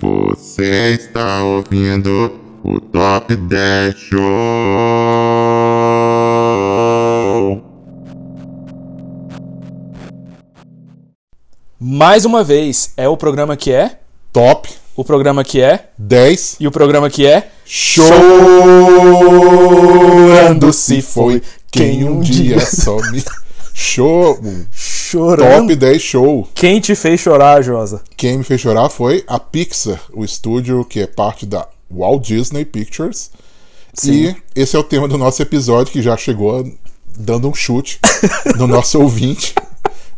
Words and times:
Você 0.00 0.94
está 0.94 1.42
ouvindo 1.42 2.40
o 2.62 2.80
Top 2.80 3.34
10 3.34 3.94
Show. 3.96 4.20
Mais 11.78 12.24
uma 12.24 12.44
vez, 12.44 12.92
é 12.96 13.08
o 13.08 13.16
programa 13.16 13.56
que 13.56 13.72
é, 13.72 13.98
Top 14.32 14.68
o 15.00 15.04
programa 15.04 15.42
que 15.42 15.62
é 15.62 15.88
10 15.96 16.56
e 16.60 16.66
o 16.66 16.70
programa 16.70 17.08
que 17.08 17.26
é 17.26 17.50
Chorando 17.64 18.20
se 20.74 21.00
foi 21.00 21.42
quem 21.70 22.04
um 22.04 22.20
dia 22.20 22.60
só 22.60 22.96
me. 23.10 23.24
Show! 23.72 24.38
Chorando. 25.10 25.60
Top 25.68 25.76
10 25.76 26.02
show. 26.02 26.48
Quem 26.54 26.80
te 26.80 26.94
fez 26.94 27.20
chorar, 27.20 27.62
Josa? 27.62 28.00
Quem 28.16 28.38
me 28.38 28.44
fez 28.44 28.60
chorar 28.60 28.88
foi 28.88 29.24
a 29.26 29.38
Pixar, 29.40 30.00
o 30.12 30.24
estúdio 30.24 30.84
que 30.84 31.00
é 31.00 31.06
parte 31.06 31.44
da 31.46 31.66
Walt 31.90 32.24
Disney 32.26 32.64
Pictures. 32.64 33.30
Sim. 33.92 34.36
E 34.54 34.60
esse 34.60 34.76
é 34.76 34.78
o 34.78 34.84
tema 34.84 35.08
do 35.08 35.18
nosso 35.18 35.42
episódio 35.42 35.92
que 35.92 36.00
já 36.00 36.16
chegou 36.16 36.64
dando 37.16 37.48
um 37.48 37.54
chute 37.54 37.98
no 38.56 38.66
nosso 38.68 39.00
ouvinte. 39.00 39.54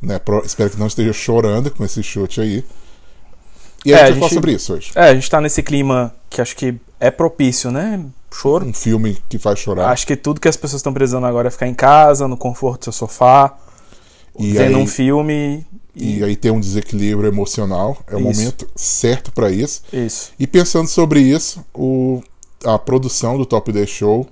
Né? 0.00 0.19
Pro- 0.19 0.42
espero 0.45 0.69
que 0.70 0.78
não 0.78 0.88
esteja 0.88 1.12
chorando 1.12 1.70
com 1.70 1.84
esse 1.84 2.02
chute 2.02 2.41
aí. 2.41 2.64
E 3.84 3.95
a 3.95 3.98
É, 3.98 4.00
gente 4.00 4.09
a 4.09 4.11
vai 4.11 4.14
falar 4.14 4.28
gente- 4.28 4.34
sobre 4.34 4.52
isso 4.52 4.74
hoje. 4.74 4.91
É, 4.95 5.09
a 5.09 5.14
gente 5.14 5.30
tá 5.30 5.41
nesse 5.41 5.62
clima 5.62 6.14
que 6.28 6.41
acho 6.42 6.55
que 6.55 6.74
é 7.00 7.11
propício, 7.11 7.70
né? 7.70 8.05
Choro. 8.33 8.66
Um 8.66 8.72
filme 8.74 9.16
que 9.28 9.38
faz 9.38 9.59
chorar. 9.59 9.88
Acho 9.91 10.06
que 10.06 10.16
tudo 10.16 10.41
que 10.41 10.48
as 10.48 10.56
pessoas 10.56 10.80
estão 10.80 10.92
precisando 10.92 11.27
agora 11.27 11.48
é 11.48 11.50
ficar 11.50 11.66
em 11.66 11.74
casa, 11.74 12.28
no 12.28 12.36
conforto 12.36 12.80
do 12.80 12.84
seu 12.84 12.92
sofá, 12.92 13.55
E 14.38 14.52
vendo 14.52 14.77
aí- 14.77 14.82
um 14.82 14.86
filme. 14.86 15.66
E 15.95 16.24
aí 16.24 16.34
tem 16.36 16.50
um 16.50 16.59
desequilíbrio 16.60 17.28
emocional. 17.28 17.98
É 18.06 18.16
o 18.16 18.18
Isso. 18.18 18.24
momento 18.24 18.68
certo 18.74 19.30
para 19.30 19.50
isso. 19.50 19.83
Isso. 19.92 20.33
E 20.38 20.47
pensando 20.47 20.88
sobre 20.88 21.20
isso, 21.20 21.62
o, 21.75 22.22
a 22.64 22.78
produção 22.78 23.36
do 23.36 23.44
Top 23.44 23.70
10 23.70 23.91
Show, 23.91 24.27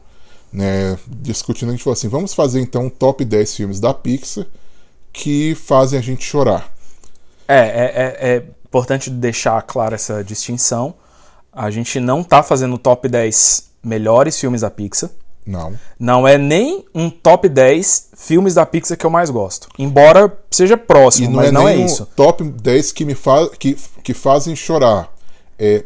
né, 0.51 0.98
discutindo, 1.06 1.69
a 1.69 1.73
gente 1.73 1.84
falou 1.84 1.93
assim: 1.93 2.09
vamos 2.09 2.33
fazer 2.33 2.61
então 2.61 2.87
um 2.87 2.91
top 2.91 3.25
10 3.27 3.55
filmes 3.55 3.78
da 3.78 3.93
Pixar 3.93 4.47
que 5.12 5.55
fazem 5.55 5.98
a 5.98 6.03
gente 6.03 6.25
chorar. 6.25 6.73
É, 7.47 7.59
é, 7.59 7.93
é, 8.31 8.37
é 8.37 8.45
importante 8.65 9.11
deixar 9.11 9.61
clara 9.62 9.97
essa 9.97 10.25
distinção. 10.25 10.95
A 11.53 11.71
gente 11.71 12.01
não 12.01 12.23
tá 12.23 12.43
fazendo 12.43 12.75
o 12.75 12.78
top 12.78 13.06
10 13.09 13.71
melhores 13.83 14.39
filmes 14.39 14.62
da 14.62 14.71
Pixar. 14.71 15.11
Não. 15.51 15.75
Não 15.98 16.29
é 16.29 16.39
nem 16.39 16.84
um 16.95 17.11
top 17.11 17.48
10 17.48 18.11
filmes 18.17 18.55
da 18.55 18.65
Pixar 18.65 18.97
que 18.97 19.05
eu 19.05 19.11
mais 19.11 19.31
gosto. 19.31 19.69
Embora 19.79 20.33
seja 20.51 20.77
próximo, 20.77 21.31
não 21.31 21.37
mas 21.37 21.48
é 21.48 21.53
não 21.53 21.69
é 21.69 21.77
isso. 21.77 22.06
top 22.17 22.45
10 22.45 22.93
que 22.93 23.05
me 23.05 23.15
fa 23.15 23.48
que, 23.59 23.77
que 24.03 24.15
fazem 24.15 24.55
chorar. 24.55 25.12
É 25.59 25.84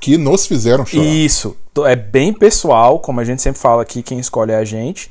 que 0.00 0.18
nos 0.18 0.46
fizeram 0.46 0.84
chorar. 0.84 1.04
Isso. 1.04 1.56
É 1.86 1.96
bem 1.96 2.32
pessoal, 2.32 2.98
como 2.98 3.20
a 3.20 3.24
gente 3.24 3.40
sempre 3.40 3.60
fala 3.60 3.82
aqui, 3.82 4.02
quem 4.02 4.18
escolhe 4.18 4.52
é 4.52 4.56
a 4.56 4.64
gente. 4.64 5.10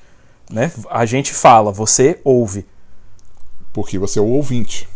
Né? 0.51 0.71
A 0.89 1.05
gente 1.05 1.33
fala, 1.33 1.71
você 1.71 2.19
ouve, 2.23 2.65
Porque 3.71 3.97
você 3.97 4.19
é 4.19 4.21
o 4.21 4.27
ouvinte. 4.27 4.87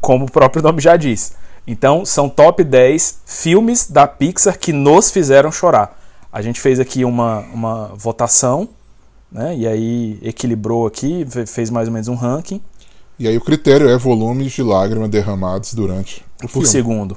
como 0.00 0.24
o 0.24 0.30
próprio 0.30 0.62
nome 0.62 0.80
já 0.80 0.96
diz. 0.96 1.34
Então, 1.66 2.04
são 2.04 2.28
top 2.28 2.64
10 2.64 3.20
filmes 3.26 3.88
da 3.88 4.06
Pixar 4.08 4.58
que 4.58 4.72
nos 4.72 5.10
fizeram 5.10 5.52
chorar. 5.52 5.96
A 6.38 6.42
gente 6.42 6.60
fez 6.60 6.78
aqui 6.80 7.04
uma, 7.04 7.40
uma 7.52 7.88
votação, 7.96 8.68
né? 9.32 9.56
E 9.56 9.66
aí 9.66 10.18
equilibrou 10.22 10.86
aqui, 10.86 11.26
fe- 11.30 11.46
fez 11.46 11.70
mais 11.70 11.88
ou 11.88 11.94
menos 11.94 12.08
um 12.08 12.14
ranking 12.14 12.62
E 13.18 13.28
aí 13.28 13.36
o 13.36 13.40
critério 13.40 13.88
é 13.88 13.96
volumes 13.98 14.52
de 14.52 14.62
lágrimas 14.62 15.10
derramados 15.10 15.74
durante 15.74 16.24
o 16.42 16.48
por 16.48 16.64
filme. 16.64 16.66
segundo, 16.66 17.16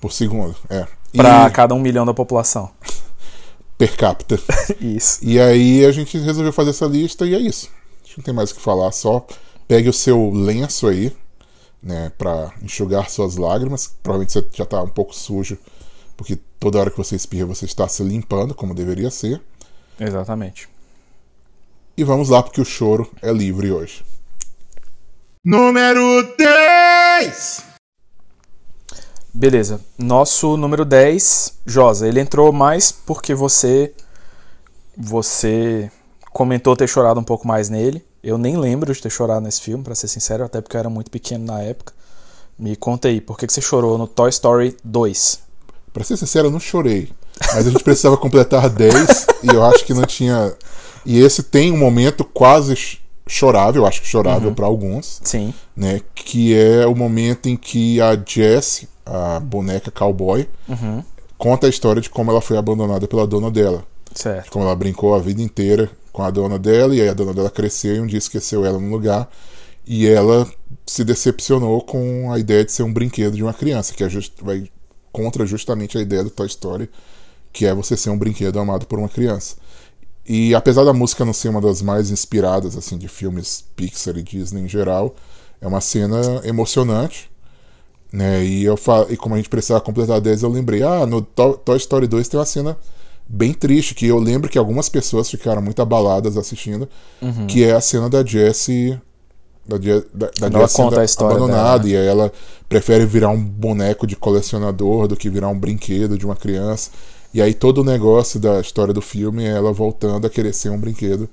Por 0.00 0.12
segundo, 0.12 0.54
é. 0.68 0.86
E 1.12 1.18
para 1.18 1.48
cada 1.50 1.74
um 1.74 1.80
milhão 1.80 2.04
da 2.04 2.12
população. 2.14 2.70
per 3.78 3.96
capita. 3.96 4.38
Isso. 4.80 5.18
E 5.22 5.40
aí 5.40 5.84
a 5.84 5.92
gente 5.92 6.18
resolveu 6.18 6.52
fazer 6.52 6.70
essa 6.70 6.86
lista 6.86 7.26
e 7.26 7.34
é 7.34 7.38
isso. 7.38 7.70
A 8.02 8.06
gente 8.06 8.18
não 8.18 8.24
tem 8.24 8.34
mais 8.34 8.50
o 8.50 8.54
que 8.54 8.60
falar, 8.60 8.90
só 8.92 9.26
pegue 9.66 9.88
o 9.88 9.92
seu 9.92 10.30
lenço 10.30 10.86
aí, 10.86 11.12
né, 11.82 12.12
pra 12.18 12.52
enxugar 12.62 13.10
suas 13.10 13.36
lágrimas. 13.36 13.94
Provavelmente 14.02 14.32
você 14.32 14.46
já 14.54 14.66
tá 14.66 14.82
um 14.82 14.88
pouco 14.88 15.14
sujo, 15.14 15.58
porque 16.16 16.38
toda 16.64 16.78
hora 16.78 16.90
que 16.90 16.96
você 16.96 17.14
espirra 17.14 17.44
você 17.44 17.66
está 17.66 17.86
se 17.86 18.02
limpando, 18.02 18.54
como 18.54 18.74
deveria 18.74 19.10
ser. 19.10 19.38
Exatamente. 20.00 20.66
E 21.94 22.02
vamos 22.02 22.30
lá, 22.30 22.42
porque 22.42 22.58
o 22.58 22.64
choro 22.64 23.10
é 23.20 23.30
livre 23.30 23.70
hoje. 23.70 24.02
Número 25.44 26.34
10. 26.38 27.64
Beleza. 29.34 29.78
Nosso 29.98 30.56
número 30.56 30.86
10, 30.86 31.58
Josa, 31.66 32.08
ele 32.08 32.18
entrou 32.18 32.50
mais 32.50 32.90
porque 32.90 33.34
você 33.34 33.92
você 34.96 35.92
comentou 36.32 36.74
ter 36.74 36.88
chorado 36.88 37.20
um 37.20 37.24
pouco 37.24 37.46
mais 37.46 37.68
nele. 37.68 38.02
Eu 38.22 38.38
nem 38.38 38.56
lembro 38.56 38.90
de 38.94 39.02
ter 39.02 39.10
chorado 39.10 39.42
nesse 39.42 39.60
filme, 39.60 39.84
pra 39.84 39.94
ser 39.94 40.08
sincero, 40.08 40.44
até 40.44 40.62
porque 40.62 40.78
eu 40.78 40.80
era 40.80 40.88
muito 40.88 41.10
pequeno 41.10 41.44
na 41.44 41.60
época. 41.60 41.92
Me 42.58 42.74
conta 42.74 43.08
aí, 43.08 43.20
por 43.20 43.36
que, 43.36 43.46
que 43.46 43.52
você 43.52 43.60
chorou 43.60 43.98
no 43.98 44.08
Toy 44.08 44.30
Story 44.30 44.78
2? 44.82 45.44
Pra 45.94 46.04
ser 46.04 46.16
sincero, 46.18 46.48
eu 46.48 46.50
não 46.50 46.60
chorei. 46.60 47.08
Mas 47.54 47.66
a 47.66 47.70
gente 47.70 47.82
precisava 47.82 48.16
completar 48.18 48.68
10 48.68 49.26
e 49.44 49.46
eu 49.54 49.64
acho 49.64 49.84
que 49.86 49.94
não 49.94 50.04
tinha. 50.04 50.52
E 51.06 51.18
esse 51.20 51.42
tem 51.42 51.72
um 51.72 51.78
momento 51.78 52.24
quase 52.24 52.74
ch- 52.76 53.00
chorável, 53.26 53.86
acho 53.86 54.02
que 54.02 54.06
chorável 54.08 54.52
pra 54.54 54.66
alguns. 54.66 55.20
Sim. 55.24 55.54
né? 55.74 56.00
Que 56.14 56.54
é 56.54 56.86
o 56.86 56.94
momento 56.94 57.48
em 57.48 57.56
que 57.56 58.00
a 58.00 58.14
Jessie, 58.26 58.88
a 59.06 59.40
boneca 59.40 59.90
cowboy, 59.90 60.46
conta 61.38 61.66
a 61.66 61.70
história 61.70 62.02
de 62.02 62.10
como 62.10 62.30
ela 62.30 62.40
foi 62.40 62.56
abandonada 62.58 63.06
pela 63.08 63.26
dona 63.26 63.50
dela. 63.50 63.84
Certo. 64.14 64.50
Como 64.50 64.64
ela 64.64 64.74
brincou 64.76 65.14
a 65.14 65.18
vida 65.18 65.40
inteira 65.42 65.90
com 66.12 66.22
a 66.22 66.30
dona 66.30 66.58
dela, 66.58 66.94
e 66.94 67.00
aí 67.00 67.08
a 67.08 67.14
dona 67.14 67.32
dela 67.34 67.50
cresceu 67.50 67.96
e 67.96 68.00
um 68.00 68.06
dia 68.06 68.18
esqueceu 68.18 68.64
ela 68.64 68.78
no 68.78 68.90
lugar. 68.90 69.28
E 69.86 70.06
ela 70.08 70.46
se 70.86 71.04
decepcionou 71.04 71.80
com 71.82 72.32
a 72.32 72.38
ideia 72.38 72.64
de 72.64 72.72
ser 72.72 72.82
um 72.84 72.92
brinquedo 72.92 73.34
de 73.36 73.42
uma 73.42 73.52
criança, 73.52 73.92
que 73.94 74.02
é 74.04 74.08
just- 74.08 74.40
vai 74.42 74.68
contra 75.18 75.46
justamente 75.46 75.96
a 75.96 76.00
ideia 76.00 76.24
do 76.24 76.30
Toy 76.30 76.48
Story, 76.48 76.90
que 77.52 77.64
é 77.64 77.72
você 77.72 77.96
ser 77.96 78.10
um 78.10 78.18
brinquedo 78.18 78.58
amado 78.58 78.84
por 78.84 78.98
uma 78.98 79.08
criança. 79.08 79.54
E 80.26 80.54
apesar 80.54 80.84
da 80.84 80.92
música 80.92 81.24
não 81.24 81.32
ser 81.32 81.50
uma 81.50 81.60
das 81.60 81.80
mais 81.80 82.10
inspiradas 82.10 82.76
assim 82.76 82.98
de 82.98 83.06
filmes 83.08 83.64
Pixar 83.76 84.16
e 84.16 84.22
Disney 84.22 84.62
em 84.62 84.68
geral, 84.68 85.14
é 85.60 85.66
uma 85.68 85.80
cena 85.80 86.18
emocionante. 86.44 87.30
Né? 88.12 88.44
E, 88.44 88.64
eu 88.64 88.76
fa... 88.76 89.06
e 89.10 89.16
como 89.16 89.34
a 89.34 89.38
gente 89.38 89.48
precisava 89.48 89.80
completar 89.80 90.20
10, 90.20 90.42
eu 90.42 90.48
lembrei, 90.50 90.82
ah, 90.82 91.06
no 91.06 91.22
To- 91.22 91.58
Toy 91.64 91.76
Story 91.76 92.06
2 92.08 92.28
tem 92.28 92.38
uma 92.40 92.46
cena 92.46 92.76
bem 93.28 93.52
triste, 93.54 93.94
que 93.94 94.06
eu 94.06 94.18
lembro 94.18 94.48
que 94.50 94.58
algumas 94.58 94.88
pessoas 94.88 95.30
ficaram 95.30 95.62
muito 95.62 95.80
abaladas 95.82 96.36
assistindo, 96.36 96.88
que 97.48 97.64
é 97.64 97.72
a 97.72 97.80
cena 97.80 98.08
da 98.10 98.24
Jessie. 98.24 99.00
Da, 99.66 99.78
da, 99.78 100.48
da 100.48 100.58
ela 100.58 100.68
conta 100.68 101.00
a 101.00 101.04
história 101.04 101.36
abandonada, 101.36 101.84
dela, 101.84 101.88
e 101.88 101.96
aí 101.96 102.06
ela 102.06 102.32
prefere 102.68 103.06
virar 103.06 103.30
um 103.30 103.42
boneco 103.42 104.06
de 104.06 104.14
colecionador 104.14 105.08
do 105.08 105.16
que 105.16 105.30
virar 105.30 105.48
um 105.48 105.58
brinquedo 105.58 106.18
de 106.18 106.26
uma 106.26 106.36
criança. 106.36 106.90
E 107.32 107.40
aí 107.40 107.54
todo 107.54 107.78
o 107.78 107.84
negócio 107.84 108.38
da 108.38 108.60
história 108.60 108.92
do 108.92 109.00
filme 109.00 109.44
é 109.44 109.48
ela 109.48 109.72
voltando 109.72 110.26
a 110.26 110.30
querer 110.30 110.52
ser 110.52 110.68
um 110.70 110.78
brinquedo 110.78 111.28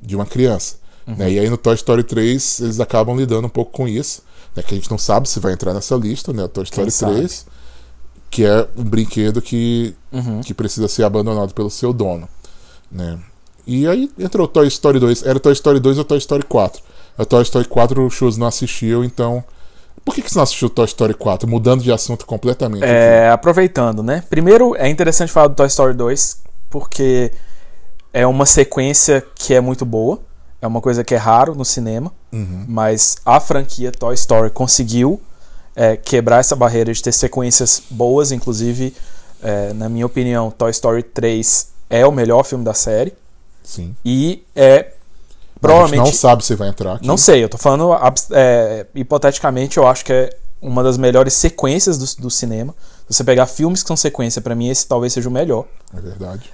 de 0.00 0.14
uma 0.14 0.24
criança. 0.24 0.76
né? 1.18 1.30
E 1.32 1.38
aí 1.38 1.50
no 1.50 1.56
Toy 1.56 1.74
Story 1.74 2.04
3 2.04 2.60
eles 2.60 2.80
acabam 2.80 3.16
lidando 3.16 3.46
um 3.46 3.50
pouco 3.50 3.72
com 3.72 3.86
isso, 3.88 4.22
né? 4.54 4.62
que 4.62 4.74
a 4.74 4.76
gente 4.76 4.90
não 4.90 4.98
sabe 4.98 5.28
se 5.28 5.40
vai 5.40 5.52
entrar 5.52 5.74
nessa 5.74 5.94
lista, 5.96 6.32
né? 6.32 6.44
O 6.44 6.48
Toy 6.48 6.64
Story 6.64 6.90
sabe? 6.90 7.14
3, 7.16 7.46
que 8.30 8.44
é 8.44 8.66
um 8.76 8.84
brinquedo 8.84 9.42
que, 9.42 9.94
que 10.44 10.54
precisa 10.54 10.88
ser 10.88 11.02
abandonado 11.04 11.52
pelo 11.52 11.70
seu 11.70 11.92
dono. 11.92 12.28
Né? 12.90 13.18
E 13.66 13.86
aí 13.88 14.08
entrou 14.18 14.44
o 14.46 14.48
Toy 14.48 14.66
Story 14.68 14.98
2. 15.00 15.24
Era 15.24 15.40
Toy 15.40 15.52
Story 15.52 15.80
2 15.80 15.98
ou 15.98 16.04
Toy 16.04 16.18
Story 16.18 16.44
4. 16.44 16.80
A 17.18 17.24
Toy 17.24 17.42
Story 17.42 17.66
4 17.66 18.04
o 18.04 18.10
Chus 18.10 18.36
não 18.36 18.46
assistiu, 18.46 19.04
então. 19.04 19.42
Por 20.04 20.14
que, 20.14 20.22
que 20.22 20.30
você 20.30 20.36
não 20.36 20.44
assistiu 20.44 20.70
Toy 20.70 20.84
Story 20.84 21.14
4? 21.14 21.48
Mudando 21.48 21.82
de 21.82 21.90
assunto 21.90 22.26
completamente. 22.26 22.84
aqui. 22.84 22.92
É, 22.92 23.30
aproveitando, 23.30 24.02
né? 24.02 24.22
Primeiro, 24.30 24.76
é 24.76 24.88
interessante 24.88 25.32
falar 25.32 25.48
do 25.48 25.54
Toy 25.54 25.66
Story 25.66 25.94
2, 25.94 26.42
porque 26.70 27.32
é 28.12 28.26
uma 28.26 28.46
sequência 28.46 29.24
que 29.34 29.52
é 29.52 29.60
muito 29.60 29.84
boa. 29.84 30.20
É 30.60 30.66
uma 30.66 30.80
coisa 30.80 31.02
que 31.02 31.14
é 31.14 31.18
raro 31.18 31.54
no 31.54 31.64
cinema. 31.64 32.12
Mas 32.68 33.16
a 33.24 33.40
franquia 33.40 33.90
Toy 33.90 34.14
Story 34.14 34.50
conseguiu 34.50 35.20
é, 35.74 35.96
quebrar 35.96 36.40
essa 36.40 36.54
barreira 36.54 36.92
de 36.92 37.02
ter 37.02 37.12
sequências 37.12 37.82
boas. 37.90 38.30
Inclusive, 38.30 38.94
é, 39.42 39.72
na 39.72 39.88
minha 39.88 40.06
opinião, 40.06 40.50
Toy 40.50 40.70
Story 40.70 41.02
3 41.02 41.68
é 41.88 42.06
o 42.06 42.12
melhor 42.12 42.44
filme 42.44 42.64
da 42.64 42.74
série. 42.74 43.12
Sim. 43.62 43.94
E 44.04 44.44
é 44.54 44.92
provavelmente. 45.74 46.04
não 46.04 46.12
sabe 46.12 46.44
se 46.44 46.54
vai 46.54 46.68
entrar 46.68 46.94
aqui. 46.94 47.06
Não 47.06 47.16
sei, 47.16 47.42
eu 47.42 47.48
tô 47.48 47.58
falando 47.58 47.90
é, 48.32 48.86
hipoteticamente, 48.94 49.76
eu 49.76 49.86
acho 49.86 50.04
que 50.04 50.12
é 50.12 50.36
uma 50.60 50.82
das 50.82 50.96
melhores 50.96 51.34
sequências 51.34 51.98
do, 51.98 52.22
do 52.22 52.30
cinema. 52.30 52.74
Se 53.08 53.14
você 53.14 53.24
pegar 53.24 53.46
filmes 53.46 53.82
que 53.82 53.88
são 53.88 53.96
sequência, 53.96 54.40
pra 54.40 54.54
mim 54.54 54.68
esse 54.68 54.86
talvez 54.86 55.12
seja 55.12 55.28
o 55.28 55.32
melhor. 55.32 55.66
É 55.96 56.00
verdade. 56.00 56.50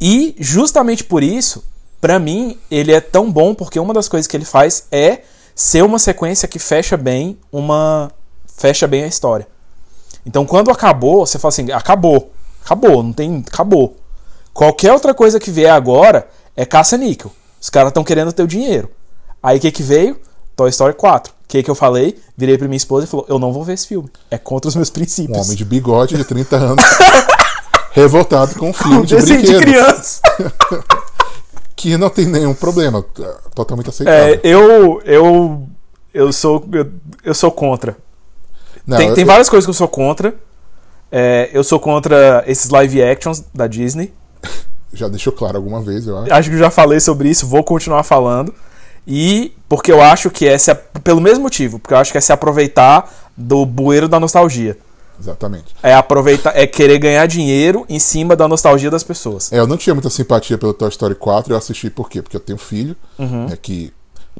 E 0.00 0.34
justamente 0.38 1.04
por 1.04 1.22
isso, 1.22 1.64
pra 2.00 2.18
mim, 2.18 2.58
ele 2.70 2.92
é 2.92 3.00
tão 3.00 3.30
bom 3.30 3.54
porque 3.54 3.78
uma 3.78 3.94
das 3.94 4.08
coisas 4.08 4.26
que 4.26 4.36
ele 4.36 4.44
faz 4.44 4.86
é 4.90 5.22
ser 5.54 5.84
uma 5.84 5.98
sequência 5.98 6.48
que 6.48 6.58
fecha 6.58 6.96
bem 6.96 7.38
uma 7.52 8.10
fecha 8.46 8.86
bem 8.86 9.04
a 9.04 9.06
história. 9.06 9.46
Então 10.26 10.44
quando 10.44 10.70
acabou, 10.70 11.24
você 11.26 11.38
fala 11.38 11.50
assim, 11.50 11.70
acabou. 11.70 12.32
Acabou, 12.64 13.02
não 13.02 13.12
tem, 13.12 13.44
acabou. 13.46 13.96
Qualquer 14.52 14.92
outra 14.92 15.12
coisa 15.12 15.38
que 15.38 15.50
vier 15.50 15.70
agora 15.70 16.28
é 16.56 16.64
caça-níquel. 16.64 17.30
Os 17.64 17.70
caras 17.70 17.88
estão 17.88 18.04
querendo 18.04 18.28
o 18.28 18.46
dinheiro. 18.46 18.90
Aí 19.42 19.56
o 19.56 19.60
que 19.60 19.72
que 19.72 19.82
veio? 19.82 20.20
Toy 20.54 20.68
Story 20.68 20.92
4. 20.92 21.32
O 21.32 21.34
que 21.48 21.62
que 21.62 21.70
eu 21.70 21.74
falei? 21.74 22.18
Virei 22.36 22.58
pra 22.58 22.68
minha 22.68 22.76
esposa 22.76 23.06
e 23.06 23.08
falou: 23.08 23.24
"Eu 23.26 23.38
não 23.38 23.54
vou 23.54 23.64
ver 23.64 23.72
esse 23.72 23.86
filme. 23.88 24.10
É 24.30 24.36
contra 24.36 24.68
os 24.68 24.76
meus 24.76 24.90
Um 24.90 24.92
princípios." 24.92 25.38
homem 25.38 25.56
de 25.56 25.64
bigode 25.64 26.14
de 26.14 26.24
30 26.24 26.56
anos 26.56 26.84
revoltado 27.92 28.54
com 28.56 28.68
um 28.68 28.72
filme 28.74 29.06
de 29.06 29.16
Desenho 29.16 29.40
de 29.40 29.46
brinquedo. 29.46 29.62
criança. 29.62 30.20
que 31.74 31.96
não 31.96 32.10
tem 32.10 32.26
nenhum 32.26 32.52
problema. 32.52 33.02
é 33.18 33.34
Totalmente 33.54 33.88
aceitável. 33.88 34.34
É, 34.34 34.40
eu 34.42 35.00
eu 35.06 35.66
eu 36.12 36.32
sou 36.34 36.62
eu, 36.70 36.86
eu 37.24 37.34
sou 37.34 37.50
contra. 37.50 37.96
Não, 38.86 38.98
tem, 38.98 39.08
eu- 39.08 39.14
tem 39.14 39.24
várias 39.24 39.48
coisas 39.48 39.64
que 39.64 39.70
eu 39.70 39.74
sou 39.74 39.88
contra. 39.88 40.34
É, 41.10 41.48
eu 41.50 41.64
sou 41.64 41.80
contra 41.80 42.44
esses 42.46 42.68
live 42.68 43.02
actions 43.02 43.42
da 43.54 43.66
Disney. 43.66 44.12
Já 44.94 45.08
deixou 45.08 45.32
claro 45.32 45.56
alguma 45.56 45.80
vez, 45.80 46.06
eu 46.06 46.16
acho. 46.18 46.32
Acho 46.32 46.48
que 46.48 46.54
eu 46.54 46.60
já 46.60 46.70
falei 46.70 47.00
sobre 47.00 47.28
isso, 47.28 47.46
vou 47.46 47.62
continuar 47.64 48.02
falando. 48.02 48.54
E 49.06 49.52
porque 49.68 49.92
eu 49.92 50.00
acho 50.00 50.30
que 50.30 50.46
é 50.48 50.56
se, 50.56 50.74
pelo 51.02 51.20
mesmo 51.20 51.42
motivo, 51.42 51.78
porque 51.78 51.92
eu 51.94 51.98
acho 51.98 52.10
que 52.12 52.18
é 52.18 52.20
se 52.20 52.32
aproveitar 52.32 53.12
do 53.36 53.66
bueiro 53.66 54.08
da 54.08 54.18
nostalgia. 54.18 54.78
Exatamente. 55.20 55.74
É 55.82 55.94
aproveitar, 55.94 56.56
é 56.56 56.66
querer 56.66 56.98
ganhar 56.98 57.26
dinheiro 57.26 57.84
em 57.88 57.98
cima 57.98 58.34
da 58.34 58.48
nostalgia 58.48 58.90
das 58.90 59.02
pessoas. 59.04 59.52
É, 59.52 59.58
eu 59.58 59.66
não 59.66 59.76
tinha 59.76 59.94
muita 59.94 60.10
simpatia 60.10 60.56
pelo 60.58 60.72
Toy 60.74 60.88
Story 60.88 61.14
4, 61.14 61.52
eu 61.52 61.56
assisti 61.56 61.88
por 61.90 62.08
quê? 62.10 62.20
Porque 62.22 62.36
eu 62.36 62.40
tenho 62.40 62.58
filho, 62.58 62.96
Uhum. 63.18 63.46
né, 63.46 63.56
que 63.60 63.92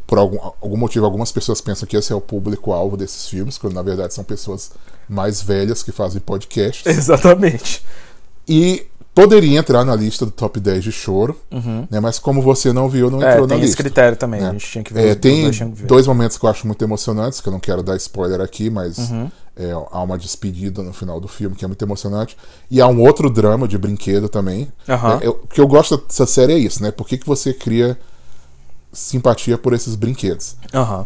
por 0.06 0.18
algum, 0.18 0.38
algum 0.60 0.76
motivo 0.76 1.04
algumas 1.04 1.30
pessoas 1.30 1.60
pensam 1.60 1.86
que 1.86 1.96
esse 1.96 2.12
é 2.12 2.16
o 2.16 2.20
público-alvo 2.20 2.96
desses 2.96 3.28
filmes, 3.28 3.56
quando 3.56 3.74
na 3.74 3.82
verdade 3.82 4.12
são 4.14 4.24
pessoas 4.24 4.72
mais 5.08 5.40
velhas 5.42 5.82
que 5.82 5.92
fazem 5.92 6.20
podcasts. 6.20 6.84
Exatamente. 6.96 7.84
E 8.48 8.86
poderia 9.14 9.58
entrar 9.58 9.84
na 9.84 9.94
lista 9.94 10.25
do 10.26 10.32
top 10.32 10.58
10 10.58 10.82
de 10.82 10.90
choro, 10.93 11.37
né, 11.90 12.00
mas 12.00 12.19
como 12.19 12.43
você 12.43 12.72
não 12.72 12.88
viu, 12.88 13.11
não 13.11 13.19
Uhum. 13.19 13.25
É, 13.25 13.31
entrou 13.32 13.46
na 13.46 13.55
tem 13.55 13.58
esse 13.58 13.66
lista. 13.69 13.82
critério 13.82 14.16
também. 14.16 14.40
né? 14.40 14.49
A 14.49 14.52
gente 14.52 14.66
tinha 14.66 14.82
que 14.82 14.93
ver. 14.93 15.06
É, 15.08 15.14
tem 15.14 15.50
ver. 15.50 15.87
dois 15.87 16.06
momentos 16.06 16.37
que 16.37 16.44
eu 16.44 16.50
acho 16.50 16.66
muito 16.66 16.82
emocionantes, 16.82 17.40
que 17.40 17.49
eu 17.49 17.52
não 17.52 17.61
quero 17.61 17.82
dar 17.82 17.96
spoiler 17.96 18.40
aqui, 18.40 18.69
mas 18.70 18.99
Uhum. 18.99 19.31
é, 19.56 19.70
há 19.70 20.02
uma 20.02 20.19
despedida 20.19 20.82
no 20.82 20.93
final 20.93 21.20
do 21.20 21.28
filme 21.28 21.55
que 21.55 21.64
é 21.64 21.69
muito 21.69 21.84
emocionante. 21.84 22.37
E 22.70 22.81
há 22.81 22.88
um 22.88 23.00
outro 23.00 23.31
drama 23.31 23.69
de 23.69 23.78
brinquedo 23.78 24.28
também. 24.28 24.66
É, 24.88 25.26
eu- 25.26 25.40
o 25.44 25.46
que 25.46 25.61
eu 25.61 25.69
gosto 25.69 25.96
dessa 25.99 26.26
série 26.26 26.52
é 26.55 26.58
isso, 26.58 26.82
né? 26.82 26.90
Por 26.90 27.06
que, 27.06 27.16
que 27.16 27.26
você 27.26 27.55
cria 27.55 27.96
simpatia 28.93 29.56
por 29.58 29.72
esses 29.72 29.94
brinquedos? 29.94 30.56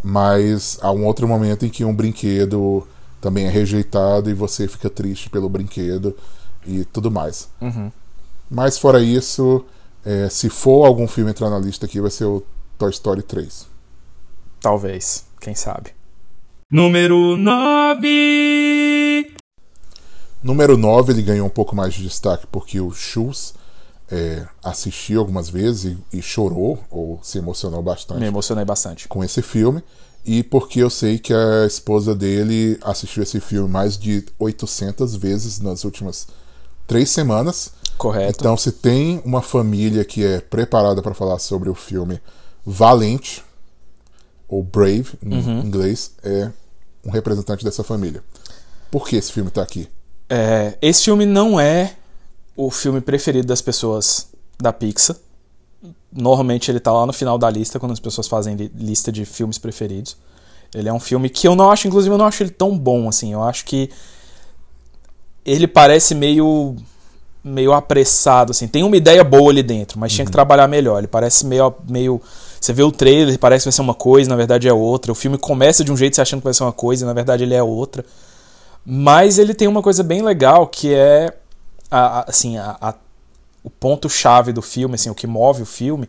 Mas 0.02 0.78
há 0.82 0.90
um 0.92 1.04
outro 1.04 1.26
momento 1.28 1.64
em 1.66 1.68
que 1.68 1.84
um 1.84 1.94
brinquedo 1.94 2.86
também 3.20 3.46
é 3.46 3.50
rejeitado 3.50 4.30
e 4.30 4.34
você 4.34 4.68
fica 4.68 4.88
triste 4.88 5.28
pelo 5.30 5.48
brinquedo 5.48 6.14
e 6.68 6.84
tudo 6.84 7.10
mais. 7.10 7.48
Uhum. 7.60 7.90
Mas 8.50 8.78
fora 8.78 9.02
isso, 9.02 9.64
é, 10.04 10.28
se 10.28 10.48
for 10.48 10.86
algum 10.86 11.08
filme 11.08 11.30
entrar 11.30 11.50
na 11.50 11.58
lista 11.58 11.86
aqui, 11.86 12.00
vai 12.00 12.10
ser 12.10 12.24
o 12.24 12.42
Toy 12.78 12.90
Story 12.90 13.22
3. 13.22 13.66
Talvez. 14.60 15.24
Quem 15.40 15.54
sabe. 15.54 15.90
Número 16.70 17.36
9. 17.36 19.34
Número 20.42 20.76
9 20.76 21.12
ele 21.12 21.22
ganhou 21.22 21.46
um 21.46 21.50
pouco 21.50 21.74
mais 21.74 21.94
de 21.94 22.02
destaque 22.02 22.46
porque 22.46 22.80
o 22.80 22.92
Schultz 22.92 23.54
é, 24.10 24.46
assistiu 24.62 25.20
algumas 25.20 25.48
vezes 25.48 25.96
e, 26.12 26.18
e 26.18 26.22
chorou 26.22 26.78
ou 26.90 27.18
se 27.22 27.38
emocionou 27.38 27.82
bastante 27.82 28.20
Me 28.20 28.26
emocionei 28.26 28.64
bastante. 28.64 29.08
com 29.08 29.22
esse 29.24 29.42
filme. 29.42 29.82
E 30.24 30.42
porque 30.42 30.80
eu 30.80 30.90
sei 30.90 31.18
que 31.18 31.32
a 31.32 31.64
esposa 31.66 32.14
dele 32.14 32.78
assistiu 32.82 33.22
esse 33.22 33.40
filme 33.40 33.68
mais 33.68 33.96
de 33.96 34.24
800 34.38 35.16
vezes 35.16 35.58
nas 35.60 35.84
últimas 35.84 36.26
três 36.88 37.10
semanas. 37.10 37.70
Correto. 37.96 38.38
Então, 38.40 38.56
se 38.56 38.72
tem 38.72 39.22
uma 39.24 39.42
família 39.42 40.04
que 40.04 40.24
é 40.24 40.40
preparada 40.40 41.00
para 41.02 41.14
falar 41.14 41.38
sobre 41.38 41.68
o 41.68 41.74
filme 41.74 42.20
Valente, 42.66 43.44
ou 44.48 44.62
Brave 44.62 45.10
em 45.22 45.34
Uhum. 45.34 45.60
inglês, 45.60 46.12
é 46.22 46.50
um 47.04 47.10
representante 47.10 47.64
dessa 47.64 47.84
família. 47.84 48.22
Por 48.90 49.06
que 49.06 49.16
esse 49.16 49.30
filme 49.32 49.50
tá 49.50 49.62
aqui? 49.62 49.88
É, 50.28 50.76
esse 50.80 51.04
filme 51.04 51.26
não 51.26 51.60
é 51.60 51.94
o 52.56 52.70
filme 52.70 53.00
preferido 53.00 53.46
das 53.46 53.60
pessoas 53.60 54.28
da 54.60 54.72
Pixar. 54.72 55.16
Normalmente 56.10 56.70
ele 56.70 56.80
tá 56.80 56.90
lá 56.92 57.04
no 57.06 57.12
final 57.12 57.36
da 57.38 57.50
lista, 57.50 57.78
quando 57.78 57.92
as 57.92 58.00
pessoas 58.00 58.26
fazem 58.26 58.54
li- 58.56 58.72
lista 58.74 59.12
de 59.12 59.24
filmes 59.26 59.58
preferidos. 59.58 60.16
Ele 60.74 60.88
é 60.88 60.92
um 60.92 61.00
filme 61.00 61.28
que 61.28 61.46
eu 61.46 61.54
não 61.54 61.70
acho, 61.70 61.86
inclusive, 61.86 62.12
eu 62.14 62.18
não 62.18 62.26
acho 62.26 62.42
ele 62.42 62.50
tão 62.50 62.76
bom 62.76 63.08
assim. 63.08 63.32
Eu 63.32 63.42
acho 63.42 63.64
que 63.64 63.90
ele 65.50 65.66
parece 65.66 66.14
meio 66.14 66.76
meio 67.42 67.72
apressado 67.72 68.50
assim. 68.50 68.66
Tem 68.68 68.82
uma 68.82 68.96
ideia 68.96 69.22
boa 69.24 69.50
ali 69.50 69.62
dentro, 69.62 69.98
mas 69.98 70.12
tinha 70.12 70.24
que 70.24 70.30
trabalhar 70.32 70.68
melhor. 70.68 70.98
Ele 70.98 71.06
parece 71.06 71.46
meio 71.46 71.72
meio 71.88 72.20
você 72.60 72.72
vê 72.72 72.82
o 72.82 72.90
trailer, 72.90 73.38
parece 73.38 73.62
que 73.62 73.66
vai 73.68 73.72
ser 73.72 73.80
uma 73.82 73.94
coisa, 73.94 74.28
na 74.28 74.36
verdade 74.36 74.66
é 74.68 74.72
outra. 74.72 75.12
O 75.12 75.14
filme 75.14 75.38
começa 75.38 75.84
de 75.84 75.92
um 75.92 75.96
jeito 75.96 76.16
você 76.16 76.20
achando 76.22 76.40
que 76.40 76.44
vai 76.44 76.54
ser 76.54 76.64
uma 76.64 76.72
coisa, 76.72 77.04
e 77.04 77.06
na 77.06 77.12
verdade 77.12 77.44
ele 77.44 77.54
é 77.54 77.62
outra. 77.62 78.04
Mas 78.84 79.38
ele 79.38 79.54
tem 79.54 79.68
uma 79.68 79.82
coisa 79.82 80.02
bem 80.02 80.22
legal 80.22 80.66
que 80.66 80.92
é 80.94 81.32
a- 81.90 82.20
a- 82.20 82.24
assim, 82.28 82.56
a- 82.58 82.94
o 83.62 83.70
ponto 83.70 84.08
chave 84.08 84.52
do 84.52 84.62
filme, 84.62 84.94
assim, 84.96 85.10
o 85.10 85.14
que 85.14 85.26
move 85.26 85.62
o 85.62 85.66
filme 85.66 86.08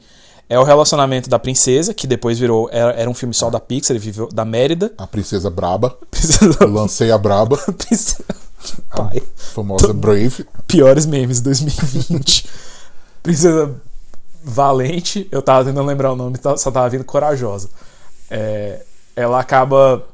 é 0.49 0.57
o 0.59 0.63
relacionamento 0.63 1.29
da 1.29 1.37
princesa, 1.37 1.93
que 1.93 2.07
depois 2.07 2.39
virou 2.39 2.69
era, 2.71 2.91
era 2.93 3.09
um 3.09 3.13
filme 3.13 3.33
só 3.33 3.49
da 3.49 3.59
Pixar, 3.59 3.95
ele 3.95 4.03
viveu 4.03 4.27
da 4.33 4.43
Mérida. 4.43 4.91
A 4.97 5.05
Princesa 5.05 5.49
Braba. 5.49 5.95
Princesa, 6.09 6.57
Eu 6.61 6.71
lancei 6.71 7.11
a 7.11 7.17
Braba, 7.17 7.57
princesa, 7.77 8.23
a 8.91 9.03
pai, 9.03 9.23
famosa 9.35 9.93
Brave. 9.93 10.45
piores 10.67 11.05
memes 11.05 11.37
de 11.37 11.43
2020. 11.43 12.49
princesa 13.23 13.75
Valente, 14.43 15.27
eu 15.31 15.41
tava 15.41 15.65
tentando 15.65 15.85
lembrar 15.85 16.13
o 16.13 16.15
nome, 16.15 16.37
tá- 16.37 16.57
só 16.57 16.71
tava 16.71 16.89
vindo 16.89 17.03
corajosa. 17.03 17.69
É, 18.29 18.83
ela 19.15 19.39
acaba 19.39 20.05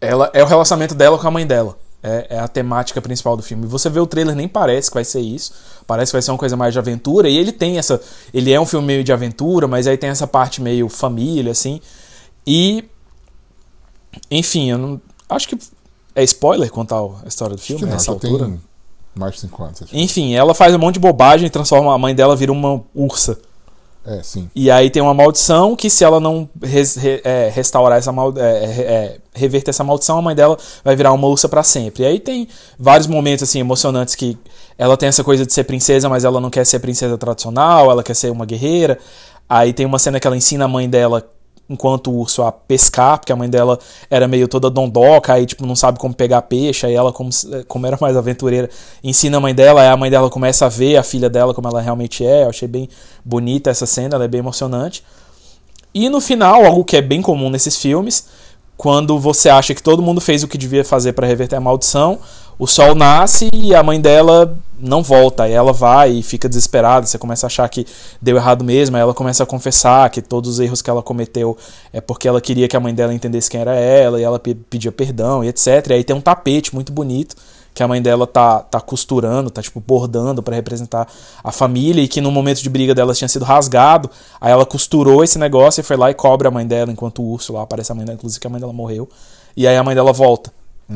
ela 0.00 0.30
é 0.32 0.42
o 0.42 0.46
relacionamento 0.46 0.94
dela 0.94 1.18
com 1.18 1.26
a 1.26 1.30
mãe 1.30 1.46
dela. 1.46 1.76
É, 2.00 2.26
é 2.30 2.38
a 2.38 2.46
temática 2.46 3.02
principal 3.02 3.36
do 3.36 3.42
filme. 3.42 3.66
Você 3.66 3.90
vê 3.90 3.98
o 3.98 4.06
trailer, 4.06 4.34
nem 4.34 4.46
parece 4.46 4.88
que 4.88 4.94
vai 4.94 5.04
ser 5.04 5.20
isso. 5.20 5.52
Parece 5.86 6.10
que 6.12 6.14
vai 6.14 6.22
ser 6.22 6.30
uma 6.30 6.38
coisa 6.38 6.56
mais 6.56 6.72
de 6.72 6.78
aventura. 6.78 7.28
E 7.28 7.36
ele 7.36 7.50
tem 7.50 7.78
essa. 7.78 8.00
Ele 8.32 8.52
é 8.52 8.60
um 8.60 8.66
filme 8.66 8.86
meio 8.86 9.02
de 9.02 9.12
aventura, 9.12 9.66
mas 9.66 9.86
aí 9.86 9.96
tem 9.96 10.10
essa 10.10 10.26
parte 10.26 10.62
meio 10.62 10.88
família, 10.88 11.50
assim. 11.50 11.80
E. 12.46 12.84
Enfim, 14.30 14.70
eu 14.70 14.78
não. 14.78 15.00
Acho 15.28 15.48
que. 15.48 15.58
É 16.20 16.24
spoiler 16.24 16.70
contar 16.70 16.96
a 17.24 17.28
história 17.28 17.54
do 17.54 17.58
Acho 17.58 17.66
filme 17.66 17.80
que 17.80 17.86
não, 17.86 17.92
nessa 17.92 18.10
altura? 18.10 18.46
tem 18.46 18.60
mais 19.14 19.34
de 19.34 19.40
5 19.40 19.62
anos. 19.64 19.82
acho. 19.82 19.96
Enfim, 19.96 20.34
ela 20.34 20.54
faz 20.54 20.74
um 20.74 20.78
monte 20.78 20.94
de 20.94 21.00
bobagem 21.00 21.46
e 21.46 21.50
transforma 21.50 21.94
a 21.94 21.98
mãe 21.98 22.14
dela 22.14 22.34
vira 22.36 22.52
uma 22.52 22.82
ursa. 22.94 23.38
É, 24.06 24.22
sim. 24.22 24.48
E 24.54 24.70
aí 24.70 24.88
tem 24.88 25.02
uma 25.02 25.12
maldição 25.12 25.76
que 25.76 25.90
se 25.90 26.02
ela 26.02 26.18
não 26.18 26.48
res- 26.62 26.96
re- 26.96 27.20
é, 27.24 27.50
restaurar 27.54 27.98
essa 27.98 28.10
mal, 28.10 28.32
é, 28.38 28.40
é, 28.64 29.18
reverter 29.34 29.70
essa 29.70 29.84
maldição, 29.84 30.18
a 30.18 30.22
mãe 30.22 30.34
dela 30.34 30.56
vai 30.82 30.96
virar 30.96 31.12
uma 31.12 31.26
ursa 31.28 31.46
pra 31.48 31.62
sempre. 31.62 32.04
E 32.04 32.06
aí 32.06 32.18
tem 32.18 32.48
vários 32.78 33.06
momentos 33.06 33.42
assim 33.42 33.60
emocionantes 33.60 34.14
que 34.14 34.38
ela 34.78 34.96
tem 34.96 35.08
essa 35.10 35.22
coisa 35.22 35.44
de 35.44 35.52
ser 35.52 35.64
princesa, 35.64 36.08
mas 36.08 36.24
ela 36.24 36.40
não 36.40 36.48
quer 36.48 36.64
ser 36.64 36.78
princesa 36.78 37.18
tradicional, 37.18 37.90
ela 37.90 38.02
quer 38.02 38.14
ser 38.14 38.30
uma 38.32 38.46
guerreira. 38.46 38.98
Aí 39.48 39.72
tem 39.74 39.84
uma 39.84 39.98
cena 39.98 40.18
que 40.18 40.26
ela 40.26 40.36
ensina 40.36 40.64
a 40.64 40.68
mãe 40.68 40.88
dela 40.88 41.28
enquanto 41.68 42.10
urso 42.10 42.42
a 42.42 42.50
pescar, 42.50 43.18
porque 43.18 43.32
a 43.32 43.36
mãe 43.36 43.48
dela 43.48 43.78
era 44.10 44.26
meio 44.26 44.48
toda 44.48 44.70
dondoca, 44.70 45.34
aí 45.34 45.44
tipo 45.44 45.66
não 45.66 45.76
sabe 45.76 45.98
como 45.98 46.14
pegar 46.14 46.42
peixe, 46.42 46.86
aí 46.86 46.94
ela 46.94 47.12
como, 47.12 47.30
se- 47.30 47.64
como 47.64 47.86
era 47.86 47.98
mais 48.00 48.16
aventureira, 48.16 48.70
ensina 49.04 49.36
a 49.36 49.40
mãe 49.40 49.54
dela, 49.54 49.82
aí 49.82 49.88
a 49.88 49.96
mãe 49.96 50.10
dela 50.10 50.30
começa 50.30 50.66
a 50.66 50.68
ver 50.68 50.96
a 50.96 51.02
filha 51.02 51.28
dela 51.28 51.52
como 51.52 51.68
ela 51.68 51.80
realmente 51.80 52.24
é. 52.24 52.44
Eu 52.44 52.48
achei 52.50 52.66
bem 52.66 52.88
bonita 53.24 53.70
essa 53.70 53.86
cena, 53.86 54.14
ela 54.14 54.24
é 54.24 54.28
bem 54.28 54.38
emocionante. 54.40 55.04
E 55.94 56.08
no 56.08 56.20
final, 56.20 56.64
algo 56.64 56.84
que 56.84 56.96
é 56.96 57.02
bem 57.02 57.20
comum 57.20 57.50
nesses 57.50 57.76
filmes, 57.76 58.26
quando 58.76 59.18
você 59.18 59.48
acha 59.48 59.74
que 59.74 59.82
todo 59.82 60.00
mundo 60.02 60.20
fez 60.20 60.42
o 60.42 60.48
que 60.48 60.56
devia 60.56 60.84
fazer 60.84 61.12
para 61.12 61.26
reverter 61.26 61.56
a 61.56 61.60
maldição, 61.60 62.18
o 62.58 62.66
sol 62.66 62.94
nasce 62.94 63.48
e 63.52 63.74
a 63.74 63.82
mãe 63.82 64.00
dela 64.00 64.56
não 64.78 65.02
volta. 65.02 65.44
Aí 65.44 65.52
ela 65.52 65.72
vai 65.72 66.12
e 66.12 66.22
fica 66.22 66.48
desesperada. 66.48 67.06
Você 67.06 67.18
começa 67.18 67.46
a 67.46 67.48
achar 67.48 67.68
que 67.68 67.86
deu 68.20 68.36
errado 68.36 68.64
mesmo. 68.64 68.96
Aí 68.96 69.02
ela 69.02 69.14
começa 69.14 69.42
a 69.42 69.46
confessar 69.46 70.08
que 70.10 70.22
todos 70.22 70.50
os 70.50 70.60
erros 70.60 70.80
que 70.82 70.90
ela 70.90 71.02
cometeu 71.02 71.56
é 71.92 72.00
porque 72.00 72.28
ela 72.28 72.40
queria 72.40 72.68
que 72.68 72.76
a 72.76 72.80
mãe 72.80 72.94
dela 72.94 73.12
entendesse 73.12 73.50
quem 73.50 73.60
era 73.60 73.74
ela 73.74 74.20
e 74.20 74.24
ela 74.24 74.38
pe- 74.38 74.54
pedia 74.54 74.92
perdão 74.92 75.42
e 75.44 75.48
etc. 75.48 75.66
E 75.90 75.92
aí 75.94 76.04
tem 76.04 76.14
um 76.14 76.20
tapete 76.20 76.74
muito 76.74 76.92
bonito 76.92 77.36
que 77.74 77.82
a 77.82 77.86
mãe 77.86 78.02
dela 78.02 78.26
tá, 78.26 78.58
tá 78.60 78.80
costurando, 78.80 79.50
tá 79.50 79.62
tipo 79.62 79.78
bordando 79.78 80.42
para 80.42 80.56
representar 80.56 81.06
a 81.44 81.52
família 81.52 82.02
e 82.02 82.08
que 82.08 82.20
no 82.20 82.30
momento 82.32 82.60
de 82.60 82.68
briga 82.68 82.92
delas 82.92 83.16
tinha 83.18 83.28
sido 83.28 83.44
rasgado. 83.44 84.10
Aí 84.40 84.50
ela 84.50 84.66
costurou 84.66 85.22
esse 85.22 85.38
negócio 85.38 85.80
e 85.80 85.84
foi 85.84 85.96
lá 85.96 86.10
e 86.10 86.14
cobre 86.14 86.48
a 86.48 86.50
mãe 86.50 86.66
dela 86.66 86.90
enquanto 86.90 87.22
o 87.22 87.30
urso 87.30 87.52
lá 87.52 87.62
aparece 87.62 87.92
a 87.92 87.94
mãe 87.94 88.04
dela, 88.04 88.16
inclusive 88.16 88.40
que 88.40 88.46
a 88.46 88.50
mãe 88.50 88.58
dela 88.60 88.72
morreu. 88.72 89.08
E 89.56 89.64
aí 89.66 89.76
a 89.76 89.82
mãe 89.84 89.94
dela 89.94 90.12
volta. 90.12 90.52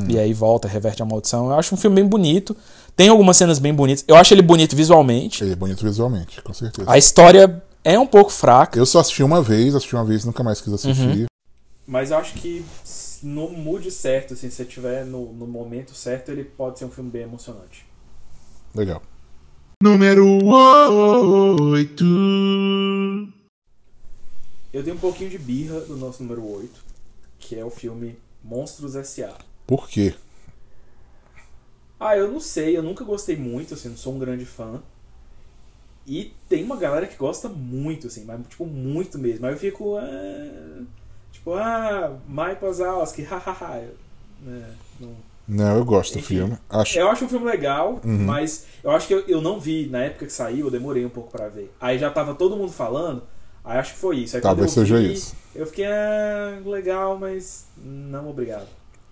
E 0.09 0.19
aí 0.19 0.33
volta, 0.33 0.67
reverte 0.67 1.03
a 1.03 1.05
maldição. 1.05 1.49
Eu 1.51 1.53
acho 1.55 1.75
um 1.75 1.79
filme 1.79 1.97
bem 1.97 2.07
bonito. 2.07 2.57
Tem 2.95 3.09
algumas 3.09 3.37
cenas 3.37 3.59
bem 3.59 3.75
bonitas. 3.75 4.05
Eu 4.07 4.17
acho 4.17 4.35
ele 4.35 4.43
bonito 4.43 4.77
visualmente. 4.77 5.43
Ele 5.43 5.53
é 5.53 5.57
bonito 5.57 5.83
visualmente, 5.83 6.43
com 6.43 6.53
certeza. 6.53 6.91
A 6.91 6.99
história 6.99 7.63
é 7.83 7.99
um 7.99 8.07
pouco 8.07 8.31
fraca. 8.31 8.79
Eu 8.79 8.87
só 8.87 9.01
assisti 9.01 9.23
uma 9.23 9.43
vez, 9.43 9.75
assisti 9.75 9.95
uma 9.95 10.05
vez 10.05 10.23
e 10.23 10.27
nunca 10.27 10.43
mais 10.43 10.61
quis 10.61 10.73
assistir. 10.73 11.27
Mas 11.87 12.11
eu 12.11 12.19
acho 12.19 12.35
que 12.35 12.65
no 13.23 13.49
mood 13.51 13.91
certo, 13.91 14.35
assim, 14.35 14.51
se 14.51 14.57
você 14.57 14.65
tiver 14.65 15.05
no, 15.05 15.33
no 15.33 15.47
momento 15.47 15.95
certo, 15.95 16.31
ele 16.31 16.45
pode 16.45 16.79
ser 16.79 16.85
um 16.85 16.91
filme 16.91 17.11
bem 17.11 17.23
emocionante. 17.23 17.87
Legal. 18.75 19.03
Número 19.83 20.25
8. 20.45 22.05
Eu 24.73 24.83
tenho 24.83 24.97
um 24.97 25.01
pouquinho 25.01 25.29
de 25.29 25.39
birra 25.39 25.81
do 25.81 25.97
nosso 25.97 26.23
número 26.23 26.47
8, 26.47 26.71
que 27.39 27.59
é 27.59 27.65
o 27.65 27.71
filme 27.71 28.17
Monstros 28.43 28.95
S.A. 28.97 29.37
Por 29.67 29.89
quê? 29.89 30.15
Ah, 32.03 32.17
eu 32.17 32.31
não 32.31 32.41
sei, 32.41 32.77
eu 32.77 32.83
nunca 32.83 33.05
gostei 33.05 33.37
muito, 33.37 33.75
assim, 33.75 33.89
não 33.91 33.97
sou 33.97 34.15
um 34.15 34.19
grande 34.19 34.45
fã. 34.45 34.81
E 36.07 36.33
tem 36.49 36.65
uma 36.65 36.77
galera 36.77 37.07
que 37.07 37.17
gosta 37.17 37.49
muito, 37.49 38.09
assim, 38.09 38.25
mas 38.25 38.41
tipo, 38.49 38.67
muito 38.67 39.19
mesmo. 39.19 39.47
Aí 39.47 39.53
eu 39.53 39.59
fico. 39.59 39.97
ah, 39.97 40.83
tipo, 41.31 41.55
ah, 41.55 42.17
Mike 42.27 42.65
Wazowski, 42.65 43.23
hahaha. 43.25 43.83
Né, 44.41 44.75
não- 45.01 45.15
Não, 45.47 45.77
eu 45.77 45.85
gosto 45.85 46.15
do 46.15 46.19
Enfim, 46.19 46.37
filme. 46.37 46.59
Acho, 46.69 46.99
Eu 46.99 47.09
acho 47.09 47.25
um 47.25 47.29
filme 47.29 47.47
legal, 47.47 48.01
Uhum. 48.05 48.25
mas 48.27 48.67
eu 48.83 48.91
acho 48.91 49.07
que 49.07 49.15
eu, 49.15 49.21
eu 49.29 49.41
não 49.41 49.61
vi 49.61 49.87
na 49.87 50.03
época 50.05 50.27
que 50.27 50.33
saiu, 50.33 50.67
eu 50.67 50.71
demorei 50.71 51.05
um 51.05 51.11
pouco 51.11 51.31
pra 51.31 51.49
ver. 51.49 51.73
Aí 51.81 51.99
já 51.99 52.11
tava 52.11 52.35
todo 52.35 52.57
mundo 52.57 52.73
falando, 52.73 53.23
aí 53.65 53.79
acho 53.79 53.93
que 53.95 53.99
foi 54.01 54.19
isso. 54.19 54.35
Aí 54.37 54.43
Talvez 54.43 54.73
seja 54.73 54.99
vi, 54.99 55.13
isso. 55.13 55.37
Eu 55.55 55.67
fiquei, 55.67 55.85
ah, 55.87 56.61
legal, 56.65 57.17
mas 57.19 57.67
não 57.77 58.29
obrigado. 58.31 58.67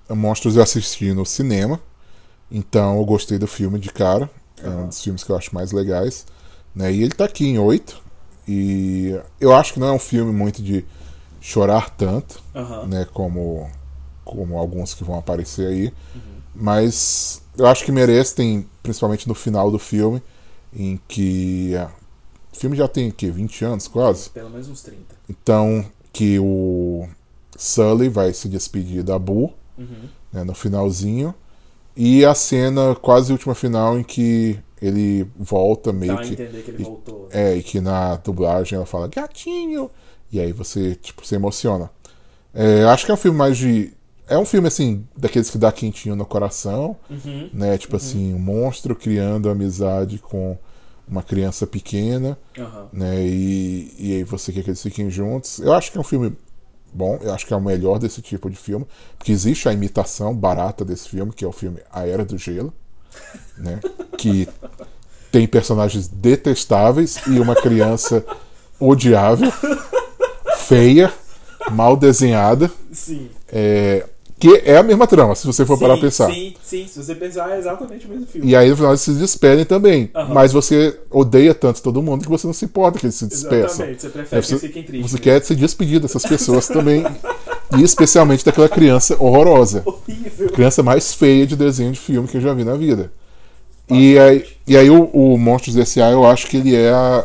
Monstros 0.09 0.57
eu 0.57 0.63
assisti 0.63 1.13
no 1.13 1.25
cinema, 1.25 1.81
então 2.51 2.97
eu 2.99 3.05
gostei 3.05 3.39
do 3.39 3.47
filme 3.47 3.79
de 3.79 3.91
cara. 3.91 4.29
É 4.63 4.69
um 4.69 4.89
dos 4.89 5.03
filmes 5.03 5.25
que 5.25 5.31
eu 5.31 5.37
acho 5.37 5.55
mais 5.55 5.73
legais. 5.73 6.27
Né? 6.75 6.93
E 6.93 7.03
ele 7.03 7.13
tá 7.13 7.25
aqui 7.25 7.47
em 7.47 7.59
8. 7.59 8.01
E 8.49 9.19
eu 9.41 9.55
acho 9.55 9.75
que 9.75 9.81
não 9.81 9.89
é 9.89 9.93
um 9.93 9.99
filme 9.99 10.33
muito 10.33 10.63
de 10.63 10.85
chorar 11.41 11.91
tanto, 11.91 12.43
né? 12.89 13.07
Como, 13.13 13.71
como 14.25 14.59
alguns 14.59 14.93
que 14.93 15.05
vão 15.05 15.19
aparecer 15.19 15.67
aí. 15.67 15.87
Uhum. 15.87 16.21
Mas 16.55 17.41
eu 17.57 17.67
acho 17.67 17.85
que 17.85 17.93
merece, 17.93 18.35
tem, 18.35 18.67
principalmente 18.83 19.29
no 19.29 19.35
final 19.35 19.71
do 19.71 19.79
filme, 19.79 20.21
em 20.75 21.01
que. 21.09 21.75
ah, 21.77 21.91
O 22.53 22.57
filme 22.57 22.77
já 22.77 22.89
tem 22.89 23.09
o 23.09 23.13
quê? 23.13 23.31
20 23.31 23.65
anos 23.65 23.89
quase? 23.89 24.29
Pelo 24.31 24.51
menos 24.51 24.69
uns 24.69 24.83
30. 24.83 24.99
Então, 25.29 25.85
que 26.13 26.39
o 26.41 27.09
Sully 27.57 28.09
vai 28.09 28.33
se 28.35 28.49
despedir 28.49 29.03
da 29.03 29.19
Boo 29.19 29.53
Uhum. 29.79 30.09
né, 30.33 30.45
no 30.45 30.55
finalzinho. 30.55 31.35
E 31.97 32.25
a 32.25 32.35
cena, 32.35 32.95
quase 32.95 33.33
última 33.33 33.55
final, 33.55 33.99
em 33.99 34.03
que 34.03 34.59
ele 34.81 35.27
volta 35.39 35.93
meio 35.93 36.17
Dá 36.17 36.23
que. 36.23 36.33
entender 36.33 36.63
que 36.63 36.71
ele 36.71 36.83
e- 36.83 36.85
voltou. 36.85 37.29
É, 37.31 37.57
e 37.57 37.63
que 37.63 37.81
na 37.81 38.17
dublagem 38.17 38.77
ela 38.77 38.87
fala 38.87 39.09
gatinho. 39.09 39.91
E 40.33 40.41
aí 40.41 40.53
você, 40.53 40.95
tipo, 40.95 41.27
se 41.27 41.35
emociona. 41.35 41.91
É, 42.55 42.85
acho 42.85 43.05
que 43.05 43.11
é 43.11 43.15
um 43.15 43.19
filme 43.19 43.37
mais 43.37 43.57
de. 43.59 43.93
É 44.29 44.39
um 44.39 44.45
filme, 44.45 44.69
assim, 44.69 45.05
daqueles 45.17 45.51
que 45.51 45.59
dá 45.59 45.73
quentinho 45.73 46.15
no 46.15 46.25
coração, 46.25 46.97
Uhum. 47.11 47.51
né? 47.53 47.77
Tipo 47.77 47.97
assim, 47.97 48.33
um 48.33 48.39
monstro 48.39 48.95
criando 48.95 49.51
amizade 49.51 50.19
com 50.19 50.57
uma 51.09 51.23
criança 51.25 51.67
pequena, 51.67 52.39
Aham. 52.57 52.89
né? 52.93 53.21
E, 53.27 53.93
e 53.99 54.13
aí 54.15 54.23
você 54.25 54.53
quer 54.53 54.63
que 54.63 54.71
eles 54.71 54.81
fiquem 54.83 55.11
juntos. 55.11 55.59
Eu 55.59 55.73
acho 55.73 55.91
que 55.91 55.99
é 55.99 56.01
um 56.01 56.05
filme 56.05 56.33
bom, 56.93 57.19
eu 57.23 57.33
acho 57.33 57.47
que 57.47 57.53
é 57.53 57.57
o 57.57 57.61
melhor 57.61 57.99
desse 57.99 58.21
tipo 58.21 58.51
de 58.51 58.57
filme, 58.57 58.87
porque 59.17 59.33
existe 59.33 59.69
a 59.69 59.73
imitação 59.73 60.35
barata 60.35 60.85
desse 60.85 61.09
filme, 61.09 61.33
que 61.33 61.45
é 61.45 61.49
o 61.49 61.53
filme 61.53 61.81
A 61.93 62.07
Era 62.07 62.25
do 62.25 62.37
Gelo, 62.37 62.73
né? 63.57 63.81
Que 64.17 64.49
tem 65.31 65.47
personagens 65.47 66.09
detestáveis 66.09 67.19
e 67.27 67.39
uma 67.39 67.55
criança 67.55 68.25
odiável, 68.79 69.53
feia, 70.67 71.13
mal 71.71 71.97
desenhada, 71.97 72.71
Sim. 72.93 73.31
é, 73.49 74.07
que 74.41 74.63
é 74.65 74.79
a 74.79 74.83
mesma 74.83 75.07
trama, 75.07 75.35
se 75.35 75.47
você 75.47 75.67
for 75.67 75.79
parar 75.79 75.93
pra 75.95 76.03
pensar. 76.07 76.33
Sim, 76.33 76.55
sim. 76.63 76.87
Se 76.89 77.03
você 77.03 77.15
pensar, 77.15 77.51
é 77.55 77.59
exatamente 77.59 78.07
o 78.07 78.09
mesmo 78.09 78.27
filme. 78.27 78.51
E 78.51 78.57
aí 78.57 78.71
no 78.71 78.75
final 78.77 78.93
eles 78.93 79.03
se 79.03 79.13
despedem 79.13 79.67
também. 79.67 80.11
Aham. 80.15 80.33
Mas 80.33 80.51
você 80.51 80.99
odeia 81.11 81.55
tanto 81.55 81.83
todo 81.83 82.03
mundo 82.03 82.25
que 82.25 82.31
você 82.31 82.47
não 82.47 82.55
se 82.55 82.65
importa 82.65 82.99
que 82.99 83.05
eles 83.05 83.17
se 83.17 83.27
despeçam. 83.27 83.85
Exatamente. 83.87 84.01
Você 84.03 84.09
prefere 84.09 84.41
É, 84.41 84.43
que 84.43 84.53
eles 84.53 84.61
fiquem 84.63 84.83
tristes. 84.83 85.11
Você 85.11 85.19
quer 85.19 85.45
se 85.45 85.55
despedir 85.55 86.01
dessas 86.01 86.23
pessoas 86.25 86.67
também. 86.67 87.05
E 87.79 87.85
especialmente 87.85 88.45
daquela 88.45 88.69
criança 88.69 89.15
horrorosa. 89.21 89.85
Horrível. 89.87 90.49
Criança 90.51 90.83
mais 90.83 91.15
feia 91.15 91.47
de 91.47 91.55
desenho 91.55 91.93
de 91.93 92.01
filme 92.01 92.27
que 92.27 92.37
eu 92.37 92.41
já 92.41 92.53
vi 92.53 92.65
na 92.65 92.75
vida. 92.75 93.13
E 93.89 94.19
aí, 94.19 94.45
e 94.67 94.77
aí 94.77 94.91
o, 94.91 95.05
o 95.05 95.39
Monstros 95.39 95.77
S.A. 95.77 96.11
eu 96.11 96.27
acho 96.27 96.49
que 96.49 96.57
ele 96.57 96.75
é 96.75 96.91
a. 96.91 97.25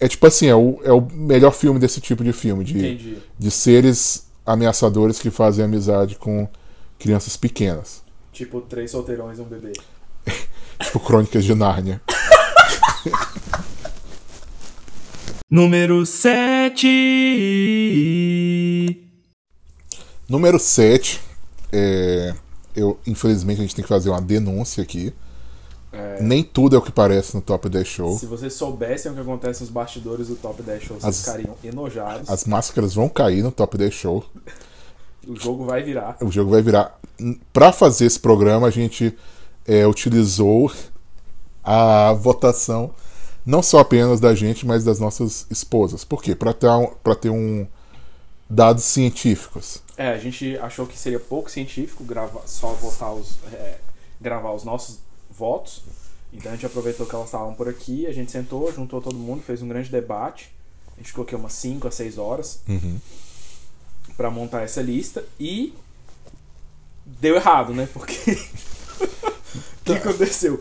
É 0.00 0.08
tipo 0.08 0.26
assim, 0.26 0.48
é 0.48 0.54
o, 0.56 0.80
é 0.82 0.92
o 0.92 1.00
melhor 1.00 1.52
filme 1.52 1.78
desse 1.78 2.00
tipo 2.00 2.24
de 2.24 2.32
filme. 2.32 2.64
De, 2.64 2.76
Entendi. 2.76 3.18
de 3.38 3.50
seres 3.52 4.25
ameaçadores 4.46 5.18
que 5.18 5.30
fazem 5.30 5.64
amizade 5.64 6.14
com 6.16 6.48
crianças 6.98 7.36
pequenas. 7.36 8.02
Tipo, 8.32 8.60
três 8.60 8.90
solteirões 8.90 9.38
e 9.38 9.42
um 9.42 9.44
bebê. 9.44 9.72
Tipo 10.80 11.00
Crônicas 11.00 11.44
de 11.44 11.54
Nárnia. 11.54 12.00
Número 15.50 16.04
7. 16.04 16.86
Número 20.28 20.58
7. 20.58 21.20
É, 21.72 22.34
eu, 22.74 22.98
infelizmente 23.06 23.58
a 23.58 23.62
gente 23.62 23.74
tem 23.74 23.82
que 23.82 23.88
fazer 23.88 24.10
uma 24.10 24.20
denúncia 24.20 24.82
aqui. 24.82 25.14
É, 25.96 26.20
Nem 26.20 26.42
tudo 26.42 26.76
é 26.76 26.78
o 26.78 26.82
que 26.82 26.92
parece 26.92 27.34
no 27.34 27.40
Top 27.40 27.68
10 27.68 27.86
Show. 27.86 28.18
Se 28.18 28.26
vocês 28.26 28.52
soubessem 28.52 29.10
o 29.10 29.14
que 29.14 29.20
acontece 29.20 29.62
nos 29.62 29.70
bastidores 29.70 30.28
do 30.28 30.36
Top 30.36 30.62
10 30.62 30.82
Show, 30.82 31.00
vocês 31.00 31.04
As- 31.04 31.24
ficariam 31.24 31.56
enojados. 31.64 32.28
As 32.28 32.44
máscaras 32.44 32.94
vão 32.94 33.08
cair 33.08 33.42
no 33.42 33.50
Top 33.50 33.76
10 33.78 33.92
Show. 33.94 34.24
O 35.26 35.34
jogo 35.34 35.64
vai 35.64 35.82
virar. 35.82 36.16
O 36.20 36.30
jogo 36.30 36.50
vai 36.50 36.62
virar. 36.62 36.98
Pra 37.52 37.72
fazer 37.72 38.04
esse 38.06 38.20
programa, 38.20 38.66
a 38.66 38.70
gente 38.70 39.16
é, 39.66 39.86
utilizou 39.86 40.70
a 41.64 42.12
votação 42.12 42.94
não 43.44 43.62
só 43.62 43.78
apenas 43.78 44.20
da 44.20 44.34
gente, 44.34 44.66
mas 44.66 44.84
das 44.84 44.98
nossas 44.98 45.46
esposas. 45.50 46.04
Por 46.04 46.22
quê? 46.22 46.34
Pra 46.34 46.52
ter, 46.52 46.68
um, 46.68 46.88
ter 47.20 47.30
um 47.30 47.66
dados 48.50 48.84
científicos. 48.84 49.82
É, 49.96 50.08
a 50.08 50.18
gente 50.18 50.58
achou 50.58 50.86
que 50.86 50.98
seria 50.98 51.20
pouco 51.20 51.50
científico 51.50 52.04
gravar, 52.04 52.42
só 52.46 52.68
votar 52.72 53.14
os, 53.14 53.38
é, 53.52 53.78
gravar 54.20 54.52
os 54.52 54.64
nossos 54.64 54.98
votos. 55.36 55.82
Então 56.32 56.50
a 56.52 56.54
gente 56.54 56.66
aproveitou 56.66 57.06
que 57.06 57.14
elas 57.14 57.26
estavam 57.28 57.54
por 57.54 57.68
aqui, 57.68 58.06
a 58.06 58.12
gente 58.12 58.30
sentou, 58.32 58.72
juntou 58.72 59.00
todo 59.00 59.16
mundo, 59.16 59.42
fez 59.42 59.62
um 59.62 59.68
grande 59.68 59.90
debate. 59.90 60.50
A 60.94 60.98
gente 60.98 61.08
ficou 61.08 61.24
aqui 61.24 61.34
umas 61.34 61.52
5 61.52 61.86
a 61.88 61.90
6 61.90 62.18
horas 62.18 62.60
Uhum. 62.68 62.98
pra 64.16 64.30
montar 64.30 64.62
essa 64.62 64.80
lista 64.82 65.24
e 65.38 65.72
deu 67.04 67.36
errado, 67.36 67.72
né? 67.74 67.88
Porque 67.92 68.32
o 68.32 69.84
que 69.84 69.92
aconteceu? 69.92 70.60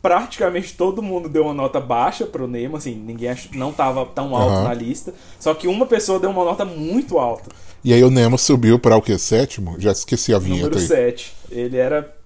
Praticamente 0.00 0.74
todo 0.74 1.02
mundo 1.02 1.28
deu 1.28 1.42
uma 1.44 1.54
nota 1.54 1.80
baixa 1.80 2.24
pro 2.24 2.46
Nemo, 2.46 2.76
assim, 2.76 2.94
ninguém 2.94 3.30
ach... 3.30 3.48
não 3.52 3.72
tava 3.72 4.06
tão 4.06 4.34
alto 4.36 4.52
Aham. 4.54 4.64
na 4.68 4.74
lista. 4.74 5.12
Só 5.40 5.52
que 5.54 5.66
uma 5.66 5.86
pessoa 5.86 6.20
deu 6.20 6.30
uma 6.30 6.44
nota 6.44 6.64
muito 6.64 7.18
alta. 7.18 7.50
E 7.82 7.92
aí 7.92 8.02
o 8.04 8.10
Nemo 8.10 8.38
subiu 8.38 8.78
para 8.78 8.96
o 8.96 9.02
que? 9.02 9.18
Sétimo? 9.18 9.74
Já 9.80 9.90
esqueci 9.92 10.32
a 10.32 10.38
vinheta 10.38 10.64
Número 10.68 10.80
aí. 10.80 10.86
7. 10.86 11.34
Ele 11.50 11.76
era. 11.76 12.16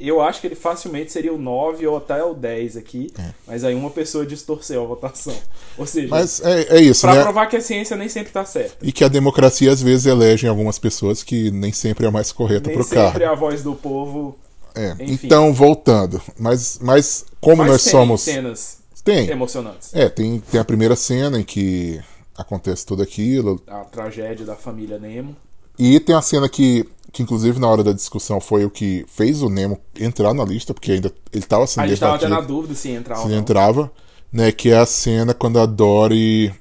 Eu 0.00 0.20
acho 0.22 0.40
que 0.40 0.46
ele 0.46 0.54
facilmente 0.54 1.12
seria 1.12 1.32
o 1.32 1.36
9 1.38 1.86
ou 1.86 1.96
até 1.98 2.24
o 2.24 2.32
10 2.32 2.76
aqui. 2.78 3.12
Mas 3.46 3.62
aí 3.64 3.74
uma 3.74 3.90
pessoa 3.90 4.24
distorceu 4.24 4.82
a 4.82 4.86
votação. 4.86 5.34
Ou 5.76 5.86
seja, 5.86 6.06
É. 6.06 6.10
Mas 6.10 6.40
é, 6.40 6.78
é 6.78 6.80
isso, 6.80 7.02
pra 7.02 7.14
né? 7.14 7.22
provar 7.22 7.46
que 7.46 7.56
a 7.56 7.60
ciência 7.60 7.96
nem 7.96 8.08
sempre 8.08 8.32
tá 8.32 8.44
certa. 8.44 8.76
E 8.86 8.90
que 8.92 9.04
a 9.04 9.08
democracia 9.08 9.70
às 9.70 9.82
vezes 9.82 10.06
elege 10.06 10.46
algumas 10.48 10.78
pessoas 10.78 11.22
que 11.22 11.50
nem 11.50 11.72
sempre 11.72 12.06
é 12.06 12.08
a 12.08 12.10
mais 12.10 12.32
correta 12.32 12.68
Nem 12.68 12.76
pro 12.76 12.84
sempre 12.84 13.20
cargo. 13.20 13.24
a 13.26 13.34
voz 13.34 13.62
do 13.62 13.74
povo. 13.74 14.38
É. 14.74 14.94
Então, 15.00 15.52
voltando. 15.52 16.20
Mas, 16.38 16.78
mas 16.80 17.24
como 17.40 17.56
Mas 17.58 17.70
nós 17.72 17.82
tem 17.84 17.90
somos. 17.92 18.20
cenas 18.22 18.78
Tem. 19.04 19.28
emocionantes. 19.28 19.94
É, 19.94 20.08
tem, 20.08 20.40
tem 20.40 20.60
a 20.60 20.64
primeira 20.64 20.96
cena 20.96 21.38
em 21.38 21.44
que 21.44 22.00
acontece 22.36 22.86
tudo 22.86 23.02
aquilo. 23.02 23.60
A 23.66 23.80
tragédia 23.84 24.46
da 24.46 24.56
família 24.56 24.98
Nemo. 24.98 25.36
E 25.78 25.98
tem 26.00 26.14
a 26.14 26.22
cena 26.22 26.48
que, 26.48 26.86
que 27.12 27.22
inclusive, 27.22 27.58
na 27.58 27.68
hora 27.68 27.82
da 27.82 27.92
discussão 27.92 28.40
foi 28.40 28.64
o 28.64 28.70
que 28.70 29.04
fez 29.08 29.42
o 29.42 29.48
Nemo 29.48 29.78
entrar 29.98 30.34
na 30.34 30.44
lista, 30.44 30.74
porque 30.74 30.92
ainda 30.92 31.12
ele 31.32 31.42
estava 31.44 31.66
sendo 31.66 31.84
A 31.84 31.86
gente 31.88 32.00
tava 32.00 32.16
até 32.16 32.28
na 32.28 32.40
dúvida 32.40 32.74
se 32.74 32.88
ia 32.88 32.96
entrar 32.98 33.16
se 33.16 33.28
não. 33.28 33.36
entrava, 33.36 33.90
né? 34.32 34.52
Que 34.52 34.70
é 34.70 34.78
a 34.78 34.86
cena 34.86 35.32
quando 35.34 35.58
a 35.58 35.66
Dory. 35.66 36.52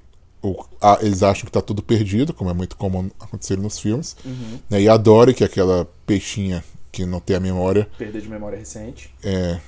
o- 0.42 0.64
a- 0.82 1.00
eles 1.02 1.22
acham 1.22 1.46
que 1.46 1.52
tá 1.52 1.62
tudo 1.62 1.84
perdido, 1.84 2.34
como 2.34 2.50
é 2.50 2.54
muito 2.54 2.78
comum 2.78 3.10
acontecer 3.20 3.58
nos 3.58 3.78
filmes. 3.78 4.16
Uhum. 4.24 4.58
Né, 4.70 4.84
e 4.84 4.88
a 4.88 4.96
Dory, 4.96 5.34
que 5.34 5.44
é 5.44 5.48
aquela 5.48 5.86
peixinha 6.08 6.64
que 6.94 7.06
não 7.06 7.20
tem 7.20 7.36
a 7.36 7.40
memória, 7.42 7.90
Perda 7.98 8.22
de 8.22 8.30
memória 8.30 8.58
recente. 8.58 9.14
é, 9.22 9.60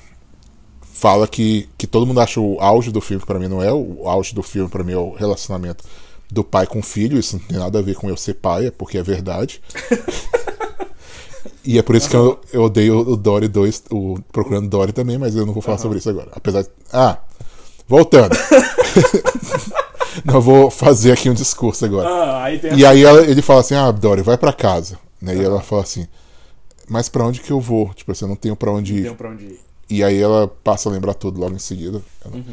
fala 0.82 1.28
que, 1.28 1.68
que 1.78 1.86
todo 1.88 2.06
mundo 2.06 2.22
acha 2.22 2.40
o 2.40 2.58
auge 2.62 2.90
do 2.92 3.02
filme, 3.02 3.20
que 3.22 3.28
pra 3.28 3.38
mim 3.40 3.48
não 3.50 3.62
é. 3.62 3.72
O 3.74 4.08
auge 4.08 4.34
do 4.34 4.42
filme, 4.42 4.70
pra 4.70 4.82
mim, 4.84 4.94
é 4.94 4.98
o 4.98 5.12
relacionamento 5.14 5.84
do 6.32 6.44
pai 6.44 6.66
com 6.66 6.80
o 6.80 6.84
filho. 6.84 7.20
Isso 7.20 7.38
não 7.38 7.44
tem 7.46 7.58
nada 7.60 7.80
a 7.80 7.82
ver 7.82 7.96
com 7.96 8.10
eu 8.10 8.18
ser 8.18 8.36
pai, 8.36 8.68
é 8.68 8.72
porque 8.72 8.98
é 8.98 9.04
verdade. 9.04 9.62
E 11.64 11.78
é 11.78 11.84
por 11.84 11.96
isso 11.96 12.10
que 12.10 12.16
eu, 12.16 12.40
eu 12.52 12.64
odeio 12.64 12.98
o 13.00 13.16
Dory 13.16 13.48
2, 13.48 13.84
o 13.92 14.18
Procurando 14.32 14.68
Dory 14.68 14.92
também, 14.92 15.20
mas 15.20 15.36
eu 15.36 15.46
não 15.46 15.54
vou 15.54 15.62
falar 15.62 15.78
sobre 15.78 16.00
isso 16.00 16.10
agora. 16.10 16.30
Apesar 16.34 16.64
de. 16.64 16.70
Ah, 16.92 17.20
voltando. 17.88 18.36
Não, 20.26 20.42
vou 20.42 20.70
fazer 20.70 21.12
aqui 21.12 21.30
um 21.30 21.34
discurso 21.34 21.86
agora. 21.86 22.08
Ah, 22.10 22.44
aí 22.44 22.60
E 22.76 22.86
aí 22.86 23.04
ela- 23.04 23.22
ele 23.26 23.42
fala 23.42 23.62
assim: 23.62 23.76
Ah, 23.76 23.92
Dory, 23.92 24.22
vai 24.24 24.38
pra 24.38 24.52
casa. 24.52 24.98
Né? 25.22 25.36
E 25.38 25.44
ela 25.44 25.62
fala 25.62 25.84
assim: 25.84 26.06
Mas 26.90 27.08
pra 27.08 27.24
onde 27.26 27.40
que 27.40 27.52
eu 27.52 27.60
vou? 27.62 27.94
Tipo 27.94 28.12
assim, 28.12 28.26
eu 28.26 28.30
não 28.30 28.36
tenho 28.36 28.56
pra 28.56 28.72
onde 28.72 28.96
ir. 28.96 29.04
Tem 29.04 29.14
pra 29.16 29.30
onde 29.30 29.46
ir. 29.46 29.60
E 29.90 30.04
aí 30.04 30.20
ela 30.22 30.48
passa 30.48 30.90
a 30.90 30.92
lembrar 30.92 31.14
tudo 31.14 31.40
logo 31.40 31.56
em 31.56 31.60
seguida. 31.60 32.02
Ela- 32.26 32.36
Uhum. 32.36 32.44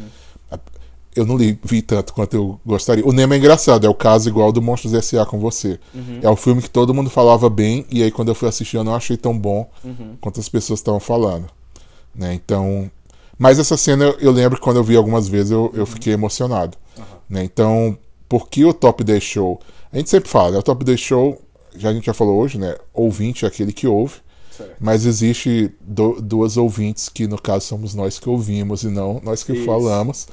Eu 1.19 1.27
não 1.27 1.37
li, 1.37 1.59
vi 1.65 1.83
tanto 1.83 2.13
quanto 2.15 2.35
eu 2.35 2.61
gostaria. 2.65 3.05
O 3.07 3.13
Nemo 3.13 3.35
é 3.35 3.37
engraçado, 3.39 3.87
é 3.87 3.91
o 3.91 3.95
caso 3.95 4.29
igual 4.29 4.53
do 4.53 4.63
Monstros 4.63 4.95
S.A. 4.95 5.27
com 5.27 5.39
você. 5.39 5.79
Uhum. 5.95 6.21
É 6.23 6.29
o 6.31 6.37
filme 6.37 6.63
que 6.63 6.71
todo 6.71 6.95
mundo 6.95 7.11
falava 7.11 7.49
bem, 7.51 7.85
e 7.91 8.03
aí 8.03 8.11
quando 8.11 8.29
eu 8.29 8.35
fui 8.35 8.49
assistir 8.49 8.77
eu 8.77 8.85
não 8.85 8.95
achei 8.95 9.17
tão 9.17 9.37
bom 9.39 9.69
Uhum. 9.85 10.17
quanto 10.21 10.39
as 10.41 10.49
pessoas 10.49 10.79
estavam 10.81 11.01
falando. 11.01 11.47
Né? 12.15 12.35
Então. 12.35 12.91
Mas 13.39 13.59
essa 13.59 13.77
cena 13.77 14.05
eu, 14.05 14.17
eu 14.21 14.33
lembro 14.33 14.57
que 14.59 14.63
quando 14.65 14.77
eu 14.79 14.85
vi 14.85 14.97
algumas 14.97 15.29
vezes 15.29 15.51
eu, 15.53 15.71
eu 15.75 15.87
fiquei 15.87 16.13
emocionado. 16.13 16.77
Né? 17.29 17.45
Então, 17.45 17.97
por 18.29 18.49
que 18.49 18.65
o 18.65 18.73
Top 18.73 19.03
10 19.05 19.23
Show? 19.23 19.61
A 19.93 19.97
gente 19.97 20.11
sempre 20.11 20.29
fala, 20.29 20.51
né? 20.53 20.59
O 20.59 20.63
Top 20.63 20.85
10 20.85 20.99
Show, 20.99 21.41
já 21.77 21.91
a 21.91 21.93
gente 21.95 22.07
já 22.07 22.15
falou 22.15 22.37
hoje, 22.41 22.59
né? 22.59 22.75
Ouvinte 22.93 23.45
é 23.45 23.49
aquele 23.49 23.73
que 23.73 23.87
ouve. 23.87 24.15
Mas 24.81 25.07
existe 25.07 25.71
do- 25.81 26.21
duas 26.21 26.57
ouvintes 26.57 27.09
que, 27.09 27.29
no 27.29 27.41
caso, 27.41 27.65
somos 27.67 27.95
nós 27.95 28.19
que 28.19 28.29
ouvimos 28.29 28.83
e 28.83 28.89
não 28.89 29.21
nós 29.23 29.45
que 29.45 29.53
Isso. 29.53 29.65
falamos. 29.65 30.27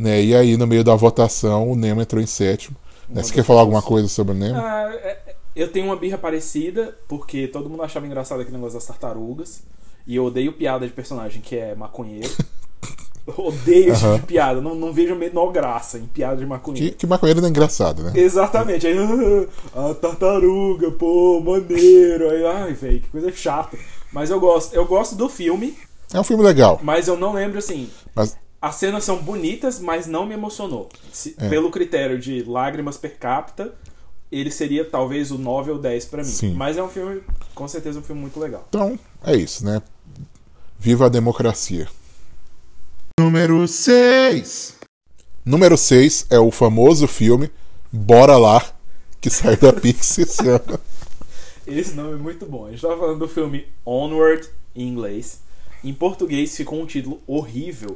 Né? 0.00 0.22
E 0.24 0.34
aí, 0.34 0.56
no 0.56 0.66
meio 0.66 0.82
da 0.82 0.94
votação, 0.94 1.70
o 1.70 1.76
Nemo 1.76 2.00
entrou 2.00 2.22
em 2.22 2.26
sétimo. 2.26 2.74
Né? 3.06 3.22
Você 3.22 3.34
quer 3.34 3.44
falar 3.44 3.60
alguma 3.60 3.82
coisa 3.82 4.08
sobre 4.08 4.32
o 4.32 4.36
Nemo? 4.36 4.56
Ah, 4.58 4.90
é- 4.94 5.08
é- 5.28 5.34
eu 5.54 5.70
tenho 5.70 5.86
uma 5.86 5.96
birra 5.96 6.16
parecida, 6.16 6.96
porque 7.06 7.46
todo 7.46 7.68
mundo 7.68 7.82
achava 7.82 8.06
engraçado 8.06 8.40
aquele 8.40 8.56
negócio 8.56 8.78
das 8.78 8.86
tartarugas. 8.86 9.62
E 10.06 10.16
eu 10.16 10.24
odeio 10.24 10.52
piada 10.54 10.86
de 10.86 10.92
personagem 10.92 11.42
que 11.42 11.54
é 11.56 11.74
maconheiro. 11.74 12.30
Eu 13.26 13.44
odeio 13.46 13.92
esse 13.92 14.00
tipo 14.00 14.14
de 14.18 14.22
piada. 14.26 14.60
Não, 14.62 14.74
não 14.74 14.92
vejo 14.94 15.12
a 15.12 15.16
menor 15.16 15.52
graça 15.52 15.98
em 15.98 16.06
piada 16.06 16.36
de 16.36 16.42
Que, 16.44 16.48
maconheiro. 16.48 16.96
que 16.96 17.06
maconheiro 17.06 17.40
não 17.40 17.46
é 17.48 17.50
engraçado, 17.50 18.02
né? 18.02 18.12
Exatamente. 18.16 18.86
Aí, 18.86 18.96
ah, 19.76 19.90
a 19.90 19.94
tartaruga, 19.94 20.90
pô, 20.92 21.38
maneiro. 21.40 22.30
Aí, 22.30 22.44
ai, 22.46 22.72
velho, 22.72 23.00
que 23.00 23.08
coisa 23.08 23.30
chata. 23.30 23.76
Mas 24.10 24.30
eu 24.30 24.40
gosto. 24.40 24.74
Eu 24.74 24.86
gosto 24.86 25.14
do 25.14 25.28
filme, 25.28 25.76
É 26.12 26.18
um 26.18 26.24
filme 26.24 26.42
legal. 26.42 26.80
mas 26.82 27.06
eu 27.06 27.16
não 27.16 27.34
lembro 27.34 27.58
assim. 27.58 27.88
Mas 28.16 28.36
As 28.60 28.74
cenas 28.76 29.04
são 29.04 29.22
bonitas, 29.22 29.78
mas 29.80 30.06
não 30.06 30.26
me 30.26 30.34
emocionou. 30.34 30.88
Se- 31.12 31.34
É. 31.38 31.48
Pelo 31.48 31.70
critério 31.70 32.18
de 32.18 32.42
lágrimas 32.42 32.96
per 32.98 33.16
capita, 33.18 33.72
ele 34.30 34.50
seria 34.50 34.84
talvez 34.84 35.30
o 35.30 35.38
9 35.38 35.70
ou 35.70 35.78
10 35.78 36.04
pra 36.04 36.22
mim. 36.22 36.28
Sim. 36.28 36.52
Mas 36.54 36.76
é 36.76 36.82
um 36.82 36.88
filme, 36.88 37.22
com 37.54 37.66
certeza, 37.66 37.98
um 37.98 38.02
filme 38.02 38.20
muito 38.20 38.38
legal. 38.38 38.64
então, 38.68 38.98
é 39.24 39.34
isso, 39.34 39.64
né? 39.64 39.82
Viva 40.78 41.06
a 41.06 41.08
democracia. 41.08 41.88
Número 43.18 43.66
6. 43.66 44.76
Número 45.44 45.76
6 45.76 46.26
é 46.30 46.38
o 46.38 46.50
famoso 46.50 47.06
filme 47.06 47.50
Bora 47.92 48.36
Lá, 48.36 48.62
que 49.20 49.28
saiu 49.30 49.56
da 49.58 49.72
Pixar 49.72 50.24
esse 50.24 50.46
ano. 50.48 50.78
Esse 51.66 51.94
nome 51.94 52.14
é 52.14 52.16
muito 52.16 52.46
bom. 52.46 52.66
A 52.66 52.70
gente 52.70 52.82
tava 52.82 52.98
falando 52.98 53.18
do 53.20 53.28
filme 53.28 53.66
Onward, 53.86 54.48
em 54.74 54.88
inglês. 54.88 55.40
Em 55.82 55.92
português 55.94 56.54
ficou 56.56 56.80
um 56.80 56.86
título 56.86 57.20
horrível. 57.26 57.94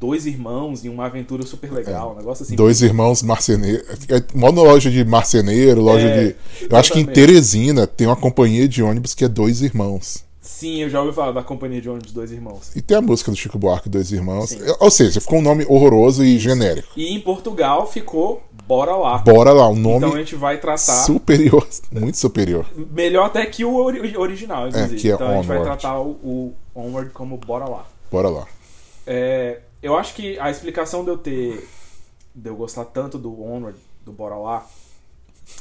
Dois 0.00 0.26
irmãos 0.26 0.84
em 0.84 0.88
uma 0.88 1.06
aventura 1.06 1.44
super 1.44 1.72
legal. 1.72 2.12
Um 2.12 2.16
negócio 2.18 2.42
assim. 2.44 2.56
Dois 2.56 2.82
irmãos 2.82 3.22
marceneiros. 3.22 3.86
É 4.08 4.22
mó 4.34 4.50
loja 4.50 4.90
de 4.90 5.04
marceneiro, 5.04 5.80
loja 5.80 6.06
É, 6.08 6.24
de. 6.28 6.36
Eu 6.70 6.76
acho 6.76 6.92
que 6.92 7.00
em. 7.00 7.04
Teresina 7.06 7.86
tem 7.86 8.06
uma 8.06 8.16
companhia 8.16 8.68
de 8.68 8.82
ônibus 8.82 9.14
que 9.14 9.24
é 9.24 9.28
dois 9.28 9.62
irmãos. 9.62 10.24
Sim, 10.40 10.82
eu 10.82 10.88
já 10.88 11.00
ouvi 11.02 11.12
falar 11.12 11.32
da 11.32 11.42
companhia 11.42 11.80
de 11.82 11.90
ônibus 11.90 12.12
Dois 12.12 12.30
Irmãos. 12.30 12.70
E 12.74 12.80
tem 12.80 12.96
a 12.96 13.00
música 13.02 13.30
do 13.32 13.36
Chico 13.36 13.58
Buarque, 13.58 13.88
Dois 13.88 14.12
Irmãos. 14.12 14.50
Sim. 14.50 14.60
Ou 14.78 14.90
seja, 14.92 15.20
ficou 15.20 15.40
um 15.40 15.42
nome 15.42 15.66
horroroso 15.68 16.24
e 16.24 16.38
genérico. 16.38 16.88
E 16.96 17.12
em 17.12 17.20
Portugal 17.20 17.86
ficou 17.90 18.40
Bora 18.66 18.94
Lá. 18.96 19.18
Bora 19.18 19.52
lá, 19.52 19.68
um 19.68 19.74
nome 19.74 19.96
Então 19.96 20.14
a 20.14 20.18
gente 20.18 20.36
vai 20.36 20.56
tratar. 20.58 20.76
superior, 21.04 21.66
muito 21.90 22.16
superior. 22.16 22.64
Melhor 22.92 23.26
até 23.26 23.44
que 23.44 23.64
o 23.64 23.74
ori- 23.74 24.16
original, 24.16 24.68
inclusive. 24.68 24.96
que 24.96 25.10
é 25.10 25.14
então 25.14 25.28
a 25.28 25.34
gente 25.34 25.46
vai 25.46 25.58
Onward. 25.58 25.78
tratar 25.80 26.00
o, 26.00 26.10
o 26.22 26.52
Onward 26.74 27.10
como 27.10 27.36
Bora 27.36 27.68
Lá. 27.68 27.84
Bora 28.10 28.28
lá. 28.28 28.46
É, 29.04 29.58
eu 29.82 29.96
acho 29.96 30.14
que 30.14 30.38
a 30.38 30.50
explicação 30.50 31.04
de 31.04 31.10
eu 31.10 31.18
ter. 31.18 31.68
de 32.34 32.48
eu 32.48 32.56
gostar 32.56 32.84
tanto 32.86 33.18
do 33.18 33.42
Onward, 33.42 33.78
do 34.04 34.12
Bora 34.12 34.36
Lá, 34.36 34.66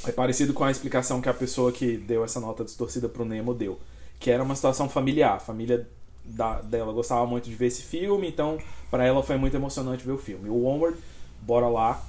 é 0.08 0.12
parecido 0.12 0.54
com 0.54 0.64
a 0.64 0.72
explicação 0.72 1.22
que 1.22 1.30
a 1.30 1.34
pessoa 1.34 1.72
que 1.72 1.98
deu 1.98 2.24
essa 2.24 2.40
nota 2.40 2.64
distorcida 2.64 3.08
pro 3.08 3.24
Nemo 3.26 3.54
deu. 3.54 3.80
Que 4.20 4.32
era 4.32 4.44
uma 4.44 4.56
situação 4.56 4.90
familiar. 4.90 5.36
A 5.36 5.40
família 5.40 5.88
da- 6.24 6.62
dela 6.62 6.92
gostava 6.92 7.26
muito 7.26 7.50
de 7.50 7.56
ver 7.56 7.68
esse 7.68 7.84
filme, 7.84 8.28
então 8.28 8.58
pra 8.90 9.06
ela 9.06 9.22
foi 9.24 9.38
muito 9.38 9.56
emocionante 9.56 10.06
ver 10.06 10.14
o 10.14 10.18
filme. 10.18 10.50
O 10.50 10.66
Onward, 10.66 10.98
Bora 11.42 11.68
Lá, 11.68 12.02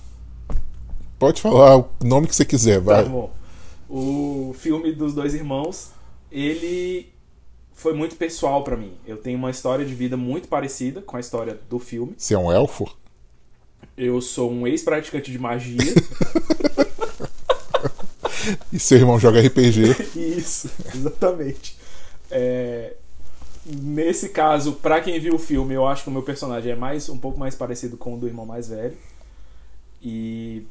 Pode 1.19 1.41
falar 1.41 1.79
o 1.79 1.89
nome 2.05 2.27
que 2.27 2.37
você 2.37 2.45
quiser, 2.45 2.79
vai. 2.79 3.03
Tá 3.05 3.09
bom. 3.09 3.33
O 3.89 4.55
filme 4.59 4.93
dos 4.93 5.15
dois 5.15 5.33
irmãos, 5.33 5.91
ele 6.31 7.11
foi 7.77 7.93
muito 7.93 8.17
pessoal 8.17 8.65
pra 8.65 8.77
mim. 8.77 8.97
Eu 9.07 9.19
tenho 9.19 9.39
uma 9.39 9.51
história 9.51 9.85
de 9.85 9.95
vida 9.95 10.17
muito 10.17 10.49
parecida 10.49 11.03
com 11.03 11.17
a 11.17 11.21
história 11.21 11.61
do 11.69 11.79
filme. 11.79 12.15
Você 12.17 12.35
é 12.35 12.39
um 12.39 12.51
elfo? 12.51 12.91
Eu 13.97 14.21
sou 14.21 14.51
um 14.51 14.67
ex-praticante 14.67 15.31
de 15.31 15.39
magia. 15.39 15.77
E 18.73 18.79
seu 18.79 18.99
irmão 18.99 19.19
joga 19.19 19.41
RPG. 19.41 19.97
Isso, 20.15 20.71
exatamente. 20.95 21.77
É, 22.31 22.95
nesse 23.65 24.29
caso, 24.29 24.75
pra 24.75 25.01
quem 25.01 25.19
viu 25.19 25.35
o 25.35 25.39
filme, 25.39 25.75
eu 25.75 25.85
acho 25.85 26.05
que 26.05 26.11
o 26.11 26.13
meu 26.13 26.23
personagem 26.23 26.71
é 26.71 26.77
mais 26.77 27.09
um 27.09 27.19
pouco 27.19 27.41
mais 27.41 27.57
parecido 27.57 27.97
com 27.97 28.15
o 28.15 28.19
do 28.19 28.29
irmão 28.29 28.47
mais 28.47 28.69
velho. 28.69 28.97
E 30.01 30.65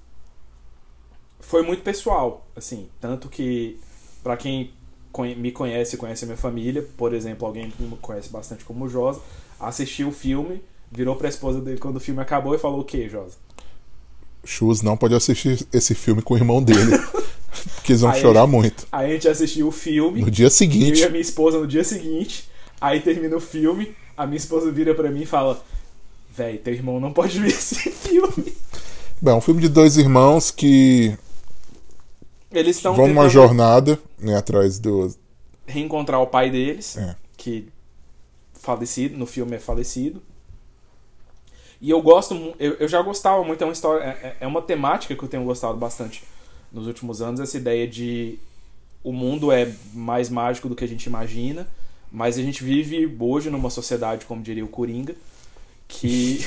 foi 1.42 1.64
muito 1.64 1.84
pessoal, 1.84 2.48
assim, 2.56 2.88
tanto 3.02 3.28
que 3.28 3.78
pra 4.24 4.38
quem 4.38 4.72
me 5.24 5.52
conhece, 5.52 5.98
conhece 5.98 6.26
a 6.26 6.28
minha 6.28 6.38
família, 6.38 6.86
por 6.98 7.14
exemplo, 7.14 7.48
alguém 7.48 7.70
que 7.72 7.82
me 7.84 7.96
conhece 7.98 8.30
bastante 8.30 8.64
como 8.66 8.88
Josa, 8.90 9.20
assistiu 9.60 10.10
o 10.10 10.12
filme, 10.12 10.62
virou 10.92 11.16
pra 11.16 11.30
esposa 11.30 11.62
dele 11.62 11.78
quando 11.80 11.98
o 11.98 12.00
filme 12.00 12.22
acabou 12.22 12.54
e 12.56 12.58
falou 12.58 12.82
o 12.82 12.84
quê, 12.84 13.08
Josa? 13.10 13.36
Chus 14.44 14.82
não 14.82 14.96
pode 14.96 15.16
assistir 15.16 15.66
esse 15.74 15.96
filme 15.96 16.22
com 16.22 16.34
o 16.34 16.38
irmão 16.38 16.62
dele. 16.62 16.98
Porque 17.76 17.94
eles 17.94 18.02
vão 18.02 18.12
Aí- 18.12 18.22
chorar 18.22 18.46
muito. 18.46 18.86
Aí 18.92 19.10
a 19.12 19.14
gente 19.14 19.28
assistiu 19.28 19.68
o 19.68 19.72
filme. 19.72 20.22
No 20.22 20.30
dia 20.30 20.48
Eu 20.48 20.50
seguinte. 20.52 21.00
e 21.00 21.04
a 21.04 21.10
minha 21.10 21.22
esposa 21.22 21.58
no 21.60 21.66
dia 21.66 21.84
seguinte. 21.84 22.48
Aí 22.80 23.00
termina 23.00 23.36
o 23.36 23.40
filme, 23.40 23.96
a 24.18 24.26
minha 24.28 24.38
esposa 24.38 24.70
vira 24.72 24.94
pra 24.94 25.10
mim 25.10 25.22
e 25.22 25.26
fala: 25.26 25.64
Véi, 26.36 26.58
teu 26.58 26.74
irmão 26.74 27.00
não 27.00 27.12
pode 27.14 27.40
ver 27.40 27.48
esse 27.48 27.76
filme. 27.90 28.54
Bem, 29.22 29.34
é 29.34 29.38
um 29.38 29.42
filme 29.42 29.62
de 29.62 29.70
dois 29.70 29.98
irmãos 29.98 30.52
que 30.52 31.18
Eles 32.60 32.78
estão 32.78 32.94
vão 32.94 33.08
numa 33.08 33.28
jornada 33.30 34.00
né, 34.18 34.36
atrás 34.36 34.80
do. 34.80 35.14
reencontrar 35.68 36.22
o 36.22 36.28
pai 36.28 36.50
deles, 36.50 36.98
É. 36.98 37.16
que 37.38 37.68
falecido, 38.54 39.18
no 39.18 39.26
filme 39.26 39.56
é 39.56 39.60
falecido. 39.60 40.22
E 41.82 41.90
eu 41.90 42.02
gosto, 42.02 42.34
eu, 42.58 42.74
eu 42.76 42.88
já 42.88 43.02
gostava 43.02 43.44
muito, 43.44 43.62
é 43.62 43.66
uma 43.68 43.74
história, 43.74 44.04
é, 44.04 44.08
é- 44.28 44.38
é 44.42 44.48
uma 44.48 44.62
temática 44.62 45.16
que 45.16 45.24
eu 45.24 45.28
tenho 45.30 45.44
gostado 45.44 45.78
bastante 45.78 46.24
nos 46.72 46.88
últimos 46.88 47.22
anos, 47.22 47.40
essa 47.40 47.58
ideia 47.58 47.88
de 47.88 48.40
o 49.04 49.12
mundo 49.12 49.52
é 49.52 49.72
mais 49.94 50.30
mágico 50.30 50.68
do 50.68 50.76
que 50.76 50.84
a 50.84 50.88
gente 50.88 51.06
imagina, 51.06 51.68
mas 52.12 52.38
a 52.38 52.42
gente 52.42 52.64
vive 52.64 53.16
hoje 53.20 53.50
numa 53.50 53.70
sociedade, 53.70 54.26
como 54.26 54.42
diria 54.42 54.64
o 54.66 54.68
Coringa, 54.70 55.16
que 55.88 56.40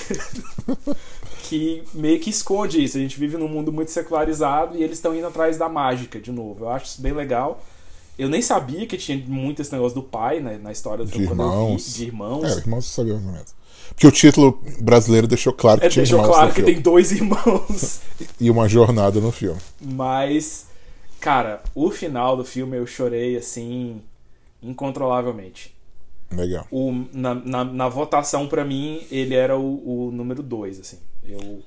que 1.49 1.83
meio 1.95 2.21
que 2.21 2.31
esconde 2.31 2.83
isso. 2.83 2.97
A 2.97 3.01
gente 3.01 3.19
vive 3.19 3.37
num 3.37 3.49
mundo 3.49 3.73
muito 3.73 3.91
secularizado 3.91 4.77
e 4.77 4.83
eles 4.83 4.99
estão 4.99 5.15
indo 5.15 5.27
atrás 5.27 5.57
da 5.57 5.69
mágica 5.69 6.21
de 6.21 6.31
novo. 6.33 6.65
Eu 6.65 6.69
acho 6.71 6.87
isso 6.87 7.01
bem 7.03 7.13
legal. 7.13 7.63
Eu 8.19 8.29
nem 8.29 8.43
sabia 8.43 8.87
que 8.87 8.97
tinha 8.99 9.17
muito 9.27 9.63
esse 9.63 9.73
negócio 9.73 9.95
do 9.95 10.03
pai 10.03 10.41
né, 10.41 10.59
na 10.61 10.73
história 10.73 11.05
do 11.05 11.11
De 11.11 11.25
filme 11.25 11.43
eu 11.43 11.53
vi, 11.57 11.77
irmãos. 11.77 11.95
de 11.95 12.05
irmãos. 12.05 12.45
É, 12.45 12.59
irmãos 12.59 12.87
sabia 12.87 13.19
mais. 13.19 13.55
Porque 13.91 14.07
o 14.07 14.13
título 14.13 14.61
brasileiro 14.81 15.27
deixou 15.27 15.53
claro 15.53 15.81
que 15.81 15.87
É, 15.87 15.89
tinha 15.89 16.03
deixou 16.03 16.19
irmãos 16.21 16.29
claro 16.35 16.49
no 16.49 16.55
que 16.55 16.57
filme. 16.57 16.75
tem 16.75 16.83
dois 16.83 17.13
irmãos. 17.13 18.01
E 18.41 18.51
uma 18.51 18.69
jornada 18.69 19.21
no 19.21 19.31
filme. 19.33 19.61
Mas, 19.81 20.67
cara, 21.21 21.63
o 21.75 21.91
final 21.91 22.37
do 22.37 22.45
filme 22.45 22.77
eu 22.77 22.87
chorei 22.87 23.37
assim 23.37 24.03
incontrolavelmente. 24.63 25.75
Legal. 26.31 26.67
O, 26.71 27.05
na, 27.13 27.35
na, 27.35 27.65
na 27.65 27.89
votação, 27.89 28.47
pra 28.49 28.65
mim, 28.65 29.01
ele 29.11 29.35
era 29.35 29.57
o, 29.59 30.09
o 30.09 30.11
número 30.13 30.43
2, 30.43 30.81
assim. 30.81 30.99
Eu, 31.27 31.63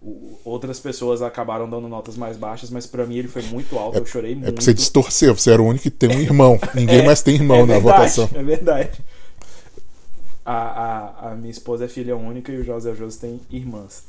o- 0.00 0.38
outras 0.44 0.78
pessoas 0.78 1.22
acabaram 1.22 1.68
dando 1.68 1.88
notas 1.88 2.16
mais 2.16 2.36
baixas, 2.36 2.70
mas 2.70 2.86
pra 2.86 3.04
mim 3.04 3.16
ele 3.16 3.28
foi 3.28 3.42
muito 3.42 3.76
alto, 3.78 3.98
eu 3.98 4.06
chorei 4.06 4.32
É 4.32 4.34
muito. 4.36 4.46
porque 4.52 4.62
você 4.62 4.72
distorceu, 4.74 5.34
você 5.36 5.50
era 5.50 5.60
o 5.62 5.66
único 5.66 5.82
que 5.84 5.90
tem 5.90 6.08
um 6.10 6.20
irmão. 6.20 6.58
Ninguém 6.74 7.04
mais 7.04 7.20
tem 7.22 7.34
irmão 7.34 7.58
é 7.58 7.66
na 7.66 7.74
verdade, 7.74 7.82
votação. 7.82 8.30
É 8.34 8.42
verdade. 8.42 9.00
A, 10.44 10.54
a, 10.54 11.30
a 11.32 11.34
minha 11.34 11.50
esposa 11.50 11.86
é 11.86 11.88
filha 11.88 12.16
única 12.16 12.52
e 12.52 12.58
o 12.58 12.64
José 12.64 12.94
José 12.94 13.18
tem 13.22 13.40
irmãs. 13.50 14.04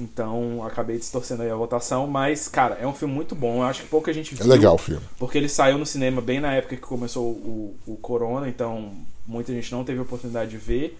Então 0.00 0.64
acabei 0.64 0.98
distorcendo 0.98 1.42
aí 1.42 1.50
a 1.50 1.54
votação, 1.54 2.06
mas, 2.06 2.48
cara, 2.48 2.76
é 2.80 2.86
um 2.86 2.94
filme 2.94 3.12
muito 3.14 3.34
bom. 3.34 3.58
Eu 3.58 3.62
acho 3.64 3.82
que 3.82 3.88
pouca 3.88 4.12
gente 4.12 4.34
É 4.34 4.36
viu. 4.38 4.46
legal 4.46 4.74
o 4.74 4.78
filme. 4.78 5.02
Porque 5.18 5.36
ele 5.36 5.48
saiu 5.48 5.76
no 5.78 5.84
cinema 5.86 6.20
bem 6.20 6.40
na 6.40 6.52
época 6.54 6.76
que 6.76 6.82
começou 6.82 7.26
o, 7.30 7.76
o 7.86 7.96
Corona, 7.96 8.48
então 8.48 8.92
muita 9.26 9.52
gente 9.52 9.70
não 9.72 9.84
teve 9.84 9.98
a 9.98 10.02
oportunidade 10.02 10.50
de 10.50 10.56
ver. 10.58 10.98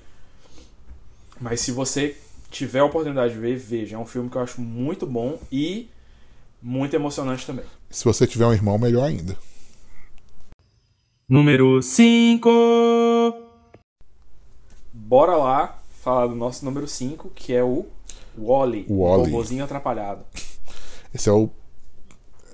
Mas 1.41 1.61
se 1.61 1.73
você 1.73 2.17
tiver 2.51 2.81
a 2.81 2.85
oportunidade 2.85 3.33
de 3.33 3.41
ver, 3.41 3.57
veja. 3.57 3.97
É 3.97 3.99
um 3.99 4.05
filme 4.07 4.29
que 4.29 4.37
eu 4.37 4.43
acho 4.43 4.61
muito 4.61 5.07
bom 5.07 5.39
e 5.51 5.89
muito 6.63 6.95
emocionante 6.95 7.47
também. 7.47 7.65
Se 7.89 8.05
você 8.05 8.27
tiver 8.27 8.45
um 8.47 8.53
irmão, 8.53 8.79
melhor 8.79 9.05
ainda. 9.05 9.37
Número 11.29 11.81
5. 11.83 12.51
Bora 14.93 15.37
lá 15.37 15.79
falar 16.03 16.27
do 16.27 16.35
nosso 16.35 16.65
número 16.65 16.87
5, 16.89 17.31
que 17.35 17.53
é 17.55 17.63
o 17.63 17.87
Wally, 18.39 18.87
o 18.89 18.99
Wall-E. 19.03 19.31
robôzinho 19.31 19.65
atrapalhado. 19.65 20.25
Esse 21.15 21.29
é 21.29 21.33
o, 21.33 21.51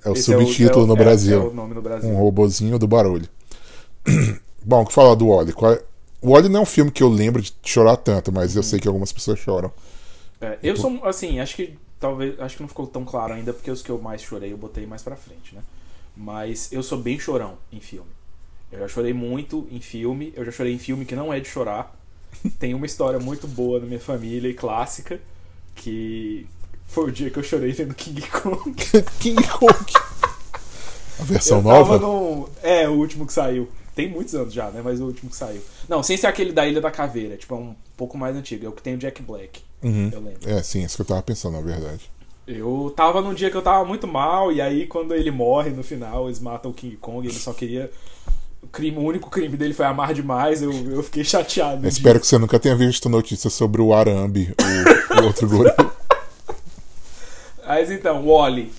é 0.05 0.11
o 0.11 0.13
Esse 0.13 0.33
é 0.33 0.39
subtítulo 0.39 0.81
é 0.81 0.85
o- 0.85 0.87
no 0.87 0.95
é- 0.95 0.97
Brasil. 0.99 1.55
É 1.77 1.81
Brasil. 1.81 2.11
Um 2.11 2.17
robozinho 2.17 2.79
do 2.79 2.87
barulho. 2.87 3.29
Bom, 4.65 4.83
o 4.83 4.87
que 4.87 4.93
falar 4.93 5.15
do 5.15 5.29
Wally? 5.29 5.53
Qual 5.53 5.73
é- 5.73 5.83
O 6.23 6.31
Wally 6.33 6.49
não 6.49 6.61
é 6.61 6.63
um 6.63 6.67
filme 6.67 6.91
que 6.91 7.03
eu 7.03 7.09
lembro 7.09 7.41
de 7.43 7.55
chorar 7.63 7.97
tanto, 7.97 8.33
mas 8.33 8.57
eu 8.57 8.63
sei 8.63 8.81
que 8.81 8.89
algumas 8.89 9.13
pessoas 9.13 9.39
choram. 9.39 9.71
É, 10.41 10.59
eu 10.63 10.77
sou, 10.77 11.01
assim, 11.05 11.39
acho 11.41 11.55
que 11.57 11.79
talvez, 12.01 12.39
acho 12.41 12.57
que 12.57 12.63
não 12.63 12.69
ficou 12.69 12.87
tão 12.87 13.05
claro 13.05 13.33
ainda, 13.35 13.53
porque 13.53 13.71
os 13.71 13.83
que 13.83 13.91
eu 13.91 13.99
mais 13.99 14.23
chorei 14.23 14.53
eu 14.53 14.57
botei 14.57 14.87
mais 14.87 15.03
pra 15.03 15.15
frente, 15.17 15.55
né? 15.55 15.63
Mas 16.17 16.73
eu 16.73 16.83
sou 16.83 16.99
bem 16.99 17.19
chorão 17.19 17.55
em 17.73 17.81
filme. 17.81 18.09
Eu 18.73 18.81
já 18.81 18.89
chorei 18.89 19.13
muito 19.13 19.67
em 19.71 19.81
filme, 19.81 20.33
eu 20.37 20.45
já 20.45 20.51
chorei 20.51 20.75
em 20.75 20.79
filme 20.79 21.05
que 21.05 21.15
não 21.15 21.33
é 21.33 21.39
de 21.39 21.49
chorar. 21.49 21.95
Tem 22.59 22.75
uma 22.75 22.87
história 22.87 23.19
muito 23.21 23.47
boa 23.47 23.79
na 23.79 23.87
minha 23.87 24.01
família 24.01 24.49
e 24.49 24.55
clássica, 24.55 25.21
que 25.77 26.47
foi 26.87 27.05
o 27.05 27.13
dia 27.13 27.31
que 27.31 27.39
eu 27.39 27.43
chorei 27.43 27.71
vendo 27.73 27.95
King 27.95 28.21
Kong. 28.29 28.75
King 29.21 29.47
Kong. 29.49 29.93
A 31.19 31.25
versão 31.25 31.59
eu 31.59 31.65
tava 31.65 31.79
nova? 31.79 31.99
no. 31.99 32.49
É, 32.63 32.89
o 32.89 32.93
último 32.93 33.27
que 33.27 33.33
saiu. 33.33 33.69
Tem 33.95 34.11
muitos 34.11 34.35
anos 34.35 34.53
já, 34.53 34.71
né? 34.71 34.83
Mas 34.85 35.01
o 35.01 35.07
último 35.07 35.31
que 35.31 35.37
saiu. 35.37 35.63
Não, 35.89 36.03
sem 36.03 36.17
ser 36.17 36.27
aquele 36.27 36.53
da 36.53 36.67
Ilha 36.67 36.81
da 36.81 36.91
Caveira, 36.91 37.37
tipo, 37.37 37.55
é 37.55 37.59
um 37.59 37.75
pouco 37.97 38.19
mais 38.19 38.37
antigo. 38.37 38.67
É 38.67 38.69
o 38.69 38.73
que 38.73 38.83
tem 38.83 38.95
o 38.95 38.99
Jack 38.99 39.23
Black. 39.23 39.63
Uhum. 39.83 40.11
Eu 40.13 40.21
lembro. 40.21 40.51
É, 40.51 40.63
sim, 40.63 40.85
isso 40.85 40.97
que 40.97 41.03
eu 41.03 41.07
tava 41.07 41.23
pensando, 41.23 41.55
na 41.55 41.63
verdade. 41.63 42.11
Eu 42.47 42.93
tava 42.95 43.21
num 43.21 43.35
dia 43.35 43.51
que 43.51 43.57
eu 43.57 43.63
tava 43.63 43.85
muito 43.85 44.07
mal, 44.07 44.53
e 44.53 44.61
aí 44.61 44.87
quando 44.87 45.15
ele 45.15 45.31
morre 45.31 45.71
no 45.71 45.83
final, 45.83 46.27
eles 46.27 46.39
matam 46.39 46.71
o 46.71 46.75
King 46.75 46.97
Kong, 46.97 47.27
ele 47.27 47.35
só 47.37 47.53
queria. 47.53 47.91
O, 48.67 48.69
crime, 48.69 48.99
o 48.99 49.03
único 49.03 49.31
crime 49.31 49.57
dele 49.57 49.73
foi 49.73 49.87
amar 49.87 50.13
demais, 50.13 50.61
eu, 50.61 50.73
eu 50.91 51.01
fiquei 51.05 51.23
chateado. 51.23 51.85
Eu 51.85 51.89
espero 51.89 52.19
que 52.19 52.27
você 52.27 52.37
nunca 52.37 52.59
tenha 52.59 52.75
visto 52.75 53.09
notícias 53.09 53.53
sobre 53.53 53.81
o 53.81 53.95
Arambi, 53.95 54.53
o, 54.61 55.21
o 55.21 55.25
outro 55.25 55.49
gorila. 55.49 55.77
Mas 57.65 57.91
então, 57.93 58.27
Wally. 58.27 58.73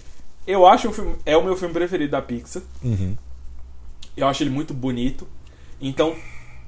Eu 0.45 0.65
acho 0.65 0.89
o 0.89 0.93
filme. 0.93 1.15
É 1.25 1.37
o 1.37 1.43
meu 1.43 1.55
filme 1.55 1.73
preferido 1.73 2.11
da 2.11 2.21
Pixar. 2.21 2.61
Uhum. 2.83 3.15
Eu 4.15 4.27
acho 4.27 4.43
ele 4.43 4.49
muito 4.49 4.73
bonito. 4.73 5.25
Então, 5.79 6.15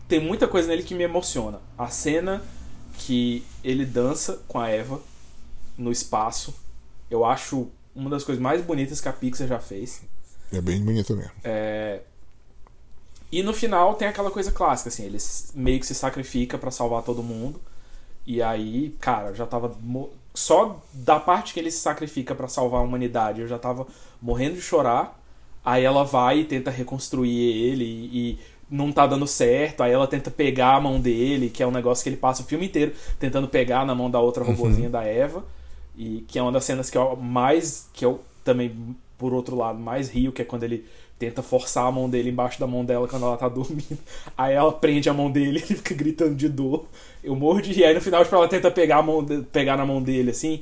tem 0.07 0.19
muita 0.19 0.47
coisa 0.47 0.69
nele 0.69 0.83
que 0.83 0.95
me 0.95 1.03
emociona. 1.03 1.59
A 1.77 1.87
cena 1.87 2.41
que 2.97 3.43
ele 3.63 3.85
dança 3.85 4.39
com 4.47 4.59
a 4.59 4.69
Eva 4.69 5.01
no 5.77 5.91
espaço. 5.91 6.53
Eu 7.11 7.25
acho 7.25 7.67
uma 7.93 8.09
das 8.09 8.23
coisas 8.23 8.41
mais 8.41 8.61
bonitas 8.61 9.01
que 9.01 9.09
a 9.09 9.13
Pixar 9.13 9.47
já 9.47 9.59
fez. 9.59 10.01
É 10.53 10.61
bem 10.61 10.81
bonito 10.81 11.15
mesmo. 11.15 11.31
É, 11.43 12.01
E 13.31 13.43
no 13.43 13.53
final 13.53 13.93
tem 13.93 14.07
aquela 14.07 14.31
coisa 14.31 14.51
clássica, 14.51 14.89
assim, 14.89 15.03
ele 15.03 15.17
meio 15.53 15.79
que 15.79 15.85
se 15.85 15.93
sacrifica 15.93 16.57
pra 16.57 16.71
salvar 16.71 17.03
todo 17.03 17.21
mundo. 17.21 17.61
E 18.25 18.41
aí, 18.41 18.95
cara, 18.99 19.29
eu 19.29 19.35
já 19.35 19.45
tava. 19.45 19.75
Só 20.33 20.79
da 20.93 21.19
parte 21.19 21.53
que 21.53 21.59
ele 21.59 21.71
se 21.71 21.79
sacrifica 21.79 22.33
pra 22.33 22.47
salvar 22.47 22.81
a 22.81 22.83
humanidade, 22.83 23.41
eu 23.41 23.47
já 23.47 23.57
tava 23.57 23.87
morrendo 24.21 24.55
de 24.55 24.61
chorar. 24.61 25.19
Aí 25.63 25.83
ela 25.83 26.03
vai 26.03 26.39
e 26.39 26.45
tenta 26.45 26.71
reconstruir 26.71 27.39
ele 27.39 27.83
e, 27.83 28.31
e 28.31 28.39
não 28.69 28.91
tá 28.91 29.05
dando 29.05 29.27
certo. 29.27 29.81
Aí 29.81 29.91
ela 29.91 30.07
tenta 30.07 30.31
pegar 30.31 30.75
a 30.75 30.81
mão 30.81 30.99
dele, 30.99 31.49
que 31.49 31.61
é 31.61 31.67
um 31.67 31.71
negócio 31.71 32.03
que 32.03 32.09
ele 32.09 32.17
passa 32.17 32.41
o 32.41 32.45
filme 32.45 32.67
inteiro 32.67 32.93
tentando 33.19 33.47
pegar 33.47 33.85
na 33.85 33.93
mão 33.93 34.09
da 34.09 34.19
outra 34.19 34.43
robozinha 34.43 34.89
da 34.89 35.03
Eva. 35.03 35.43
E 35.97 36.23
que 36.27 36.39
é 36.39 36.41
uma 36.41 36.51
das 36.51 36.63
cenas 36.63 36.89
que 36.89 36.97
eu 36.97 37.15
mais. 37.15 37.89
que 37.93 38.05
eu 38.05 38.21
também, 38.43 38.95
por 39.17 39.33
outro 39.33 39.55
lado, 39.55 39.77
mais 39.77 40.09
rio, 40.09 40.31
que 40.31 40.41
é 40.41 40.45
quando 40.45 40.63
ele 40.63 40.85
tenta 41.19 41.43
forçar 41.43 41.85
a 41.85 41.91
mão 41.91 42.09
dele 42.09 42.29
embaixo 42.29 42.59
da 42.59 42.65
mão 42.65 42.83
dela 42.85 43.07
quando 43.07 43.25
ela 43.25 43.37
tá 43.37 43.47
dormindo. 43.49 43.99
Aí 44.37 44.53
ela 44.55 44.71
prende 44.71 45.09
a 45.09 45.13
mão 45.13 45.29
dele 45.29 45.59
e 45.59 45.61
ele 45.63 45.75
fica 45.75 45.93
gritando 45.93 46.33
de 46.33 46.47
dor. 46.49 46.85
Eu 47.23 47.35
morro 47.35 47.61
de 47.61 47.73
rir. 47.73 47.83
Aí 47.83 47.93
no 47.93 48.01
final, 48.01 48.23
tipo, 48.23 48.35
ela 48.35 48.47
tenta 48.47 48.71
pegar, 48.71 48.97
a 48.99 49.03
mão 49.03 49.23
de- 49.23 49.41
pegar 49.43 49.77
na 49.77 49.85
mão 49.85 50.01
dele, 50.01 50.31
assim, 50.31 50.61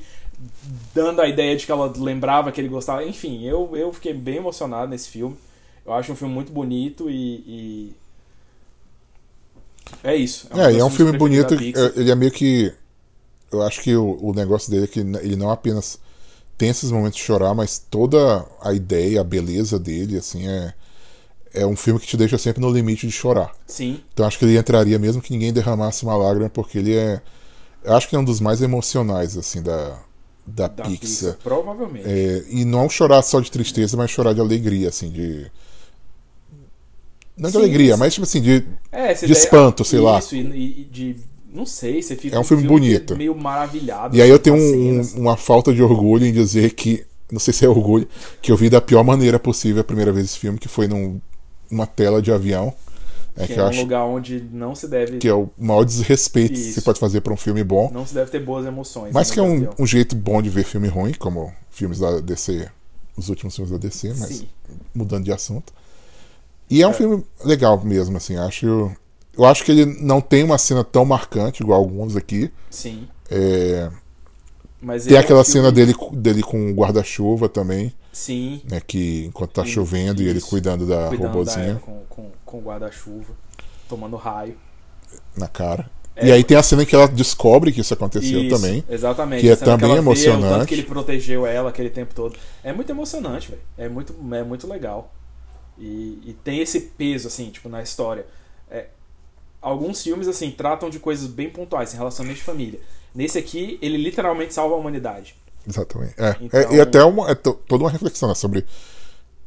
dando 0.93 1.21
a 1.21 1.27
ideia 1.27 1.55
de 1.55 1.65
que 1.65 1.71
ela 1.71 1.93
lembrava 1.95 2.51
que 2.51 2.59
ele 2.59 2.67
gostava. 2.67 3.03
Enfim, 3.05 3.43
eu, 3.45 3.75
eu 3.77 3.93
fiquei 3.93 4.13
bem 4.13 4.37
emocionado 4.37 4.89
nesse 4.89 5.09
filme. 5.09 5.35
Eu 5.85 5.93
acho 5.93 6.11
um 6.11 6.15
filme 6.15 6.33
muito 6.33 6.51
bonito 6.51 7.09
e. 7.09 7.15
e- 7.47 7.93
É 10.03 10.15
isso. 10.15 10.47
É, 10.53 10.73
e 10.73 10.79
é 10.79 10.83
um 10.83 10.89
filme 10.89 11.17
bonito. 11.17 11.53
é, 11.53 11.99
Ele 11.99 12.11
é 12.11 12.15
meio 12.15 12.31
que. 12.31 12.73
Eu 13.51 13.61
acho 13.61 13.81
que 13.81 13.95
o, 13.95 14.17
o 14.21 14.33
negócio 14.33 14.69
dele 14.69 14.83
é 14.83 14.87
que 14.87 14.99
ele 14.99 15.35
não 15.37 15.49
apenas 15.49 15.99
tem 16.57 16.69
esses 16.69 16.91
momentos 16.91 17.17
de 17.17 17.23
chorar, 17.23 17.53
mas 17.53 17.77
toda 17.79 18.45
a 18.61 18.73
ideia, 18.73 19.21
a 19.21 19.23
beleza 19.23 19.77
dele, 19.79 20.17
assim, 20.17 20.47
é. 20.47 20.73
É 21.53 21.65
um 21.65 21.75
filme 21.75 21.99
que 21.99 22.05
te 22.07 22.17
deixa 22.17 22.37
sempre 22.37 22.61
no 22.61 22.69
limite 22.69 23.07
de 23.07 23.11
chorar. 23.13 23.51
Sim, 23.65 24.03
Então 24.13 24.25
acho 24.27 24.37
que 24.37 24.45
ele 24.45 24.57
entraria 24.57 24.99
mesmo 24.99 25.21
que 25.21 25.31
ninguém 25.31 25.51
derramasse 25.53 26.03
uma 26.03 26.15
lágrima, 26.15 26.49
porque 26.49 26.77
ele 26.77 26.95
é. 26.95 27.21
Eu 27.83 27.95
acho 27.95 28.07
que 28.09 28.15
é 28.15 28.19
um 28.19 28.23
dos 28.23 28.39
mais 28.41 28.61
emocionais, 28.61 29.37
assim, 29.37 29.61
da, 29.63 29.97
da, 30.45 30.67
da 30.67 30.83
Pixar. 30.83 30.99
Pixar. 30.99 31.37
Provavelmente. 31.43 32.05
É, 32.07 32.43
e 32.49 32.65
não 32.65 32.89
chorar 32.89 33.21
só 33.23 33.39
de 33.39 33.49
tristeza, 33.49 33.97
mas 33.97 34.11
chorar 34.11 34.33
de 34.33 34.41
alegria, 34.41 34.89
assim, 34.89 35.09
de. 35.09 35.49
Não 37.37 37.49
de 37.51 37.57
Sim, 37.57 37.57
alegria, 37.57 37.93
sim. 37.93 37.99
mas 37.99 38.13
tipo 38.13 38.23
assim, 38.25 38.41
de. 38.41 38.63
É, 38.91 39.13
de 39.13 39.21
daí- 39.21 39.31
espanto, 39.31 39.85
sei 39.85 39.99
lá. 39.99 40.19
Isso, 40.19 40.35
e, 40.35 40.81
e 40.81 40.83
de. 40.85 41.15
Não 41.53 41.65
sei, 41.65 42.01
você 42.01 42.15
fica 42.15 42.35
É 42.35 42.39
um 42.39 42.43
filme 42.43 42.67
bonito. 42.67 43.15
meio 43.15 43.35
maravilhado. 43.35 44.15
E 44.15 44.21
aí 44.21 44.29
eu 44.29 44.35
assim, 44.35 44.43
tenho 44.43 44.57
com 44.57 44.61
as 44.63 44.69
um- 44.69 44.73
cenas. 45.03 45.13
uma 45.13 45.37
falta 45.37 45.73
de 45.73 45.81
orgulho 45.81 46.25
em 46.25 46.33
dizer 46.33 46.73
que. 46.73 47.05
Não 47.31 47.39
sei 47.39 47.53
se 47.53 47.65
é 47.65 47.69
orgulho, 47.69 48.07
que 48.41 48.51
eu 48.51 48.55
vi 48.55 48.69
da 48.69 48.79
pior 48.79 49.03
maneira 49.03 49.37
possível 49.37 49.81
a 49.81 49.83
primeira 49.83 50.13
vez 50.13 50.25
esse 50.27 50.39
filme, 50.39 50.57
que 50.57 50.69
foi 50.69 50.87
num, 50.87 51.19
numa 51.69 51.85
tela 51.85 52.21
de 52.21 52.31
avião. 52.31 52.73
É, 53.35 53.45
que 53.45 53.53
que 53.53 53.59
é 53.59 53.63
um 53.63 53.67
acho 53.67 53.81
lugar 53.81 54.03
onde 54.05 54.43
não 54.51 54.73
se 54.73 54.87
deve. 54.87 55.17
que 55.17 55.27
é 55.27 55.33
o 55.33 55.49
maior 55.57 55.83
desrespeito 55.83 56.53
que 56.53 56.59
Isso. 56.59 56.73
você 56.73 56.81
pode 56.81 56.99
fazer 56.99 57.19
pra 57.21 57.33
um 57.33 57.37
filme 57.37 57.63
bom. 57.63 57.91
Não 57.93 58.05
se 58.05 58.13
deve 58.13 58.31
ter 58.31 58.39
boas 58.39 58.65
emoções. 58.65 59.13
Mas 59.13 59.27
no 59.27 59.33
que 59.33 59.39
é 59.39 59.43
um, 59.43 59.69
um 59.79 59.85
jeito 59.85 60.15
bom 60.15 60.41
de 60.41 60.49
ver 60.49 60.63
filme 60.63 60.87
ruim, 60.87 61.13
como 61.19 61.53
filmes 61.69 61.99
da 61.99 62.19
DC, 62.19 62.67
os 63.17 63.27
últimos 63.29 63.53
filmes 63.55 63.71
da 63.71 63.77
DC, 63.77 64.07
mas 64.17 64.37
Sim. 64.37 64.47
mudando 64.95 65.25
de 65.25 65.31
assunto. 65.31 65.71
E 66.69 66.81
é 66.81 66.87
um 66.87 66.93
filme 66.93 67.23
legal 67.45 67.79
mesmo, 67.83 68.17
assim, 68.17 68.37
acho. 68.37 68.89
Eu 69.37 69.45
acho 69.45 69.63
que 69.63 69.71
ele 69.71 69.85
não 70.01 70.19
tem 70.19 70.43
uma 70.43 70.57
cena 70.57 70.83
tão 70.83 71.05
marcante 71.05 71.61
igual 71.61 71.79
alguns 71.79 72.15
aqui. 72.15 72.51
Sim. 72.69 73.07
É, 73.29 73.89
Mas 74.81 75.05
tem 75.05 75.15
é 75.15 75.19
aquela 75.19 75.43
cena 75.43 75.71
dele, 75.71 75.93
dele 76.13 76.41
com 76.41 76.71
o 76.71 76.73
guarda-chuva 76.73 77.47
também, 77.49 77.93
Sim. 78.11 78.61
né? 78.69 78.81
Que 78.85 79.25
enquanto 79.25 79.51
tá 79.51 79.63
Isso, 79.63 79.71
chovendo 79.73 80.21
e 80.21 80.27
ele 80.27 80.39
isso. 80.39 80.47
cuidando 80.47 80.85
da 80.85 81.07
Cuidando 81.09 81.21
da 81.21 81.27
robozinha 81.27 81.65
Eva 81.71 81.79
com, 81.79 82.01
com, 82.09 82.31
com 82.45 82.57
o 82.57 82.61
guarda-chuva, 82.61 83.33
tomando 83.87 84.15
raio. 84.15 84.55
na 85.35 85.47
cara. 85.47 85.89
É. 86.15 86.27
E 86.27 86.31
aí 86.31 86.43
tem 86.43 86.57
a 86.57 86.63
cena 86.63 86.83
que 86.83 86.95
ela 86.95 87.07
descobre 87.07 87.71
que 87.71 87.81
isso 87.81 87.93
aconteceu 87.93 88.41
Isso, 88.41 88.55
também. 88.55 88.83
Exatamente. 88.89 89.41
que 89.41 89.49
é 89.49 89.55
também 89.55 89.89
vê, 89.91 89.95
o 89.95 89.97
emocionante. 89.97 90.53
tanto 90.53 90.65
que 90.67 90.73
ele 90.73 90.83
protegeu 90.83 91.45
ela 91.45 91.69
aquele 91.69 91.91
tempo 91.91 92.15
todo. 92.15 92.35
É 92.63 92.73
muito 92.73 92.89
emocionante, 92.91 93.49
velho. 93.51 93.61
É 93.77 93.87
muito, 93.87 94.15
é 94.33 94.43
muito 94.43 94.67
legal. 94.67 95.13
E, 95.77 96.19
e 96.25 96.33
tem 96.43 96.59
esse 96.59 96.79
peso, 96.79 97.27
assim, 97.27 97.51
tipo, 97.51 97.69
na 97.69 97.83
história. 97.83 98.25
É, 98.71 98.87
alguns 99.61 100.01
filmes, 100.03 100.27
assim, 100.27 100.51
tratam 100.51 100.89
de 100.89 100.99
coisas 100.99 101.27
bem 101.27 101.49
pontuais, 101.49 101.93
em 101.93 101.97
relacionamento 101.97 102.39
de 102.39 102.43
família. 102.45 102.79
Nesse 103.13 103.37
aqui, 103.37 103.77
ele 103.81 103.97
literalmente 103.97 104.53
salva 104.53 104.75
a 104.75 104.77
humanidade. 104.77 105.35
Exatamente. 105.67 106.13
É, 106.17 106.37
Então- 106.41 106.59
é- 106.59 106.75
e 106.75 106.81
até 106.81 107.03
uma, 107.03 107.29
é 107.31 107.35
to- 107.35 107.59
toda 107.67 107.83
uma 107.83 107.89
reflexão 107.89 108.29
né, 108.29 108.35
sobre 108.35 108.65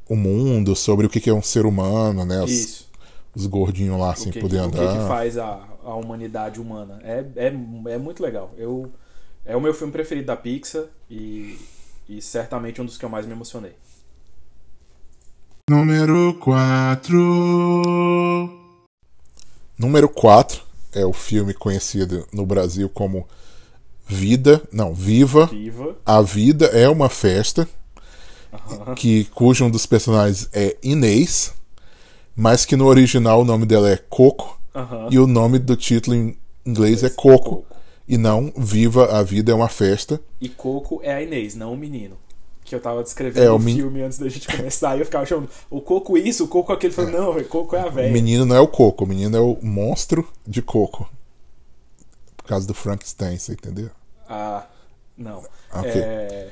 o 0.09 0.17
mundo, 0.17 0.75
sobre 0.77 1.07
o 1.07 1.09
que 1.09 1.21
que 1.21 1.31
é 1.31 1.35
um 1.35 1.43
ser 1.43 1.65
humano, 1.65 2.25
né? 2.25 2.43
Os, 2.43 2.51
Isso. 2.51 2.91
os 3.35 3.47
gordinhos 3.47 3.99
lá 3.99 4.15
sem 4.17 4.33
que, 4.33 4.41
poder 4.41 4.61
o 4.61 4.71
que 4.71 4.77
andar. 4.79 4.93
que 5.01 5.09
faz 5.09 5.39
a, 5.39 5.61
a 5.85 5.95
humanidade 5.95 6.61
humana. 6.61 7.01
É, 7.05 7.25
é, 7.37 7.47
é 7.95 7.99
muito 7.99 8.23
legal. 8.23 8.53
Eu, 8.59 8.91
é 9.47 9.57
o 9.57 9.61
meu 9.61 9.73
filme 9.73 9.93
preferido 9.93 10.27
da 10.27 10.37
Pixar 10.37 10.85
e, 11.09 11.57
e 12.09 12.21
certamente 12.21 12.83
um 12.83 12.85
dos 12.85 12.99
que 12.99 13.05
eu 13.05 13.09
mais 13.09 13.25
me 13.25 13.33
emocionei. 13.33 13.73
Número 15.71 16.35
4. 16.41 18.60
Número 19.81 20.11
4 20.11 20.61
é 20.93 21.07
o 21.07 21.13
filme 21.15 21.55
conhecido 21.55 22.29
no 22.31 22.45
Brasil 22.45 22.87
como 22.91 23.27
Vida, 24.07 24.61
não, 24.71 24.93
Viva. 24.93 25.47
Viva. 25.47 25.97
A 26.05 26.21
Vida 26.21 26.67
é 26.67 26.87
uma 26.87 27.09
Festa, 27.09 27.67
que 28.95 29.25
cujo 29.35 29.65
um 29.65 29.71
dos 29.71 29.87
personagens 29.87 30.51
é 30.53 30.77
Inês, 30.83 31.55
mas 32.37 32.67
que 32.67 32.77
no 32.77 32.85
original 32.85 33.41
o 33.41 33.45
nome 33.45 33.65
dela 33.65 33.89
é 33.89 33.97
Coco 33.97 34.61
e 35.11 35.19
o 35.19 35.27
nome 35.27 35.59
do 35.59 35.75
título 35.75 36.15
em 36.15 36.37
inglês 36.67 37.03
é 37.03 37.09
Coco. 37.09 37.65
E 38.07 38.19
não 38.19 38.53
Viva 38.55 39.07
a 39.19 39.23
Vida 39.23 39.53
é 39.53 39.55
uma 39.55 39.69
Festa. 39.69 40.21
E 40.43 40.51
Coco 40.51 41.01
é 41.03 41.15
a 41.15 41.23
Inês, 41.23 41.55
não 41.55 41.73
o 41.73 41.77
menino. 41.77 42.19
Que 42.71 42.77
eu 42.77 42.81
tava 42.81 43.03
descrevendo 43.03 43.45
É, 43.45 43.51
o 43.51 43.57
o 43.57 43.59
men- 43.59 43.75
filme 43.75 44.01
antes 44.01 44.17
da 44.17 44.29
gente 44.29 44.47
começar 44.47 44.97
e 44.97 45.01
eu 45.01 45.05
ficava 45.05 45.27
chamando 45.27 45.51
o 45.69 45.81
Coco 45.81 46.17
isso, 46.17 46.45
o 46.45 46.49
Coco 46.49 46.73
aquele. 46.73 46.93
Falando, 46.93 47.19
não, 47.19 47.33
velho, 47.33 47.49
Coco 47.49 47.75
é 47.75 47.81
a 47.81 47.87
O 47.89 47.91
velha. 47.91 48.13
menino 48.13 48.47
não 48.47 48.55
é 48.55 48.61
o 48.61 48.69
Coco, 48.69 49.03
o 49.05 49.07
menino 49.09 49.37
é 49.37 49.41
o 49.41 49.59
monstro 49.61 50.25
de 50.47 50.63
Coco. 50.63 51.11
Por 52.37 52.45
causa 52.45 52.67
do 52.69 52.73
Frankenstein, 52.73 53.37
você 53.37 53.53
entendeu? 53.55 53.91
Ah, 54.29 54.65
não. 55.19 55.43
Ok. 55.73 55.91
É, 55.97 56.49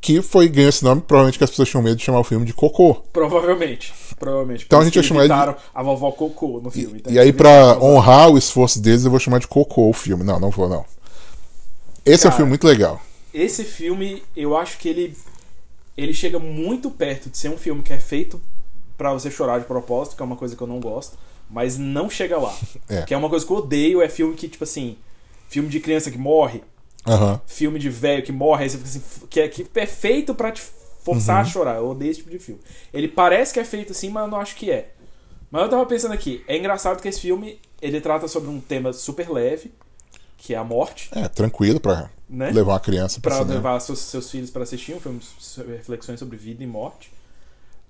Que 0.00 0.22
foi 0.22 0.48
ganhou 0.48 0.68
esse 0.68 0.84
nome, 0.84 1.00
provavelmente 1.00 1.36
que 1.36 1.42
as 1.42 1.50
pessoas 1.50 1.68
tinham 1.68 1.82
medo 1.82 1.96
de 1.96 2.04
chamar 2.04 2.20
o 2.20 2.24
filme 2.24 2.46
de 2.46 2.52
Cocô. 2.54 2.94
provavelmente. 3.12 3.92
Provavelmente. 4.20 4.66
Então 4.66 4.78
a 4.80 4.84
gente 4.84 4.94
vai 4.94 5.02
chamar 5.02 5.20
evitaram 5.24 5.56
a 5.74 5.82
vovó 5.82 6.12
Cocô 6.12 6.60
no 6.62 6.70
filme. 6.70 6.98
Então 7.00 7.12
E 7.12 7.18
a 7.18 7.22
aí, 7.22 7.32
pra 7.32 7.76
honrar 7.82 8.30
o 8.30 8.38
esforço 8.38 8.80
deles, 8.80 9.04
eu 9.04 9.10
vou 9.10 9.18
chamar 9.18 9.40
de 9.40 9.48
Cocô 9.48 9.88
o 9.88 9.92
filme. 9.92 10.22
Não, 10.22 10.38
não 10.38 10.50
vou, 10.50 10.68
não. 10.68 10.84
Esse 12.06 12.26
é 12.26 12.28
um 12.28 12.30
Cara, 12.30 12.36
filme 12.36 12.48
muito 12.50 12.66
legal. 12.68 13.00
Esse 13.32 13.64
filme, 13.64 14.22
eu 14.36 14.56
acho 14.56 14.78
que 14.78 14.88
ele 14.88 15.16
ele 16.02 16.14
chega 16.14 16.38
muito 16.38 16.90
perto 16.90 17.28
de 17.30 17.36
ser 17.38 17.48
um 17.50 17.56
filme 17.58 17.82
que 17.82 17.92
é 17.92 17.98
feito 18.00 18.40
pra 18.96 19.12
você 19.12 19.30
chorar 19.30 19.58
de 19.58 19.64
propósito, 19.66 20.16
que 20.16 20.22
é 20.22 20.24
uma 20.24 20.36
coisa 20.36 20.54
que 20.56 20.62
eu 20.62 20.66
não 20.66 20.78
gosto, 20.80 21.16
mas 21.48 21.78
não 21.78 22.08
chega 22.10 22.38
lá. 22.38 22.56
É. 22.88 23.02
Que 23.02 23.14
é 23.14 23.16
uma 23.16 23.28
coisa 23.28 23.44
que 23.46 23.52
eu 23.52 23.56
odeio, 23.56 24.02
é 24.02 24.08
filme 24.08 24.34
que, 24.34 24.48
tipo 24.48 24.64
assim, 24.64 24.96
filme 25.48 25.68
de 25.68 25.80
criança 25.80 26.10
que 26.10 26.18
morre, 26.18 26.62
Aham. 27.06 27.40
filme 27.46 27.78
de 27.78 27.88
velho 27.88 28.22
que 28.22 28.30
morre, 28.32 28.64
aí 28.64 28.70
você 28.70 28.76
fica 28.78 28.88
assim, 28.88 29.26
que 29.28 29.40
é, 29.40 29.48
que 29.48 29.66
é 29.74 29.86
feito 29.86 30.34
pra 30.34 30.52
te 30.52 30.62
forçar 31.02 31.36
Uhum. 31.36 31.42
a 31.42 31.44
chorar. 31.44 31.76
Eu 31.76 31.88
odeio 31.88 32.10
esse 32.10 32.18
tipo 32.20 32.30
de 32.30 32.38
filme. 32.38 32.60
Ele 32.92 33.08
parece 33.08 33.52
que 33.54 33.58
é 33.60 33.64
feito 33.64 33.92
assim, 33.92 34.10
mas 34.10 34.24
eu 34.24 34.30
não 34.30 34.38
acho 34.40 34.54
que 34.54 34.70
é. 34.70 34.92
Mas 35.50 35.62
eu 35.62 35.68
tava 35.70 35.86
pensando 35.86 36.12
aqui, 36.12 36.44
é 36.46 36.56
engraçado 36.56 37.00
que 37.00 37.08
esse 37.08 37.20
filme, 37.20 37.58
ele 37.82 38.00
trata 38.00 38.28
sobre 38.28 38.50
um 38.50 38.60
tema 38.60 38.92
super 38.92 39.28
leve, 39.30 39.72
que 40.36 40.54
é 40.54 40.58
a 40.58 40.62
morte, 40.64 41.08
É, 41.12 41.26
tranquilo 41.26 41.80
pra 41.80 42.10
né? 42.30 42.50
levar 42.50 42.74
uma 42.74 42.80
criança 42.80 43.20
cinema. 43.20 43.44
levar 43.44 43.80
seus, 43.80 43.98
seus 43.98 44.30
filhos 44.30 44.50
pra 44.50 44.62
assistir 44.62 44.94
um 44.94 45.00
filme 45.00 45.20
sobre 45.38 45.76
reflexões 45.76 46.20
sobre 46.20 46.36
vida 46.36 46.62
e 46.62 46.66
morte. 46.66 47.10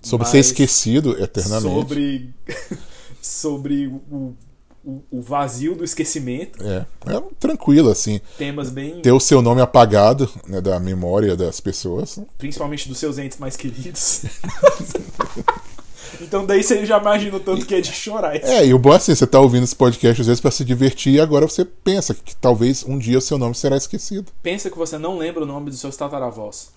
Sobre 0.03 0.27
ser 0.27 0.39
esquecido 0.39 1.23
eternamente. 1.23 1.75
Sobre, 1.75 2.35
sobre 3.21 3.87
o, 3.87 4.35
o, 4.83 5.03
o 5.11 5.21
vazio 5.21 5.75
do 5.75 5.85
esquecimento. 5.85 6.63
É, 6.63 6.87
é 7.07 7.23
tranquilo, 7.39 7.91
assim. 7.91 8.19
Temas 8.39 8.71
bem. 8.71 9.03
Ter 9.03 9.13
o 9.13 9.21
seu 9.21 9.43
nome 9.43 9.61
apagado 9.61 10.31
né, 10.47 10.61
da 10.61 10.81
memória 10.81 11.37
das 11.37 11.61
pessoas. 11.61 12.19
Principalmente 12.39 12.89
dos 12.89 12.97
seus 12.97 13.19
entes 13.19 13.39
mais 13.39 13.57
queridos. 13.57 14.23
então 16.21 16.45
daí 16.45 16.63
você 16.63 16.85
já 16.85 16.99
imagina 16.99 17.37
o 17.37 17.41
tanto 17.41 17.67
que 17.67 17.75
é 17.75 17.81
de 17.81 17.93
chorar. 17.93 18.37
esse 18.37 18.47
É, 18.47 18.67
e 18.67 18.75
o 18.75 18.79
bom 18.79 18.93
é 18.93 18.97
assim, 18.97 19.15
você 19.15 19.27
tá 19.27 19.41
ouvindo 19.41 19.65
esse 19.65 19.77
podcast 19.77 20.21
às 20.21 20.27
vezes 20.27 20.41
pra 20.41 20.51
se 20.51 20.65
divertir 20.65 21.15
e 21.15 21.21
agora 21.21 21.47
você 21.47 21.65
pensa 21.65 22.15
que 22.15 22.35
talvez 22.37 22.85
um 22.85 22.99
dia 22.99 23.19
o 23.19 23.21
seu 23.21 23.39
nome 23.39 23.55
será 23.55 23.77
esquecido. 23.77 24.31
Pensa 24.43 24.71
que 24.71 24.79
você 24.79 24.99
não 24.99 25.19
lembra 25.19 25.43
o 25.43 25.47
nome 25.47 25.71
dos 25.71 25.81
seus 25.81 25.97
tataravós. 25.97 26.71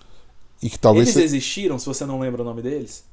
E 0.62 0.70
que 0.70 0.78
talvez 0.78 1.08
Eles 1.08 1.14
você... 1.14 1.24
existiram 1.24 1.78
se 1.78 1.86
você 1.86 2.06
não 2.06 2.20
lembra 2.20 2.42
o 2.42 2.44
nome 2.44 2.62
deles? 2.62 3.04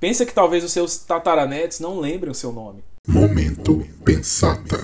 Pensa 0.00 0.26
que 0.26 0.34
talvez 0.34 0.64
os 0.64 0.72
seus 0.72 0.98
tataranetos 0.98 1.80
não 1.80 2.00
lembrem 2.00 2.30
o 2.30 2.34
seu 2.34 2.52
nome. 2.52 2.82
Momento 3.06 3.86
Pensata. 4.04 4.76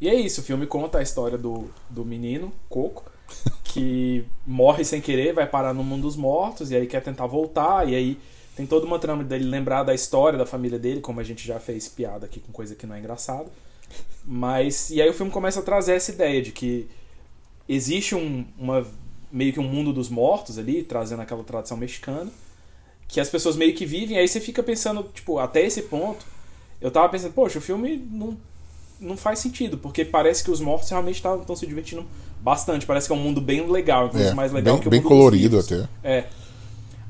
E 0.00 0.08
é 0.08 0.14
isso, 0.14 0.40
o 0.40 0.44
filme 0.44 0.66
conta 0.66 0.98
a 0.98 1.02
história 1.02 1.38
do, 1.38 1.70
do 1.88 2.04
menino, 2.04 2.52
Coco, 2.68 3.04
que 3.64 4.24
morre 4.46 4.84
sem 4.84 5.00
querer, 5.00 5.32
vai 5.32 5.46
parar 5.46 5.72
no 5.72 5.82
mundo 5.82 6.02
dos 6.02 6.16
mortos, 6.16 6.70
e 6.70 6.76
aí 6.76 6.86
quer 6.86 7.02
tentar 7.02 7.26
voltar, 7.26 7.88
e 7.88 7.94
aí 7.94 8.18
tem 8.54 8.66
toda 8.66 8.86
uma 8.86 8.98
trama 8.98 9.24
dele 9.24 9.44
lembrar 9.44 9.82
da 9.82 9.94
história 9.94 10.38
da 10.38 10.44
família 10.44 10.78
dele, 10.78 11.00
como 11.00 11.20
a 11.20 11.24
gente 11.24 11.46
já 11.46 11.58
fez 11.58 11.88
piada 11.88 12.26
aqui 12.26 12.40
com 12.40 12.52
coisa 12.52 12.74
que 12.74 12.86
não 12.86 12.94
é 12.94 12.98
engraçada. 12.98 13.46
Mas. 14.24 14.90
E 14.90 15.00
aí 15.00 15.08
o 15.08 15.14
filme 15.14 15.32
começa 15.32 15.60
a 15.60 15.62
trazer 15.62 15.94
essa 15.94 16.12
ideia 16.12 16.42
de 16.42 16.52
que 16.52 16.88
existe 17.68 18.14
um, 18.14 18.44
uma, 18.58 18.86
meio 19.30 19.52
que 19.52 19.60
um 19.60 19.68
mundo 19.68 19.92
dos 19.92 20.08
mortos 20.08 20.58
ali, 20.58 20.82
trazendo 20.82 21.22
aquela 21.22 21.42
tradição 21.42 21.76
mexicana, 21.76 22.30
que 23.08 23.20
as 23.20 23.28
pessoas 23.28 23.56
meio 23.56 23.74
que 23.74 23.86
vivem, 23.86 24.18
aí 24.18 24.28
você 24.28 24.40
fica 24.40 24.62
pensando, 24.62 25.04
tipo, 25.14 25.38
até 25.38 25.62
esse 25.64 25.82
ponto, 25.82 26.24
eu 26.80 26.90
tava 26.90 27.08
pensando, 27.08 27.32
poxa, 27.32 27.58
o 27.58 27.62
filme 27.62 27.96
não, 28.10 28.36
não 29.02 29.16
faz 29.16 29.40
sentido, 29.40 29.76
porque 29.76 30.04
parece 30.04 30.42
que 30.42 30.50
os 30.50 30.60
mortos 30.60 30.88
realmente 30.88 31.16
estão 31.16 31.56
se 31.56 31.66
divertindo 31.66 32.06
bastante, 32.40 32.86
parece 32.86 33.06
que 33.06 33.12
é 33.12 33.16
um 33.16 33.20
mundo 33.20 33.40
bem 33.40 33.68
legal, 33.68 34.06
inclusive 34.06 34.30
É, 34.30 34.34
mais 34.34 34.52
legal 34.52 34.74
bem, 34.74 34.82
que 34.82 34.88
o 34.88 34.90
bem 34.90 35.00
mundo 35.00 35.08
colorido 35.08 35.58
até. 35.58 35.88
É. 36.02 36.24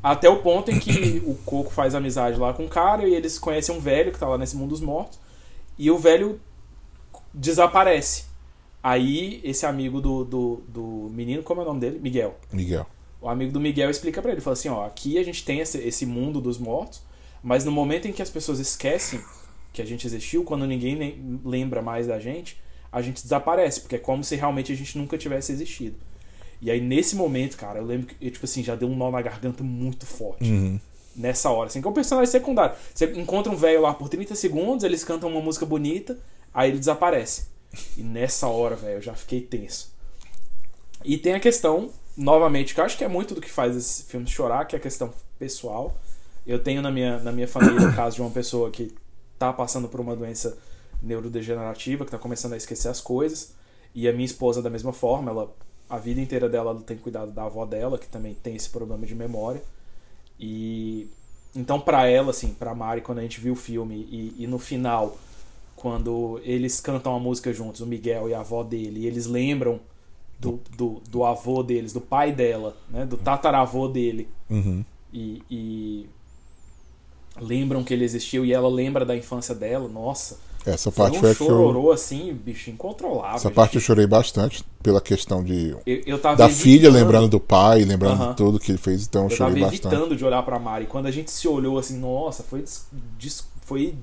Até 0.03 0.29
o 0.29 0.39
ponto 0.39 0.71
em 0.71 0.79
que 0.79 1.23
o 1.27 1.35
Coco 1.45 1.71
faz 1.71 1.95
amizade 1.95 2.39
lá 2.39 2.53
com 2.53 2.65
o 2.65 2.69
cara 2.69 3.07
e 3.07 3.15
eles 3.15 3.39
conhecem 3.39 3.75
um 3.75 3.79
velho 3.81 4.13
que 4.13 4.19
tá 4.19 4.27
lá 4.27 4.37
nesse 4.37 4.57
mundo 4.57 4.71
dos 4.71 4.81
mortos. 4.81 5.19
E 5.79 5.91
o 5.91 5.99
velho 5.99 6.41
desaparece. 7.33 8.25
Aí 8.83 9.41
esse 9.45 9.65
amigo 9.65 10.01
do, 10.01 10.25
do, 10.25 10.63
do 10.69 11.11
menino, 11.13 11.43
como 11.43 11.61
é 11.61 11.65
o 11.65 11.67
nome 11.69 11.81
dele? 11.81 12.01
Miguel. 12.01 12.37
Miguel. 12.53 12.87
O 13.21 13.29
amigo 13.29 13.53
do 13.53 13.61
Miguel 13.61 13.89
explica 13.89 14.21
pra 14.21 14.33
ele, 14.33 14.41
fala 14.41 14.55
assim, 14.55 14.69
ó, 14.69 14.85
aqui 14.85 15.17
a 15.19 15.23
gente 15.23 15.45
tem 15.45 15.61
esse, 15.61 15.79
esse 15.79 16.05
mundo 16.05 16.41
dos 16.41 16.59
mortos, 16.59 17.01
mas 17.41 17.65
no 17.65 17.71
momento 17.71 18.09
em 18.09 18.13
que 18.13 18.21
as 18.21 18.29
pessoas 18.29 18.59
esquecem 18.59 19.21
que 19.73 19.81
a 19.81 19.85
gente 19.85 20.07
existiu, 20.07 20.45
quando 20.45 20.67
ninguém 20.67 21.41
lembra 21.45 21.81
mais 21.81 22.07
da 22.07 22.19
gente, 22.19 22.61
a 22.91 23.01
gente 23.01 23.23
desaparece, 23.23 23.81
porque 23.81 23.97
é 23.97 23.99
como 23.99 24.23
se 24.23 24.37
realmente 24.37 24.73
a 24.73 24.77
gente 24.77 24.99
nunca 24.99 25.17
tivesse 25.17 25.51
existido. 25.53 25.97
E 26.61 26.71
aí 26.71 26.81
nesse 26.81 27.17
momento, 27.17 27.57
cara, 27.57 27.79
eu 27.79 27.85
lembro 27.85 28.09
que, 28.09 28.17
eu, 28.21 28.31
tipo 28.31 28.45
assim, 28.45 28.63
já 28.63 28.75
deu 28.75 28.89
um 28.89 28.95
nó 28.95 29.11
na 29.11 29.23
garganta 29.23 29.65
muito 29.65 30.07
forte. 30.07 30.45
Uhum. 30.45 30.79
Nessa 31.17 31.51
hora, 31.51 31.67
assim, 31.67 31.81
que 31.81 31.87
é 31.87 31.91
um 31.91 31.95
personagem 31.95 32.31
secundário. 32.31 32.77
Você 32.95 33.07
encontra 33.17 33.51
um 33.53 33.57
velho 33.57 33.81
lá 33.81 33.93
por 33.93 34.09
30 34.09 34.35
segundos, 34.35 34.85
eles 34.85 35.03
cantam 35.03 35.29
uma 35.29 35.41
música 35.41 35.67
bonita, 35.67 36.19
aí 36.53 36.71
ele 36.71 36.79
desaparece. 36.79 37.47
E 37.97 38.03
nessa 38.03 38.47
hora, 38.47 38.77
velho, 38.77 38.97
eu 38.97 39.03
já 39.03 39.15
fiquei 39.15 39.41
tenso. 39.41 39.93
E 41.05 41.19
tem 41.19 41.35
a 41.35 41.41
questão, 41.41 41.91
novamente, 42.17 42.75
que 42.75 42.81
eu 42.81 42.85
acho 42.85 42.97
que 42.97 43.05
é 43.05 43.09
muito 43.09 43.35
do 43.35 43.41
que 43.41 43.51
faz 43.51 43.75
esse 43.75 44.05
filme 44.05 44.27
chorar, 44.27 44.67
que 44.67 44.77
é 44.77 44.79
a 44.79 44.83
questão 44.83 45.13
pessoal. 45.39 45.97
Eu 46.47 46.59
tenho 46.59 46.83
na 46.83 46.91
minha, 46.91 47.19
na 47.19 47.33
minha 47.33 47.49
família 47.49 47.89
o 47.89 47.95
caso 47.95 48.17
de 48.17 48.23
uma 48.23 48.31
pessoa 48.31 48.71
que 48.71 48.95
tá 49.47 49.53
passando 49.53 49.89
por 49.89 50.01
uma 50.01 50.15
doença 50.15 50.57
neurodegenerativa, 51.03 52.05
que 52.05 52.11
tá 52.11 52.19
começando 52.19 52.53
a 52.53 52.57
esquecer 52.57 52.89
as 52.89 53.01
coisas. 53.01 53.55
E 53.95 54.09
a 54.09 54.13
minha 54.13 54.25
esposa, 54.25 54.63
da 54.63 54.71
mesma 54.71 54.93
forma, 54.93 55.31
ela, 55.33 55.53
a 55.91 55.99
vida 55.99 56.21
inteira 56.21 56.49
dela 56.49 56.71
ela 56.71 56.81
tem 56.81 56.97
cuidado 56.97 57.33
da 57.33 57.45
avó 57.45 57.65
dela, 57.67 57.99
que 57.99 58.07
também 58.07 58.35
tem 58.35 58.55
esse 58.55 58.71
problema 58.71 59.05
de 59.05 59.15
memória. 59.15 59.63
E 60.39 61.09
então, 61.55 61.79
pra 61.81 62.07
ela, 62.09 62.31
assim, 62.31 62.55
pra 62.55 62.75
Mari, 62.75 63.03
quando 63.03 63.19
a 63.19 63.23
gente 63.23 63.41
viu 63.41 63.53
o 63.53 63.57
filme 63.57 63.97
e, 64.11 64.45
e 64.45 64.47
no 64.47 64.59
final, 64.59 65.19
quando 65.77 66.41
eles 66.45 66.81
cantam 66.81 67.15
a 67.15 67.19
música 67.21 67.53
juntos, 67.53 67.81
o 67.83 67.87
Miguel 67.87 68.29
e 68.29 68.35
a 68.35 68.41
avó 68.41 68.63
dele, 68.63 69.01
e 69.01 69.07
eles 69.07 69.27
lembram 69.27 69.79
do, 70.39 70.61
do, 70.77 71.03
do 71.11 71.25
avô 71.25 71.63
deles, 71.63 71.93
do 71.93 72.01
pai 72.01 72.33
dela, 72.33 72.75
né, 72.89 73.05
do 73.05 73.17
tataravô 73.17 73.87
dele, 73.89 74.29
Uhum. 74.49 74.83
e, 75.13 75.43
e 75.51 76.07
lembram 77.41 77.83
que 77.83 77.93
ele 77.95 78.05
existiu 78.05 78.45
e 78.45 78.53
ela 78.53 78.69
lembra 78.69 79.05
da 79.05 79.17
infância 79.17 79.55
dela, 79.55 79.89
nossa, 79.89 80.39
Essa 80.67 80.91
foi 80.91 81.05
parte 81.05 81.17
um 81.19 81.21
foi 81.21 81.35
que 81.35 81.43
eu. 81.43 81.47
chororô 81.47 81.91
assim, 81.91 82.33
bicho, 82.33 82.71
incontrolável. 82.71 83.37
Essa 83.37 83.51
parte 83.51 83.75
eu 83.77 83.81
gente. 83.81 83.87
chorei 83.87 84.07
bastante 84.07 84.63
pela 84.83 85.01
questão 85.01 85.43
de. 85.43 85.75
eu, 85.87 86.03
eu 86.07 86.19
tava 86.19 86.37
Da 86.37 86.49
filha 86.49 86.87
evitando- 86.89 86.95
lembrando 86.95 87.29
do 87.29 87.41
pai, 87.41 87.85
lembrando 87.85 88.21
Aham. 88.23 88.31
de 88.31 88.37
tudo 88.37 88.61
que 88.61 88.71
ele 88.71 88.79
fez, 88.79 89.05
então 89.07 89.23
eu, 89.23 89.31
Eu 89.31 89.37
tava 89.39 89.51
chorei 89.51 89.63
bastante. 89.65 89.87
evitando 89.95 90.17
de 90.17 90.25
olhar 90.25 90.43
pra 90.43 90.59
Mari. 90.59 90.87
Quando 90.87 91.07
a 91.07 91.11
gente 91.11 91.31
se 91.31 91.49
olhou 91.49 91.79
assim, 91.79 91.99
nossa, 91.99 92.43
foi, 92.43 92.65
des- 93.19 93.45
foi 93.65 93.95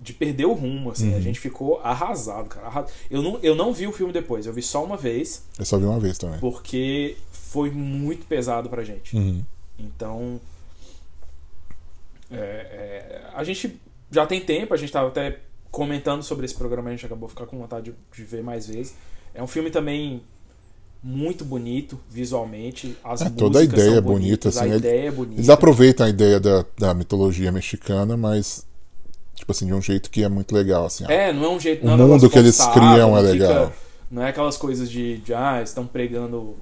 de 0.00 0.12
perder 0.12 0.46
o 0.46 0.52
rumo, 0.52 0.90
assim. 0.90 1.10
Uhum. 1.10 1.16
A 1.16 1.20
gente 1.20 1.38
ficou 1.38 1.80
arrasado, 1.82 2.48
cara. 2.48 2.66
arra- 2.66 2.86
Eu 3.10 3.22
não, 3.22 3.38
eu 3.42 3.54
não 3.54 3.72
vi 3.72 3.86
o 3.86 3.92
filme 3.92 4.12
depois, 4.12 4.46
eu 4.46 4.52
vi 4.52 4.62
só 4.62 4.82
uma 4.84 4.96
vez, 4.96 5.42
Eu 5.58 5.64
só 5.64 5.78
vi 5.78 5.84
uma 5.84 6.00
vez 6.00 6.18
também. 6.18 6.38
porque 6.40 7.16
foi 7.30 7.70
muito 7.70 8.26
pesado 8.26 8.68
pra 8.68 8.82
gente. 8.82 9.16
Uhum. 9.16 9.42
Então. 9.78 10.40
É, 12.32 12.36
é, 12.38 13.22
a 13.34 13.44
gente 13.44 13.80
já 14.10 14.26
tem 14.26 14.40
tempo, 14.40 14.74
a 14.74 14.76
gente 14.76 14.92
tava 14.92 15.08
até 15.08 15.38
comentando 15.70 16.22
sobre 16.22 16.44
esse 16.44 16.54
programa, 16.54 16.88
a 16.90 16.92
gente 16.92 17.06
acabou 17.06 17.28
ficando 17.28 17.46
com 17.48 17.58
vontade 17.58 17.90
de, 17.90 17.96
de 18.16 18.24
ver 18.24 18.42
mais 18.42 18.66
vezes. 18.66 18.94
É 19.34 19.42
um 19.42 19.46
filme 19.46 19.70
também 19.70 20.22
muito 21.02 21.44
bonito 21.44 21.98
visualmente. 22.10 22.96
As 23.02 23.22
É, 23.22 23.30
toda 23.30 23.58
a 23.58 23.62
ideia 23.64 23.96
é 23.96 24.00
bonita, 24.00 24.50
assim, 24.50 24.70
a 24.70 24.76
ideia 24.76 25.08
é 25.08 25.10
bonita. 25.10 25.36
Eles 25.40 25.48
aproveitam 25.48 26.06
a 26.06 26.08
ideia 26.08 26.38
da, 26.38 26.64
da 26.78 26.94
mitologia 26.94 27.50
mexicana, 27.50 28.16
mas, 28.16 28.66
tipo 29.34 29.50
assim, 29.50 29.66
de 29.66 29.74
um 29.74 29.80
jeito 29.82 30.10
que 30.10 30.22
é 30.22 30.28
muito 30.28 30.54
legal, 30.54 30.84
assim. 30.86 31.04
É, 31.08 31.32
não 31.32 31.44
é 31.44 31.48
um 31.48 31.60
jeito. 31.60 31.84
O 31.86 31.96
não 31.96 32.06
mundo 32.08 32.30
que 32.30 32.38
eles 32.38 32.58
criam 32.66 33.16
é 33.16 33.20
fica- 33.20 33.32
legal. 33.32 33.72
não 34.10 34.22
é 34.22 34.28
aquelas 34.28 34.56
coisas 34.56 34.90
de, 34.90 35.18
de 35.18 35.34
ah, 35.34 35.60
estão 35.62 35.86
pregando, 35.86 36.54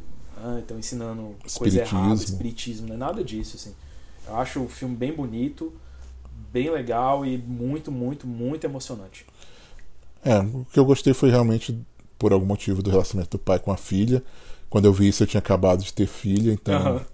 ah, 0.42 0.58
estão 0.60 0.78
ensinando 0.78 1.34
coisa 1.54 1.80
errada, 1.80 2.14
espiritismo, 2.14 2.86
não 2.88 2.94
é 2.94 2.98
nada 2.98 3.22
disso, 3.24 3.56
assim. 3.56 3.74
Eu 4.30 4.36
acho 4.36 4.62
o 4.62 4.68
filme 4.68 4.94
bem 4.94 5.12
bonito, 5.12 5.72
bem 6.52 6.70
legal 6.70 7.26
e 7.26 7.36
muito, 7.36 7.90
muito, 7.90 8.26
muito 8.28 8.64
emocionante. 8.64 9.26
É, 10.24 10.38
o 10.38 10.64
que 10.72 10.78
eu 10.78 10.84
gostei 10.84 11.12
foi 11.12 11.30
realmente, 11.30 11.76
por 12.16 12.32
algum 12.32 12.46
motivo, 12.46 12.80
do 12.82 12.90
relacionamento 12.90 13.36
do 13.36 13.40
pai 13.42 13.58
com 13.58 13.72
a 13.72 13.76
filha. 13.76 14.22
Quando 14.68 14.84
eu 14.84 14.92
vi 14.92 15.08
isso, 15.08 15.24
eu 15.24 15.26
tinha 15.26 15.40
acabado 15.40 15.82
de 15.82 15.92
ter 15.92 16.06
filha, 16.06 16.52
então. 16.52 16.74
Aham, 16.74 17.06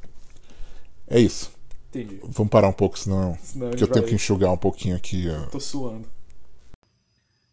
É 1.08 1.18
isso. 1.18 1.50
entendi. 1.88 2.20
Vamos 2.22 2.50
parar 2.50 2.68
um 2.68 2.72
pouco, 2.72 2.98
senão. 2.98 3.38
Porque 3.58 3.82
eu 3.82 3.88
tenho 3.88 4.04
que 4.04 4.14
enxugar 4.14 4.52
um 4.52 4.58
pouquinho 4.58 4.94
aqui. 4.94 5.26
ó. 5.30 5.46
Tô 5.46 5.58
suando. 5.60 6.06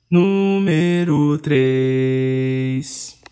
Número 0.10 1.38
3. 1.38 3.23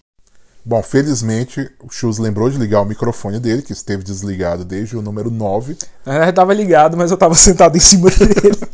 Bom, 0.63 0.81
felizmente, 0.83 1.71
o 1.83 1.89
Chus 1.89 2.19
lembrou 2.19 2.47
de 2.49 2.57
ligar 2.57 2.81
o 2.81 2.85
microfone 2.85 3.39
dele, 3.39 3.63
que 3.63 3.73
esteve 3.73 4.03
desligado 4.03 4.63
desde 4.63 4.95
o 4.95 5.01
número 5.01 5.31
9. 5.31 5.75
É, 6.05 6.09
Na 6.09 6.13
verdade, 6.13 6.35
tava 6.35 6.53
ligado, 6.53 6.95
mas 6.95 7.09
eu 7.09 7.17
tava 7.17 7.33
sentado 7.35 7.75
em 7.75 7.79
cima 7.79 8.09
dele. 8.11 8.55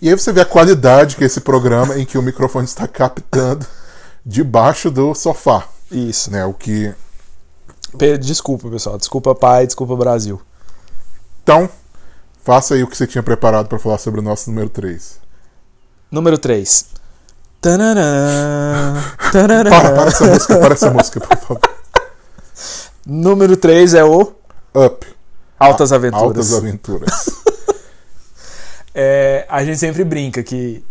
E 0.00 0.08
aí 0.08 0.14
você 0.14 0.32
vê 0.32 0.42
a 0.42 0.44
qualidade 0.44 1.16
que 1.16 1.24
é 1.24 1.26
esse 1.26 1.40
programa 1.40 1.98
em 1.98 2.04
que 2.04 2.16
o 2.18 2.22
microfone 2.22 2.64
está 2.66 2.86
captando 2.86 3.66
debaixo 4.24 4.90
do 4.90 5.12
sofá, 5.14 5.66
Isso. 5.90 6.30
né? 6.30 6.44
O 6.44 6.54
que 6.54 6.94
Desculpa, 8.20 8.68
pessoal. 8.68 8.96
Desculpa, 8.98 9.34
pai. 9.34 9.66
Desculpa, 9.66 9.96
Brasil. 9.96 10.40
então 11.42 11.68
faça 12.44 12.74
aí 12.74 12.82
o 12.82 12.86
que 12.86 12.96
você 12.96 13.06
tinha 13.06 13.22
preparado 13.22 13.66
para 13.66 13.78
falar 13.78 13.98
sobre 13.98 14.20
o 14.20 14.22
nosso 14.22 14.50
número 14.50 14.68
3. 14.68 15.18
Número 16.10 16.38
3. 16.38 16.86
Para, 19.32 19.90
para 19.94 20.08
essa 20.08 20.26
música, 20.26 20.58
para 20.58 20.74
essa 20.74 20.90
música, 20.90 21.20
por 21.20 21.36
favor. 21.36 21.60
Número 23.04 23.56
3 23.56 23.94
é 23.94 24.04
o 24.04 24.32
Up, 24.74 25.06
Altas 25.58 25.92
Aventuras. 25.92 26.22
Altas 26.22 26.54
Aventuras. 26.54 27.30
É, 29.00 29.46
a 29.48 29.64
gente 29.64 29.78
sempre 29.78 30.02
brinca 30.02 30.42
que 30.42 30.84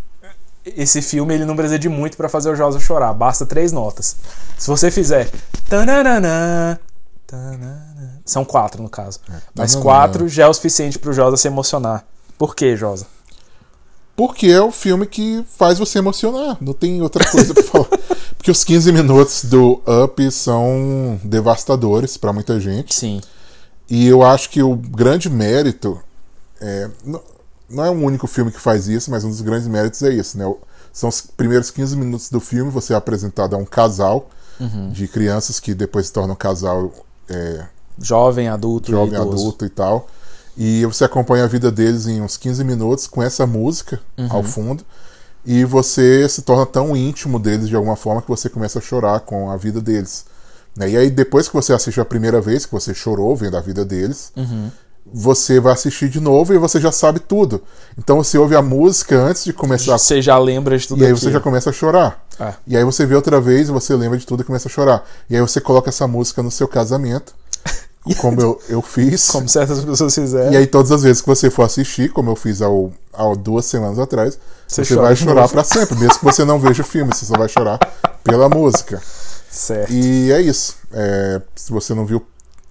esse 0.63 1.01
filme 1.01 1.33
ele 1.33 1.43
não 1.43 1.57
precisa 1.57 1.77
de 1.77 1.89
muito 1.89 2.15
pra 2.15 2.29
fazer 2.29 2.49
o 2.49 2.55
Josa 2.55 2.79
chorar, 2.79 3.11
basta 3.13 3.45
três 3.45 3.73
notas. 3.73 4.15
Se 4.57 4.67
você 4.69 4.89
fizer 4.89 5.29
tananana, 5.67 6.79
tanana, 7.25 8.21
são 8.23 8.45
quatro 8.45 8.81
no 8.81 8.87
caso, 8.87 9.19
mas 9.53 9.73
tananana. 9.73 9.81
quatro 9.81 10.29
já 10.29 10.45
é 10.45 10.47
o 10.47 10.53
suficiente 10.53 10.97
pro 10.97 11.11
Josa 11.11 11.35
se 11.35 11.49
emocionar. 11.49 12.05
Por 12.37 12.55
quê, 12.55 12.77
Josa? 12.77 13.07
Porque 14.17 14.47
é 14.47 14.59
o 14.59 14.71
filme 14.71 15.05
que 15.05 15.45
faz 15.55 15.77
você 15.77 15.99
emocionar. 15.99 16.57
Não 16.59 16.73
tem 16.73 17.03
outra 17.03 17.23
coisa 17.29 17.53
pra 17.53 17.63
falar. 17.63 17.87
Porque 18.35 18.49
os 18.49 18.63
15 18.63 18.91
minutos 18.91 19.45
do 19.45 19.79
Up 20.03 20.31
são 20.31 21.19
devastadores 21.23 22.17
pra 22.17 22.33
muita 22.33 22.59
gente. 22.59 22.95
Sim, 22.95 23.21
E 23.87 24.07
eu 24.07 24.23
acho 24.23 24.49
que 24.49 24.63
o 24.63 24.75
grande 24.75 25.29
mérito. 25.29 26.01
É, 26.59 26.89
não, 27.69 27.85
é 27.85 27.91
o 27.91 27.93
único 27.93 28.25
filme 28.25 28.51
que 28.51 28.59
faz 28.59 28.87
isso, 28.87 29.11
mas 29.11 29.23
um 29.23 29.29
dos 29.29 29.41
grandes 29.41 29.67
méritos 29.67 30.01
é 30.01 30.09
isso, 30.11 30.35
né? 30.35 30.51
São 30.91 31.09
os 31.09 31.21
primeiros 31.21 31.69
15 31.69 31.95
minutos 31.95 32.29
do 32.31 32.39
filme, 32.39 32.71
você 32.71 32.93
é 32.93 32.95
apresentado 32.95 33.55
a 33.55 33.59
um 33.59 33.65
casal 33.65 34.29
de 34.91 35.07
crianças 35.07 35.59
que 35.59 35.75
depois 35.75 36.07
se 36.07 36.13
tornam 36.13 36.33
um 36.33 36.37
casal 36.37 36.91
é, 37.29 37.65
jovem, 37.99 38.47
adulto, 38.47 38.89
e 38.89 38.93
jovem, 38.93 39.13
idoso. 39.13 39.29
adulto 39.29 39.65
e 39.65 39.69
tal. 39.69 40.07
E 40.57 40.85
você 40.85 41.03
acompanha 41.03 41.43
a 41.43 41.47
vida 41.47 41.71
deles 41.71 42.07
em 42.07 42.21
uns 42.21 42.35
15 42.35 42.63
minutos 42.63 43.05
com 43.05 43.21
essa 43.21 43.45
música 43.45 43.99
ao 44.29 44.41
fundo. 44.43 44.83
E 45.45 45.63
você 45.63 46.27
se 46.27 46.41
torna 46.41 46.65
tão 46.65 46.97
íntimo 46.97 47.39
deles 47.39 47.69
de 47.69 47.75
alguma 47.75 47.95
forma 47.95 48.21
que 48.21 48.27
você 48.27 48.49
começa 48.49 48.79
a 48.79 48.81
chorar 48.81 49.19
com 49.21 49.51
a 49.51 49.55
vida 49.55 49.79
deles. 49.79 50.25
Né? 50.75 50.89
E 50.89 50.97
aí, 50.97 51.09
depois 51.09 51.47
que 51.47 51.53
você 51.53 51.73
assiste 51.73 52.01
a 52.01 52.05
primeira 52.05 52.41
vez, 52.41 52.65
que 52.65 52.71
você 52.71 52.93
chorou 52.93 53.35
vendo 53.35 53.55
a 53.55 53.61
vida 53.61 53.85
deles, 53.85 54.33
você 55.13 55.59
vai 55.59 55.73
assistir 55.73 56.09
de 56.09 56.19
novo 56.19 56.53
e 56.53 56.57
você 56.57 56.79
já 56.79 56.91
sabe 56.91 57.19
tudo. 57.19 57.61
Então 57.97 58.17
você 58.17 58.37
ouve 58.37 58.55
a 58.55 58.61
música 58.61 59.17
antes 59.17 59.45
de 59.45 59.53
começar 59.53 59.95
a 59.95 59.97
Você 59.97 60.21
já 60.21 60.37
lembra 60.37 60.77
de 60.77 60.87
tudo 60.87 60.99
e 60.99 61.05
aí 61.05 61.11
aquilo. 61.11 61.21
você 61.21 61.31
já 61.31 61.39
começa 61.39 61.69
a 61.69 61.73
chorar. 61.73 62.25
É. 62.39 62.53
E 62.67 62.77
aí 62.77 62.83
você 62.83 63.05
vê 63.05 63.15
outra 63.15 63.39
vez 63.39 63.69
e 63.69 63.71
você 63.71 63.95
lembra 63.95 64.17
de 64.17 64.25
tudo 64.25 64.41
e 64.41 64.43
começa 64.43 64.67
a 64.67 64.71
chorar. 64.71 65.07
E 65.29 65.35
aí 65.35 65.41
você 65.41 65.61
coloca 65.61 65.89
essa 65.89 66.07
música 66.07 66.43
no 66.43 66.51
seu 66.51 66.67
casamento, 66.67 67.33
como 68.15 68.41
eu, 68.41 68.61
eu 68.69 68.81
fiz. 68.81 69.29
Como 69.31 69.47
certas 69.47 69.83
pessoas 69.83 70.13
fizeram. 70.13 70.51
E 70.51 70.57
aí 70.57 70.67
todas 70.67 70.91
as 70.91 71.03
vezes 71.03 71.21
que 71.21 71.27
você 71.27 71.49
for 71.49 71.63
assistir, 71.63 72.11
como 72.11 72.31
eu 72.31 72.35
fiz 72.35 72.61
há, 72.61 72.67
há 73.13 73.33
duas 73.35 73.65
semanas 73.65 73.99
atrás, 73.99 74.39
Você 74.67 74.85
você, 74.85 74.95
vai 74.95 75.15
chorar 75.15 75.47
pra 75.49 75.63
sempre. 75.63 75.97
Mesmo 75.97 76.19
que 76.19 76.25
você 76.25 76.45
não 76.45 76.59
veja 76.59 76.81
o 76.81 76.85
filme, 76.85 77.13
você 77.13 77.25
só 77.25 77.37
vai 77.37 77.49
chorar 77.49 77.79
pela 78.23 78.49
música. 78.49 79.01
Certo. 79.49 79.91
E 79.91 80.31
é 80.31 80.41
isso. 80.41 80.77
É, 80.91 81.41
se 81.55 81.71
você 81.71 81.93
não 81.93 82.05
viu 82.05 82.25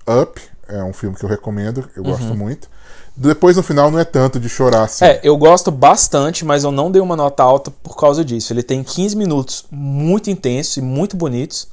Up, 0.06 0.40
é 0.68 0.82
um 0.82 0.92
filme 0.92 1.16
que 1.16 1.24
eu 1.24 1.28
recomendo, 1.28 1.88
eu 1.96 2.02
gosto 2.02 2.34
muito. 2.34 2.68
Depois 3.16 3.56
no 3.56 3.62
final 3.62 3.90
não 3.90 3.98
é 3.98 4.04
tanto 4.04 4.38
de 4.38 4.48
chorar 4.48 4.84
assim. 4.84 5.04
É, 5.04 5.20
eu 5.22 5.36
gosto 5.38 5.70
bastante, 5.70 6.44
mas 6.44 6.64
eu 6.64 6.70
não 6.70 6.90
dei 6.90 7.00
uma 7.00 7.16
nota 7.16 7.42
alta 7.42 7.70
por 7.70 7.96
causa 7.96 8.22
disso. 8.22 8.52
Ele 8.52 8.62
tem 8.62 8.84
15 8.84 9.16
minutos 9.16 9.64
muito 9.70 10.28
intensos 10.28 10.76
e 10.76 10.82
muito 10.82 11.16
bonitos. 11.16 11.66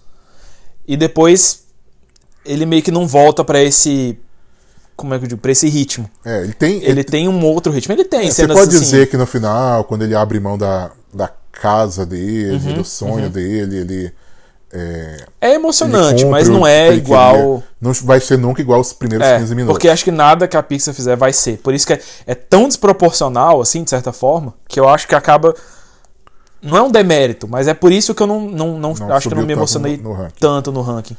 E 0.88 0.95
depois 0.95 1.62
ele 2.45 2.65
meio 2.65 2.82
que 2.84 2.91
não 2.91 3.08
volta 3.08 3.43
pra 3.43 3.62
esse 3.62 4.17
como 4.95 5.13
é 5.13 5.17
que 5.17 5.25
eu 5.25 5.29
digo, 5.29 5.41
pra 5.41 5.51
esse 5.51 5.67
ritmo. 5.67 6.10
É, 6.23 6.43
ele 6.43 6.53
tem. 6.53 6.84
Ele 6.84 7.03
tem 7.03 7.27
um 7.27 7.43
outro 7.45 7.71
ritmo. 7.71 7.93
Ele 7.93 8.06
tem 8.06 8.27
É, 8.27 8.32
você 8.32 8.47
pode 8.47 8.69
assim, 8.69 8.79
dizer 8.79 9.10
que 9.10 9.17
no 9.17 9.25
final, 9.25 9.84
quando 9.86 10.03
ele 10.03 10.13
abre 10.15 10.39
mão 10.39 10.56
da, 10.58 10.91
da 11.13 11.29
casa 11.51 12.06
dele, 12.06 12.56
Uhum, 12.67 12.73
do 12.75 12.84
sonho 12.86 13.29
dele, 13.29 13.77
ele. 13.77 14.13
É, 14.75 15.25
é 15.41 15.53
emocionante, 15.53 16.23
ele 16.23 16.32
mas 16.32 16.49
não 16.49 16.65
é 16.65 16.88
ele 16.88 16.97
igual. 16.97 17.63
Não 17.79 17.91
vai 17.93 18.19
ser 18.19 18.38
nunca 18.39 18.60
igual 18.62 18.79
os 18.79 18.91
primeiros 18.93 19.25
É, 19.27 19.38
15 19.39 19.53
minutos. 19.56 19.73
porque 19.75 19.88
acho 19.89 20.03
que 20.03 20.10
nada 20.12 20.47
que 20.47 20.58
a 20.58 20.63
Pixar 20.63 20.93
fizer 20.95 21.15
vai 21.15 21.32
ser. 21.34 21.58
Por 21.60 21.73
isso 21.75 21.86
que 21.86 21.93
é, 21.93 22.01
é 22.25 22.34
tão 22.36 22.67
desproporcional, 22.67 23.62
assim, 23.62 23.84
de 23.84 23.89
certa 23.91 24.12
forma, 24.12 24.53
que 24.67 24.79
eu 24.79 24.88
acho 24.89 25.08
que 25.08 25.13
acaba. 25.15 25.53
Não 26.62 26.77
é 26.77 26.82
um 26.82 26.89
demérito, 26.91 27.47
mas 27.47 27.67
é 27.67 27.73
por 27.73 27.91
isso 27.91 28.15
que 28.15 28.23
eu 28.23 28.27
não, 28.27 28.41
não, 28.41 28.79
não, 28.79 28.93
Não 28.93 29.13
acho 29.13 29.27
que 29.27 29.34
eu 29.34 29.38
não 29.38 29.43
me 29.45 29.49
tanto 29.53 29.60
emocionei 29.60 29.97
no- 29.97 30.03
no 30.10 30.13
ranking. 30.13 30.36
tanto 30.39 30.71
no 30.71 30.82
ranking. 30.82 31.17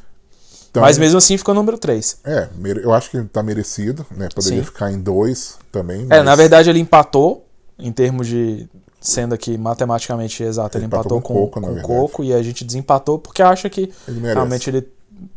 Então, 0.74 0.82
mas 0.82 0.98
mesmo 0.98 1.18
assim 1.18 1.38
ficou 1.38 1.54
número 1.54 1.78
3. 1.78 2.18
É, 2.24 2.48
eu 2.82 2.92
acho 2.92 3.08
que 3.08 3.22
tá 3.22 3.44
merecido, 3.44 4.04
né? 4.10 4.28
Poderia 4.34 4.58
Sim. 4.58 4.64
ficar 4.64 4.90
em 4.90 5.00
dois 5.00 5.56
também. 5.70 6.02
É, 6.02 6.16
mas 6.16 6.24
na 6.24 6.34
verdade 6.34 6.68
ele 6.68 6.80
empatou, 6.80 7.46
em 7.78 7.92
termos 7.92 8.26
de. 8.26 8.68
Sendo 9.00 9.34
aqui 9.34 9.56
matematicamente 9.56 10.42
exato, 10.42 10.78
ele, 10.78 10.86
Ele 10.86 10.86
empatou, 10.86 11.20
com, 11.20 11.34
com 11.46 11.60
Coco, 11.60 11.60
com. 11.60 11.82
Coco 11.82 12.24
e 12.24 12.32
a 12.32 12.42
gente 12.42 12.64
desempatou 12.64 13.18
porque 13.18 13.42
acha 13.42 13.68
que 13.68 13.92
Ele 14.08 14.18
realmente 14.20 14.70
ele 14.70 14.88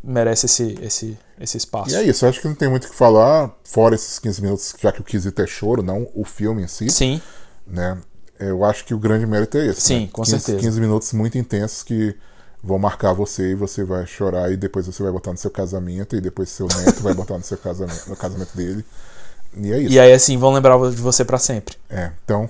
merece 0.01 0.45
esse, 0.47 0.79
esse, 0.81 1.19
esse 1.39 1.57
espaço. 1.57 1.91
E 1.91 1.95
é 1.95 2.03
isso, 2.03 2.25
eu 2.25 2.29
acho 2.29 2.41
que 2.41 2.47
não 2.47 2.55
tem 2.55 2.69
muito 2.69 2.85
o 2.85 2.89
que 2.89 2.95
falar, 2.95 3.53
fora 3.63 3.93
esses 3.93 4.17
15 4.19 4.41
minutos, 4.41 4.73
já 4.81 4.91
que 4.91 5.01
o 5.01 5.03
quesito 5.03 5.39
é 5.41 5.45
choro, 5.45 5.83
não 5.83 6.07
o 6.15 6.23
filme 6.23 6.63
em 6.63 6.67
si. 6.67 6.89
Sim, 6.89 7.21
né? 7.67 7.99
Eu 8.39 8.63
acho 8.63 8.85
que 8.85 8.93
o 8.93 8.97
grande 8.97 9.27
mérito 9.27 9.57
é 9.57 9.67
esse. 9.67 9.81
Sim, 9.81 10.01
né? 10.01 10.09
com 10.13 10.23
15, 10.23 10.39
certeza. 10.39 10.59
15 10.59 10.79
minutos 10.79 11.13
muito 11.13 11.37
intensos 11.37 11.83
que 11.83 12.15
vão 12.67 12.77
marcar 12.77 13.13
você 13.13 13.51
e 13.51 13.55
você 13.55 13.83
vai 13.83 14.05
chorar 14.05 14.51
e 14.51 14.57
depois 14.57 14.85
você 14.85 15.01
vai 15.01 15.11
botar 15.11 15.31
no 15.31 15.37
seu 15.37 15.49
casamento 15.49 16.15
e 16.15 16.21
depois 16.21 16.49
seu 16.49 16.67
neto 16.67 17.01
vai 17.01 17.13
botar 17.13 17.37
no 17.37 17.43
seu 17.43 17.57
casamento, 17.57 18.09
no 18.09 18.15
casamento 18.15 18.55
dele. 18.55 18.85
E 19.55 19.71
é 19.71 19.79
isso. 19.79 19.93
e 19.93 19.99
aí 19.99 20.11
assim 20.13 20.37
vão 20.37 20.51
lembrar 20.53 20.77
de 20.91 21.01
você 21.01 21.23
pra 21.25 21.37
sempre. 21.39 21.75
É, 21.89 22.11
então, 22.23 22.47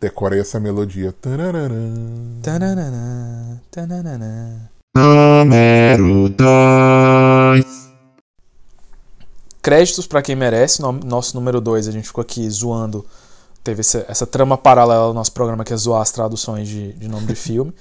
decorei 0.00 0.38
essa 0.40 0.60
melodia. 0.60 1.12
Tarararã. 1.12 1.94
Tananana, 2.42 3.62
tananana. 3.70 4.70
Número 4.96 6.28
2. 6.28 7.64
Créditos 9.62 10.06
pra 10.06 10.20
quem 10.22 10.36
merece, 10.36 10.82
no- 10.82 10.92
nosso 10.92 11.34
número 11.34 11.60
2, 11.60 11.88
a 11.88 11.90
gente 11.90 12.06
ficou 12.06 12.20
aqui 12.22 12.48
zoando. 12.50 13.04
Teve 13.64 13.80
essa, 13.80 14.04
essa 14.08 14.26
trama 14.26 14.58
paralela 14.58 15.04
ao 15.04 15.14
nosso 15.14 15.32
programa 15.32 15.64
que 15.64 15.72
é 15.72 15.76
zoar 15.76 16.02
as 16.02 16.10
traduções 16.10 16.68
de, 16.68 16.92
de 16.92 17.08
nome 17.08 17.26
de 17.26 17.34
filme. 17.34 17.72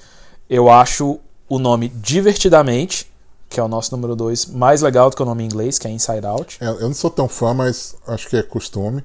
Eu 0.49 0.69
acho 0.71 1.19
o 1.53 1.59
nome 1.59 1.89
Divertidamente, 1.89 3.11
que 3.47 3.59
é 3.59 3.63
o 3.63 3.67
nosso 3.67 3.95
número 3.95 4.15
2, 4.15 4.47
mais 4.47 4.81
legal 4.81 5.11
do 5.11 5.15
que 5.15 5.21
o 5.21 5.25
nome 5.25 5.43
em 5.43 5.45
inglês, 5.45 5.77
que 5.77 5.87
é 5.87 5.91
Inside 5.91 6.25
Out. 6.25 6.57
É, 6.59 6.67
eu 6.67 6.81
não 6.81 6.93
sou 6.95 7.11
tão 7.11 7.27
fã, 7.27 7.53
mas 7.53 7.95
acho 8.07 8.27
que 8.27 8.35
é 8.35 8.41
costume. 8.41 9.03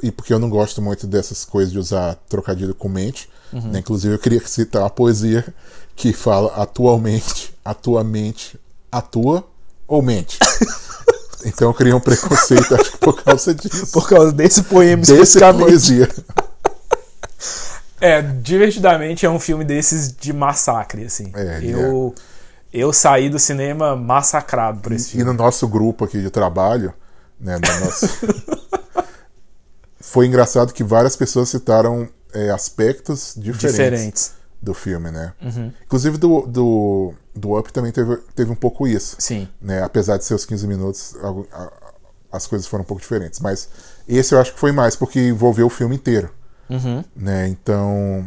E 0.00 0.10
porque 0.12 0.32
eu 0.32 0.38
não 0.38 0.48
gosto 0.48 0.80
muito 0.80 1.06
dessas 1.06 1.44
coisas 1.44 1.72
de 1.72 1.78
usar 1.78 2.14
trocadilho 2.28 2.74
com 2.74 2.88
mente. 2.88 3.28
Uhum. 3.52 3.72
né? 3.72 3.80
Inclusive, 3.80 4.14
eu 4.14 4.18
queria 4.20 4.46
citar 4.46 4.84
a 4.84 4.88
poesia 4.90 5.44
que 5.96 6.12
fala 6.12 6.54
atualmente, 6.54 7.52
atuamente, 7.64 8.58
atua 8.90 9.44
ou 9.88 10.00
mente. 10.00 10.38
então 11.44 11.68
eu 11.68 11.74
criei 11.74 11.92
um 11.92 12.00
preconceito, 12.00 12.72
acho 12.72 12.92
que 12.92 12.98
por 12.98 13.20
causa 13.20 13.52
disso. 13.52 13.88
Por 13.88 14.08
causa 14.08 14.32
desse 14.32 14.62
poema 14.62 15.02
Desse 15.02 15.14
especificamente. 15.14 15.66
poesia. 15.66 16.08
É, 18.00 18.22
Divertidamente 18.22 19.26
é 19.26 19.30
um 19.30 19.38
filme 19.40 19.64
desses 19.64 20.12
de 20.12 20.32
massacre, 20.32 21.04
assim. 21.04 21.30
É, 21.34 21.60
eu, 21.62 22.14
eu 22.72 22.92
saí 22.92 23.28
do 23.28 23.38
cinema 23.38 23.94
massacrado 23.96 24.80
por 24.80 24.92
esse 24.92 25.08
E 25.08 25.10
filme. 25.12 25.24
no 25.26 25.32
nosso 25.34 25.66
grupo 25.68 26.04
aqui 26.04 26.20
de 26.20 26.30
trabalho, 26.30 26.94
né, 27.38 27.56
no 27.58 27.84
nosso... 27.84 28.06
foi 30.00 30.26
engraçado 30.26 30.72
que 30.72 30.82
várias 30.82 31.16
pessoas 31.16 31.48
citaram 31.48 32.08
é, 32.32 32.50
aspectos 32.50 33.34
diferentes, 33.36 33.70
Diferentes. 33.76 34.32
do 34.62 34.74
filme, 34.74 35.10
né? 35.10 35.32
Uhum. 35.42 35.72
Inclusive 35.84 36.16
do, 36.18 36.42
do, 36.46 37.14
do 37.34 37.58
Up 37.58 37.72
também 37.72 37.92
teve, 37.92 38.16
teve 38.34 38.50
um 38.50 38.54
pouco 38.56 38.86
isso. 38.86 39.16
Sim. 39.18 39.48
Né? 39.60 39.82
Apesar 39.82 40.16
de 40.16 40.24
ser 40.24 40.34
os 40.34 40.44
15 40.44 40.66
minutos, 40.66 41.14
a- 41.52 41.70
as 42.32 42.46
coisas 42.46 42.66
foram 42.66 42.82
um 42.82 42.86
pouco 42.86 43.00
diferentes. 43.00 43.40
Mas 43.40 43.68
esse 44.08 44.34
eu 44.34 44.40
acho 44.40 44.54
que 44.54 44.60
foi 44.60 44.72
mais, 44.72 44.94
porque 44.96 45.20
envolveu 45.28 45.66
o 45.66 45.70
filme 45.70 45.96
inteiro. 45.96 46.30
Uhum. 46.70 47.04
Né? 47.16 47.48
Então. 47.48 48.26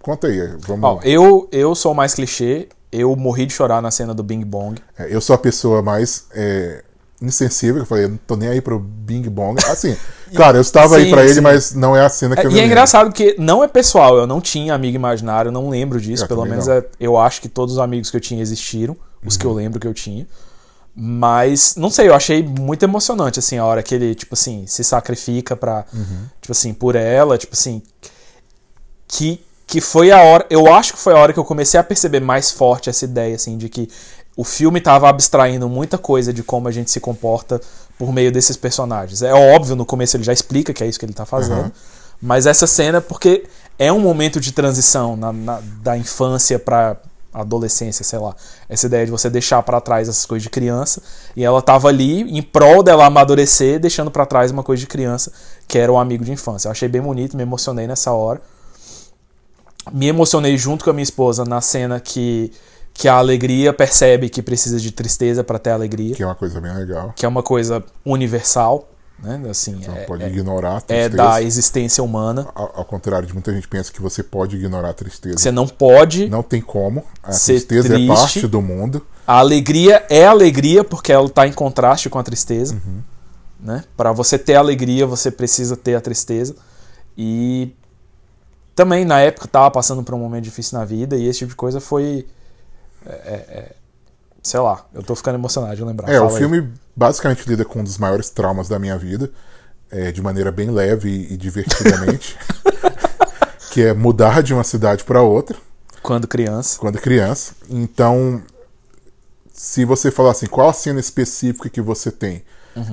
Conta 0.00 0.28
aí, 0.28 0.38
vamos 0.66 0.84
Ó, 0.84 1.00
eu, 1.02 1.48
eu 1.50 1.74
sou 1.74 1.92
o 1.92 1.94
mais 1.94 2.14
clichê. 2.14 2.68
Eu 2.92 3.14
morri 3.16 3.44
de 3.46 3.52
chorar 3.52 3.82
na 3.82 3.90
cena 3.90 4.14
do 4.14 4.22
Bing 4.22 4.44
Bong. 4.44 4.80
É, 4.96 5.12
Eu 5.14 5.20
sou 5.20 5.34
a 5.34 5.38
pessoa 5.38 5.82
mais 5.82 6.26
é, 6.32 6.84
insensível, 7.20 7.82
eu 7.82 7.86
falei, 7.86 8.04
eu 8.04 8.10
não 8.10 8.16
tô 8.26 8.36
nem 8.36 8.48
aí 8.48 8.60
pro 8.60 8.78
Bing 8.78 9.28
Bong. 9.28 9.60
Assim, 9.66 9.96
claro, 10.34 10.56
eu 10.58 10.60
estava 10.62 10.96
aí 10.96 11.04
Sim, 11.06 11.10
pra 11.10 11.24
ele, 11.24 11.34
sim. 11.34 11.40
mas 11.40 11.74
não 11.74 11.96
é 11.96 12.02
a 12.06 12.08
cena 12.08 12.36
que 12.36 12.42
É, 12.42 12.44
eu 12.46 12.50
e 12.50 12.52
me 12.54 12.58
é 12.60 12.62
lembro. 12.62 12.72
engraçado 12.72 13.08
porque 13.08 13.34
não 13.38 13.64
é 13.64 13.68
pessoal, 13.68 14.16
eu 14.16 14.26
não 14.26 14.40
tinha 14.40 14.72
amigo 14.72 14.94
imaginário, 14.94 15.48
eu 15.48 15.52
não 15.52 15.68
lembro 15.68 16.00
disso. 16.00 16.24
Eu 16.24 16.28
pelo 16.28 16.44
menos 16.46 16.68
é- 16.68 16.86
eu 17.00 17.18
acho 17.18 17.40
que 17.42 17.48
todos 17.48 17.74
os 17.74 17.80
amigos 17.80 18.10
que 18.10 18.16
eu 18.16 18.20
tinha 18.20 18.40
existiram, 18.40 18.96
os 19.24 19.36
que 19.36 19.44
eu 19.44 19.52
lembro 19.52 19.80
que 19.80 19.88
eu 19.88 19.94
tinha. 19.94 20.26
Mas, 20.98 21.74
não 21.76 21.90
sei, 21.90 22.08
eu 22.08 22.14
achei 22.14 22.42
muito 22.42 22.82
emocionante, 22.82 23.38
assim, 23.38 23.58
a 23.58 23.64
hora 23.66 23.82
que 23.82 23.94
ele, 23.94 24.14
tipo 24.14 24.32
assim, 24.34 24.66
se 24.66 24.82
sacrifica 24.82 25.54
pra, 25.54 25.84
tipo 26.40 26.52
assim, 26.52 26.72
por 26.72 26.96
ela, 26.96 27.36
tipo 27.36 27.52
assim, 27.54 27.82
que 29.06 29.40
que 29.68 29.80
foi 29.80 30.12
a 30.12 30.22
hora, 30.22 30.46
eu 30.48 30.72
acho 30.72 30.92
que 30.92 30.98
foi 31.00 31.12
a 31.12 31.18
hora 31.18 31.32
que 31.32 31.38
eu 31.40 31.44
comecei 31.44 31.78
a 31.78 31.82
perceber 31.82 32.20
mais 32.20 32.52
forte 32.52 32.88
essa 32.88 33.04
ideia 33.04 33.34
assim 33.34 33.58
de 33.58 33.68
que 33.68 33.88
o 34.36 34.44
filme 34.44 34.78
estava 34.78 35.08
abstraindo 35.08 35.68
muita 35.68 35.98
coisa 35.98 36.32
de 36.32 36.40
como 36.44 36.68
a 36.68 36.70
gente 36.70 36.88
se 36.88 37.00
comporta 37.00 37.60
por 37.98 38.12
meio 38.12 38.30
desses 38.30 38.56
personagens. 38.56 39.22
É 39.22 39.34
óbvio, 39.34 39.74
no 39.74 39.84
começo 39.84 40.16
ele 40.16 40.22
já 40.22 40.32
explica 40.32 40.72
que 40.72 40.84
é 40.84 40.86
isso 40.86 41.00
que 41.00 41.04
ele 41.04 41.10
está 41.12 41.26
fazendo, 41.26 41.64
Uhum. 41.64 41.72
mas 42.22 42.46
essa 42.46 42.64
cena, 42.64 43.00
porque 43.00 43.44
é 43.76 43.92
um 43.92 43.98
momento 43.98 44.38
de 44.38 44.52
transição 44.52 45.16
na- 45.16 45.32
na- 45.32 45.60
da 45.82 45.98
infância 45.98 46.60
para 46.60 46.96
adolescência, 47.40 48.04
sei 48.04 48.18
lá. 48.18 48.34
Essa 48.68 48.86
ideia 48.86 49.04
de 49.04 49.10
você 49.10 49.28
deixar 49.30 49.62
para 49.62 49.80
trás 49.80 50.08
essas 50.08 50.24
coisas 50.26 50.42
de 50.42 50.50
criança. 50.50 51.02
E 51.36 51.44
ela 51.44 51.60
tava 51.62 51.88
ali 51.88 52.22
em 52.22 52.42
prol 52.42 52.82
dela 52.82 53.06
amadurecer, 53.06 53.78
deixando 53.78 54.10
para 54.10 54.26
trás 54.26 54.50
uma 54.50 54.62
coisa 54.62 54.80
de 54.80 54.86
criança, 54.86 55.30
que 55.68 55.78
era 55.78 55.92
o 55.92 55.98
amigo 55.98 56.24
de 56.24 56.32
infância. 56.32 56.68
Eu 56.68 56.72
achei 56.72 56.88
bem 56.88 57.00
bonito, 57.02 57.36
me 57.36 57.42
emocionei 57.42 57.86
nessa 57.86 58.12
hora. 58.12 58.40
Me 59.92 60.08
emocionei 60.08 60.56
junto 60.56 60.84
com 60.84 60.90
a 60.90 60.92
minha 60.92 61.02
esposa 61.04 61.44
na 61.44 61.60
cena 61.60 62.00
que, 62.00 62.50
que 62.92 63.06
a 63.06 63.14
alegria 63.14 63.72
percebe 63.72 64.28
que 64.28 64.42
precisa 64.42 64.80
de 64.80 64.90
tristeza 64.90 65.44
para 65.44 65.58
ter 65.60 65.70
alegria, 65.70 66.14
Que 66.16 66.22
é 66.24 66.26
uma 66.26 66.34
coisa 66.34 66.60
bem 66.60 66.74
legal. 66.74 67.12
que 67.14 67.24
é 67.24 67.28
uma 67.28 67.42
coisa 67.42 67.84
universal, 68.04 68.88
né? 69.18 69.40
Assim, 69.48 69.80
Você 69.80 69.88
não 69.88 69.96
é, 69.96 70.04
pode 70.04 70.24
é- 70.24 70.28
ignorar 70.28 70.74
a 70.74 70.76
é 70.76 70.80
tristeza. 70.80 71.16
da 71.16 71.42
existência 71.42 72.04
humana. 72.04 72.48
Ao, 72.54 72.80
ao 72.80 72.84
contrário 72.84 73.26
de 73.26 73.32
muita 73.32 73.52
gente 73.52 73.66
pensa 73.66 73.92
que 73.92 74.00
você 74.00 74.22
pode 74.22 74.56
ignorar 74.56 74.90
a 74.90 74.94
tristeza. 74.94 75.38
Você 75.38 75.50
não 75.50 75.66
pode. 75.66 76.28
Não 76.28 76.42
tem 76.42 76.60
como. 76.60 77.04
A 77.22 77.30
tristeza 77.30 77.88
triste. 77.88 78.04
é 78.04 78.14
parte 78.14 78.46
do 78.46 78.60
mundo. 78.60 79.06
A 79.26 79.38
alegria 79.38 80.04
é 80.08 80.26
alegria 80.26 80.84
porque 80.84 81.12
ela 81.12 81.26
está 81.26 81.46
em 81.46 81.52
contraste 81.52 82.08
com 82.08 82.18
a 82.18 82.22
tristeza. 82.22 82.80
Né? 83.58 83.82
Para 83.96 84.12
você 84.12 84.38
ter 84.38 84.54
alegria, 84.54 85.06
você 85.06 85.30
precisa 85.30 85.76
ter 85.76 85.94
a 85.94 86.00
tristeza. 86.00 86.54
E 87.16 87.74
também 88.74 89.04
na 89.04 89.18
época 89.20 89.46
estava 89.46 89.70
passando 89.70 90.02
por 90.02 90.14
um 90.14 90.18
momento 90.18 90.44
difícil 90.44 90.78
na 90.78 90.84
vida 90.84 91.16
e 91.16 91.26
esse 91.26 91.40
tipo 91.40 91.50
de 91.50 91.56
coisa 91.56 91.80
foi. 91.80 92.26
é, 93.06 93.10
é, 93.10 93.34
é, 93.34 93.72
sei 94.42 94.60
lá, 94.60 94.84
eu 94.94 95.02
tô 95.02 95.14
ficando 95.16 95.36
emocionado 95.36 95.74
de 95.74 95.82
lembrar. 95.82 96.08
É, 96.12 96.20
o 96.20 96.28
Fala 96.28 96.54
aí. 96.54 96.68
Basicamente 96.96 97.46
lida 97.46 97.64
com 97.64 97.80
um 97.80 97.84
dos 97.84 97.98
maiores 97.98 98.30
traumas 98.30 98.68
da 98.68 98.78
minha 98.78 98.96
vida. 98.96 99.30
é, 99.90 100.10
de 100.10 100.20
maneira 100.20 100.50
bem 100.50 100.70
leve 100.70 101.28
e, 101.30 101.36
divertidamente. 101.36 102.36
que 103.70 103.82
é 103.82 103.92
mudar 103.92 104.42
de 104.42 104.52
uma 104.54 104.64
cidade 104.64 105.04
para 105.04 105.22
outra. 105.22 105.56
Quando 106.02 106.26
criança. 106.26 106.78
quando 106.78 106.98
criança. 106.98 107.54
Então, 107.68 108.42
se 109.52 109.84
você 109.84 110.10
falar 110.10 110.30
assim, 110.32 110.46
qual 110.46 110.68
a 110.68 110.72
cena 110.72 110.98
específica 110.98 111.68
que 111.68 111.80
você 111.80 112.10
tem? 112.10 112.44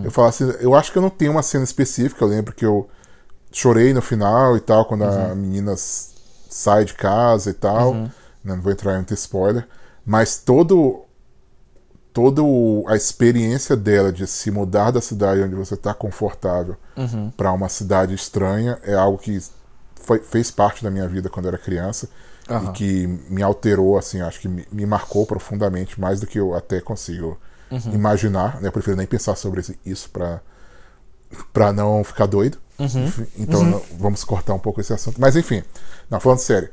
Eu 0.04 0.12
falo 0.12 0.28
assim, 0.28 0.46
eu 0.62 0.74
acho 0.74 0.92
que 0.92 0.98
eu 0.98 1.02
não 1.02 1.10
tenho 1.10 1.32
uma 1.32 1.44
cena 1.44 1.64
específica. 1.64 2.24
Eu 2.24 2.30
lembro 2.30 2.54
que 2.54 2.66
eu 2.66 2.90
chorei 3.52 3.94
no 3.94 4.02
final 4.02 4.56
e 4.56 4.60
tal, 4.62 4.86
quando 4.86 5.04
a 5.04 5.36
menina 5.36 5.76
sai 5.78 6.86
de 6.86 6.94
casa 6.94 7.50
e 7.50 7.54
tal. 7.54 7.94
né, 7.94 8.12
Não 8.44 8.62
vou 8.62 8.72
entrar 8.72 8.94
em 8.94 8.98
muito 8.98 9.14
spoiler. 9.14 9.68
Mas 10.06 10.38
todo 10.38 11.04
toda 12.14 12.44
o- 12.44 12.86
a 12.88 12.96
experiência 12.96 13.76
dela 13.76 14.12
de 14.14 14.28
se 14.28 14.52
mudar 14.52 14.92
da 14.92 15.02
cidade 15.02 15.42
onde 15.42 15.56
você 15.56 15.74
está 15.74 15.94
confortável 15.94 16.76
para 17.36 17.52
uma 17.52 17.68
cidade 17.70 18.14
estranha 18.14 18.78
é 18.84 18.94
algo 18.94 19.18
que 19.18 19.42
foi- 19.96 20.20
fez 20.20 20.52
parte 20.52 20.84
da 20.84 20.92
minha 20.92 21.08
vida 21.08 21.30
quando 21.30 21.46
eu 21.46 21.50
era 21.50 21.58
criança 21.58 22.08
Aham. 22.50 22.70
e 22.70 22.72
que 22.74 23.08
me 23.30 23.42
alterou 23.42 23.98
assim 23.98 24.22
acho 24.22 24.40
que 24.40 24.48
me, 24.48 24.68
me 24.72 24.86
marcou 24.86 25.26
profundamente 25.26 26.00
mais 26.00 26.20
do 26.20 26.28
que 26.28 26.40
eu 26.40 26.54
até 26.54 26.80
consigo 26.80 27.38
imaginar 27.92 28.62
né? 28.62 28.68
Eu 28.68 28.72
prefiro 28.72 28.96
nem 28.96 29.08
pensar 29.08 29.36
sobre 29.36 29.62
isso 29.86 30.10
para 30.12 30.40
para 31.52 31.74
não 31.74 32.04
ficar 32.04 32.28
doido. 32.28 32.60
Enfim, 33.08 33.26
então 33.40 33.64
não- 33.72 33.82
vamos 33.98 34.24
cortar 34.24 34.54
um 34.54 34.60
pouco 34.60 34.82
esse 34.82 34.94
assunto. 34.94 35.20
Mas 35.20 35.36
enfim 35.36 35.64
não 36.10 36.20
falando 36.20 36.40
sério 36.40 36.70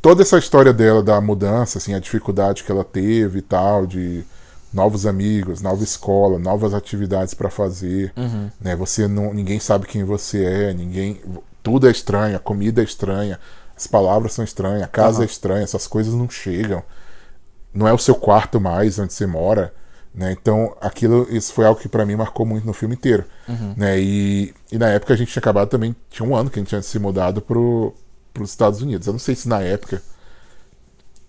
toda 0.00 0.22
essa 0.22 0.38
história 0.38 0.72
dela 0.72 1.02
da 1.02 1.20
mudança, 1.20 1.76
assim, 1.78 1.94
a 1.94 1.98
dificuldade 1.98 2.64
que 2.64 2.72
ela 2.72 2.84
teve 2.84 3.40
e 3.40 3.42
tal, 3.42 3.86
de 3.86 4.24
novos 4.72 5.06
amigos, 5.06 5.60
nova 5.60 5.82
escola, 5.82 6.38
novas 6.38 6.74
atividades 6.74 7.34
para 7.34 7.50
fazer, 7.50 8.12
né? 8.60 8.74
Você 8.76 9.06
não, 9.06 9.32
ninguém 9.32 9.60
sabe 9.60 9.86
quem 9.86 10.04
você 10.04 10.44
é, 10.44 10.74
ninguém, 10.74 11.20
tudo 11.62 11.86
é 11.86 11.90
estranho, 11.90 12.36
a 12.36 12.40
comida 12.40 12.80
é 12.80 12.84
estranha, 12.84 13.38
as 13.76 13.86
palavras 13.86 14.32
são 14.32 14.44
estranhas, 14.44 14.82
a 14.82 14.88
casa 14.88 15.18
Aham. 15.18 15.24
é 15.24 15.26
estranha, 15.26 15.64
essas 15.64 15.86
coisas 15.86 16.14
não 16.14 16.28
chegam. 16.28 16.82
Não 17.74 17.88
é 17.88 17.92
o 17.92 17.98
seu 17.98 18.14
quarto 18.14 18.60
mais 18.60 18.98
onde 18.98 19.12
você 19.12 19.26
mora, 19.26 19.72
né? 20.14 20.32
Então, 20.32 20.76
aquilo, 20.80 21.26
isso 21.30 21.52
foi 21.52 21.64
algo 21.64 21.80
que 21.80 21.88
para 21.88 22.04
mim 22.04 22.16
marcou 22.16 22.44
muito 22.44 22.66
no 22.66 22.72
filme 22.72 22.94
inteiro, 22.94 23.24
né? 23.76 23.98
E, 23.98 24.54
e 24.70 24.78
na 24.78 24.88
época 24.88 25.14
a 25.14 25.16
gente 25.16 25.32
tinha 25.32 25.40
acabado 25.40 25.68
também, 25.68 25.96
tinha 26.10 26.28
um 26.28 26.36
ano 26.36 26.50
que 26.50 26.58
a 26.58 26.62
gente 26.62 26.68
tinha 26.68 26.82
se 26.82 26.98
mudado 26.98 27.40
pro 27.40 27.94
para 28.32 28.42
os 28.42 28.50
Estados 28.50 28.80
Unidos. 28.80 29.06
Eu 29.06 29.12
não 29.12 29.20
sei 29.20 29.34
se 29.34 29.48
na 29.48 29.60
época 29.60 30.02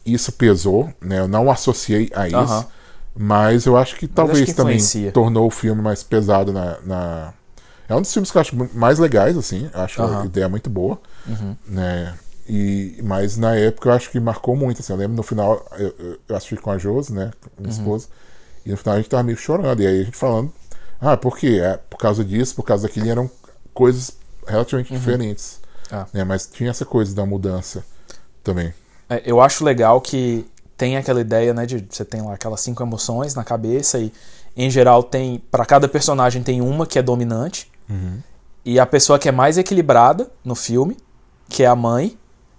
isso 0.06 0.32
pesou, 0.34 0.92
né? 1.02 1.20
Eu 1.20 1.28
não 1.28 1.50
associei 1.50 2.10
a 2.14 2.28
isso. 2.28 2.68
Mas 3.16 3.66
eu 3.66 3.78
acho 3.78 3.96
que 3.96 4.08
talvez 4.08 4.40
acho 4.40 4.46
que 4.48 4.54
também 4.54 4.80
tornou 5.12 5.48
o 5.48 5.52
filme 5.52 5.82
mais 5.82 6.02
pesado 6.04 6.52
na, 6.52 6.80
na- 6.82 7.34
É 7.88 7.94
um 7.96 8.02
dos 8.02 8.12
filmes 8.12 8.32
que 8.32 8.38
eu 8.38 8.42
acho 8.42 8.56
mais 8.74 8.98
legais, 9.00 9.38
assim. 9.38 9.70
Eu 9.74 9.82
acho 9.82 10.02
a. 10.02 10.06
Uhum. 10.20 10.26
ideia 10.26 10.50
muito 10.50 10.70
boa, 10.70 11.00
né? 11.68 12.14
E, 12.48 13.00
mas 13.04 13.38
na 13.38 13.56
época 13.56 13.90
eu 13.90 13.94
acho 13.94 14.10
que 14.12 14.20
marcou 14.20 14.56
muito, 14.56 14.82
assim. 14.82 14.92
Eu 14.94 14.98
lembro 14.98 15.16
no 15.16 15.24
final, 15.24 15.66
eu, 15.78 15.94
eu- 16.28 16.36
assisti 16.36 16.56
com 16.58 16.72
a 16.72 16.78
Josi, 16.78 17.14
né? 17.14 17.32
Com 17.56 17.62
minha 17.64 17.74
Uhum. 17.74 17.80
esposa. 17.80 18.08
E 18.66 18.72
no 18.72 18.78
final 18.78 18.96
a 18.96 18.98
gente 18.98 19.10
tava 19.10 19.24
meio 19.24 19.38
chorando. 19.38 19.82
E 19.82 19.88
aí 19.88 20.02
a 20.02 20.04
gente 20.04 20.18
falando, 20.18 20.52
ah, 21.00 21.16
por 21.18 21.38
quê? 21.38 21.60
É 21.62 21.78
por 21.78 21.98
causa 21.98 22.24
disso, 22.24 22.56
por 22.56 22.64
causa 22.64 22.88
daquilo, 22.88 23.06
e 23.06 23.10
eram 23.10 23.30
coisas 23.74 24.12
relativamente 24.48 24.92
diferentes. 24.94 25.60
Ah. 25.92 26.06
né? 26.14 26.24
Mas 26.24 26.48
tinha 26.48 26.70
essa 26.72 26.86
coisa 26.86 27.14
da 27.16 27.26
mudança 27.26 27.84
também. 28.44 28.74
É, 29.10 29.22
eu 29.26 29.40
acho 29.40 29.64
legal 29.64 30.02
que 30.02 30.46
tem 30.84 30.98
aquela 30.98 31.22
ideia, 31.22 31.54
né, 31.54 31.66
de 31.66 31.86
você 31.90 32.04
tem 32.04 32.22
lá 32.22 32.34
aquelas 32.34 32.60
cinco 32.60 32.84
emoções 32.84 33.34
na 33.34 33.42
cabeça 33.42 34.00
e 34.00 34.12
em 34.54 34.70
geral 34.70 35.02
tem 35.02 35.42
para 35.50 35.66
cada 35.66 35.88
personagem 35.88 36.44
tem 36.44 36.60
uma 36.60 36.86
que 36.86 37.00
é 37.00 37.02
dominante 37.02 37.72
e 38.66 38.78
a 38.78 38.86
pessoa 38.86 39.18
que 39.18 39.30
é 39.30 39.32
mais 39.32 39.58
equilibrada 39.58 40.30
no 40.44 40.56
filme, 40.56 40.98
que 41.48 41.64
é 41.64 41.68
a 41.68 41.76
mãe, 41.76 42.18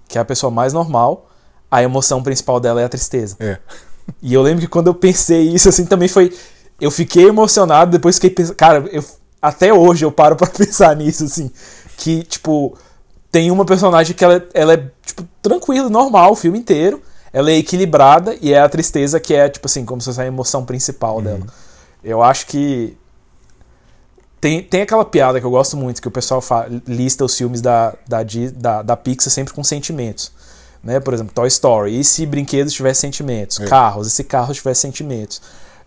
que 0.08 0.16
é 0.16 0.22
a 0.22 0.24
pessoa 0.24 0.50
mais 0.50 0.72
normal, 0.72 1.28
a 1.70 1.82
emoção 1.82 2.22
principal 2.22 2.58
dela 2.58 2.80
é 2.80 2.84
a 2.86 2.88
tristeza. 2.88 3.36
É. 3.38 3.58
E 4.22 4.32
eu 4.32 4.40
lembro 4.40 4.62
que 4.62 4.68
quando 4.68 4.86
eu 4.86 4.94
pensei 4.94 5.42
isso 5.50 5.68
assim 5.68 5.84
também 5.84 6.08
foi 6.08 6.34
eu 6.80 6.90
fiquei 6.90 7.26
emocionado 7.26 7.90
depois 7.90 8.14
fiquei 8.14 8.30
pensando, 8.30 8.56
cara, 8.56 8.88
eu 8.90 9.04
até 9.42 9.70
hoje 9.70 10.02
eu 10.02 10.10
paro 10.10 10.34
pra 10.34 10.46
pensar 10.48 10.96
nisso 10.96 11.24
assim, 11.24 11.50
que 11.98 12.22
tipo 12.22 12.74
tem 13.30 13.50
uma 13.50 13.66
personagem 13.66 14.16
que 14.16 14.24
ela, 14.24 14.42
ela 14.54 14.72
é, 14.72 14.90
tipo, 15.04 15.28
tranquila, 15.42 15.90
normal 15.90 16.32
o 16.32 16.36
filme 16.36 16.58
inteiro. 16.58 17.02
Ela 17.34 17.50
é 17.50 17.56
equilibrada 17.56 18.36
e 18.40 18.52
é 18.54 18.60
a 18.60 18.68
tristeza 18.68 19.18
que 19.20 19.34
é, 19.34 19.48
tipo 19.48 19.66
assim, 19.66 19.84
como 19.84 20.00
se 20.00 20.06
fosse 20.06 20.20
a 20.20 20.26
emoção 20.26 20.64
principal 20.64 21.20
dela. 21.20 21.44
Eu 22.02 22.22
acho 22.22 22.46
que. 22.46 22.96
Tem, 24.40 24.62
tem 24.62 24.82
aquela 24.82 25.04
piada 25.04 25.40
que 25.40 25.44
eu 25.46 25.50
gosto 25.50 25.76
muito, 25.76 26.00
que 26.00 26.06
o 26.08 26.10
pessoal 26.10 26.40
fa- 26.40 26.66
lista 26.86 27.24
os 27.24 27.36
filmes 27.36 27.60
da, 27.60 27.94
da, 28.06 28.18
da, 28.54 28.82
da 28.82 28.96
Pixar 28.96 29.32
sempre 29.32 29.52
com 29.52 29.64
sentimentos. 29.64 30.30
Né? 30.82 31.00
Por 31.00 31.12
exemplo, 31.14 31.32
Toy 31.34 31.48
Story. 31.48 31.98
E 31.98 32.04
se 32.04 32.24
brinquedos 32.24 32.72
tivessem 32.72 33.10
sentimentos? 33.10 33.58
É. 33.58 33.64
Carros. 33.66 34.06
E 34.06 34.10
se 34.10 34.22
carros 34.22 34.58
tivessem 34.58 34.90
sentimentos? 34.90 35.40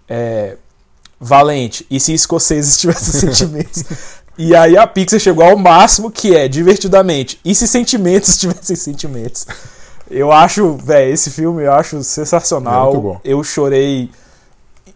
É, 0.10 0.58
Valente. 1.20 1.86
E 1.90 2.00
se 2.00 2.14
escoceses 2.14 2.76
tivessem 2.82 3.22
sentimentos? 3.32 3.84
E 4.38 4.56
aí 4.56 4.76
a 4.76 4.86
Pixar 4.86 5.20
chegou 5.20 5.44
ao 5.46 5.56
máximo 5.58 6.12
que 6.12 6.36
é 6.36 6.48
divertidamente. 6.48 7.40
E 7.46 7.54
se 7.56 7.68
sentimentos 7.68 8.36
tivessem 8.42 8.76
sentimentos? 8.76 9.46
Eu 10.10 10.32
acho, 10.32 10.74
velho, 10.78 11.14
esse 11.14 11.30
filme 11.30 11.64
eu 11.64 11.74
acho 11.74 12.04
sensacional. 12.04 12.90
É 12.90 12.94
muito 12.94 13.02
bom. 13.02 13.22
Eu 13.24 13.44
chorei 13.44 14.10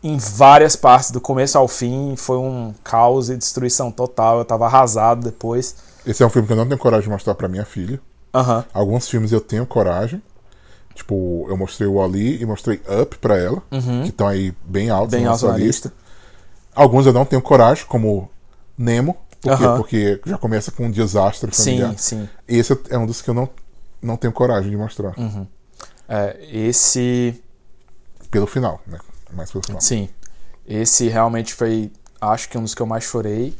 em 0.03 0.17
várias 0.17 0.75
partes, 0.75 1.11
do 1.11 1.19
começo 1.21 1.57
ao 1.57 1.67
fim. 1.67 2.15
Foi 2.17 2.37
um 2.37 2.73
caos 2.83 3.29
e 3.29 3.35
destruição 3.37 3.91
total. 3.91 4.39
Eu 4.39 4.45
tava 4.45 4.65
arrasado 4.65 5.21
depois. 5.23 5.75
Esse 6.05 6.23
é 6.23 6.25
um 6.25 6.29
filme 6.29 6.47
que 6.47 6.53
eu 6.53 6.57
não 6.57 6.65
tenho 6.65 6.79
coragem 6.79 7.03
de 7.05 7.09
mostrar 7.09 7.35
pra 7.35 7.47
minha 7.47 7.65
filha. 7.65 7.99
Aham. 8.33 8.63
Alguns 8.73 9.07
filmes 9.09 9.31
eu 9.31 9.41
tenho 9.41 9.65
coragem. 9.65 10.21
Tipo, 10.95 11.45
eu 11.49 11.55
mostrei 11.55 11.87
o 11.87 12.01
Ali 12.01 12.41
e 12.41 12.45
mostrei 12.45 12.81
Up 13.01 13.17
pra 13.17 13.37
ela, 13.37 13.61
que 14.03 14.09
estão 14.09 14.27
aí 14.27 14.53
bem 14.65 14.89
altos 14.89 15.13
Uhum. 15.13 15.19
Bem 15.19 15.25
na 15.25 15.31
alto 15.31 15.45
nossa 15.45 15.57
na 15.57 15.57
lista. 15.65 15.87
lista. 15.89 15.93
Alguns 16.75 17.05
eu 17.05 17.13
não 17.13 17.25
tenho 17.25 17.41
coragem, 17.41 17.85
como 17.87 18.29
Nemo. 18.77 19.15
Por 19.41 19.57
quê? 19.57 19.63
Aham. 19.63 19.77
Porque 19.77 20.21
já 20.25 20.37
começa 20.37 20.71
com 20.71 20.85
um 20.85 20.91
desastre 20.91 21.49
familiar. 21.55 21.91
Sim, 21.97 21.97
sim. 21.97 22.29
Esse 22.47 22.77
é 22.89 22.97
um 22.97 23.05
dos 23.05 23.21
que 23.21 23.29
eu 23.29 23.33
não, 23.33 23.49
não 24.01 24.17
tenho 24.17 24.33
coragem 24.33 24.69
de 24.69 24.77
mostrar. 24.77 25.17
Uhum. 25.17 25.47
É, 26.07 26.37
esse. 26.51 27.41
Pelo 28.29 28.47
final, 28.47 28.81
né? 28.87 28.99
Mais 29.33 29.51
pelo 29.51 29.63
final. 29.65 29.81
Sim. 29.81 30.09
Esse 30.65 31.07
realmente 31.07 31.53
foi, 31.53 31.91
acho 32.19 32.49
que 32.49 32.57
um 32.57 32.63
dos 32.63 32.73
que 32.73 32.81
eu 32.81 32.85
mais 32.85 33.03
chorei. 33.03 33.55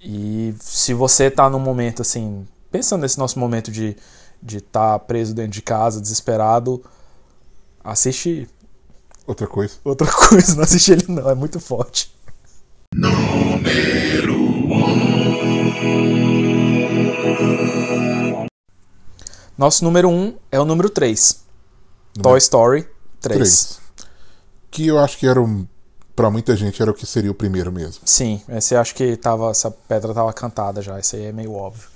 E 0.00 0.54
se 0.60 0.94
você 0.94 1.30
tá 1.30 1.48
num 1.50 1.58
momento 1.58 2.02
assim, 2.02 2.46
pensando 2.70 3.02
nesse 3.02 3.18
nosso 3.18 3.38
momento 3.38 3.70
de 3.70 3.96
de 4.42 4.58
estar 4.58 4.98
preso 5.00 5.34
dentro 5.34 5.52
de 5.52 5.62
casa, 5.62 6.00
desesperado, 6.00 6.82
assiste 7.84 8.48
Outra 9.26 9.46
coisa. 9.46 9.74
outra 9.84 10.10
coisa, 10.10 10.54
não 10.56 10.64
assiste 10.64 10.92
ele 10.92 11.04
não, 11.08 11.28
é 11.28 11.34
muito 11.34 11.60
forte. 11.60 12.10
Nosso 19.60 19.84
número 19.84 20.08
1 20.08 20.12
um 20.12 20.36
é 20.50 20.58
o 20.58 20.64
número 20.64 20.88
3. 20.88 21.44
Toy 22.22 22.38
Story 22.38 22.88
3. 23.20 23.36
Três. 23.36 23.78
Que 24.70 24.86
eu 24.86 24.98
acho 24.98 25.18
que 25.18 25.26
era 25.26 25.38
um. 25.38 25.66
Pra 26.16 26.30
muita 26.30 26.56
gente 26.56 26.80
era 26.80 26.90
o 26.90 26.94
que 26.94 27.04
seria 27.04 27.30
o 27.30 27.34
primeiro 27.34 27.70
mesmo. 27.70 28.00
Sim, 28.06 28.40
esse 28.48 28.74
acho 28.74 28.94
que 28.94 29.18
tava, 29.18 29.50
essa 29.50 29.70
pedra 29.70 30.14
tava 30.14 30.32
cantada 30.32 30.80
já, 30.80 30.98
esse 30.98 31.16
aí 31.16 31.26
é 31.26 31.32
meio 31.32 31.52
óbvio. 31.52 31.86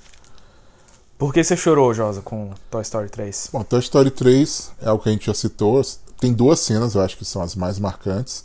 Por 1.16 1.32
que 1.32 1.42
você 1.42 1.56
chorou, 1.56 1.94
Josa, 1.94 2.20
com 2.20 2.50
Toy 2.70 2.82
Story 2.82 3.08
3? 3.08 3.48
Bom, 3.50 3.64
Toy 3.64 3.80
Story 3.80 4.10
3 4.10 4.72
é 4.82 4.92
o 4.92 4.98
que 4.98 5.08
a 5.08 5.12
gente 5.12 5.24
já 5.24 5.32
citou. 5.32 5.80
Tem 6.20 6.34
duas 6.34 6.60
cenas, 6.60 6.94
eu 6.94 7.00
acho 7.00 7.16
que 7.16 7.24
são 7.24 7.40
as 7.40 7.56
mais 7.56 7.78
marcantes. 7.78 8.44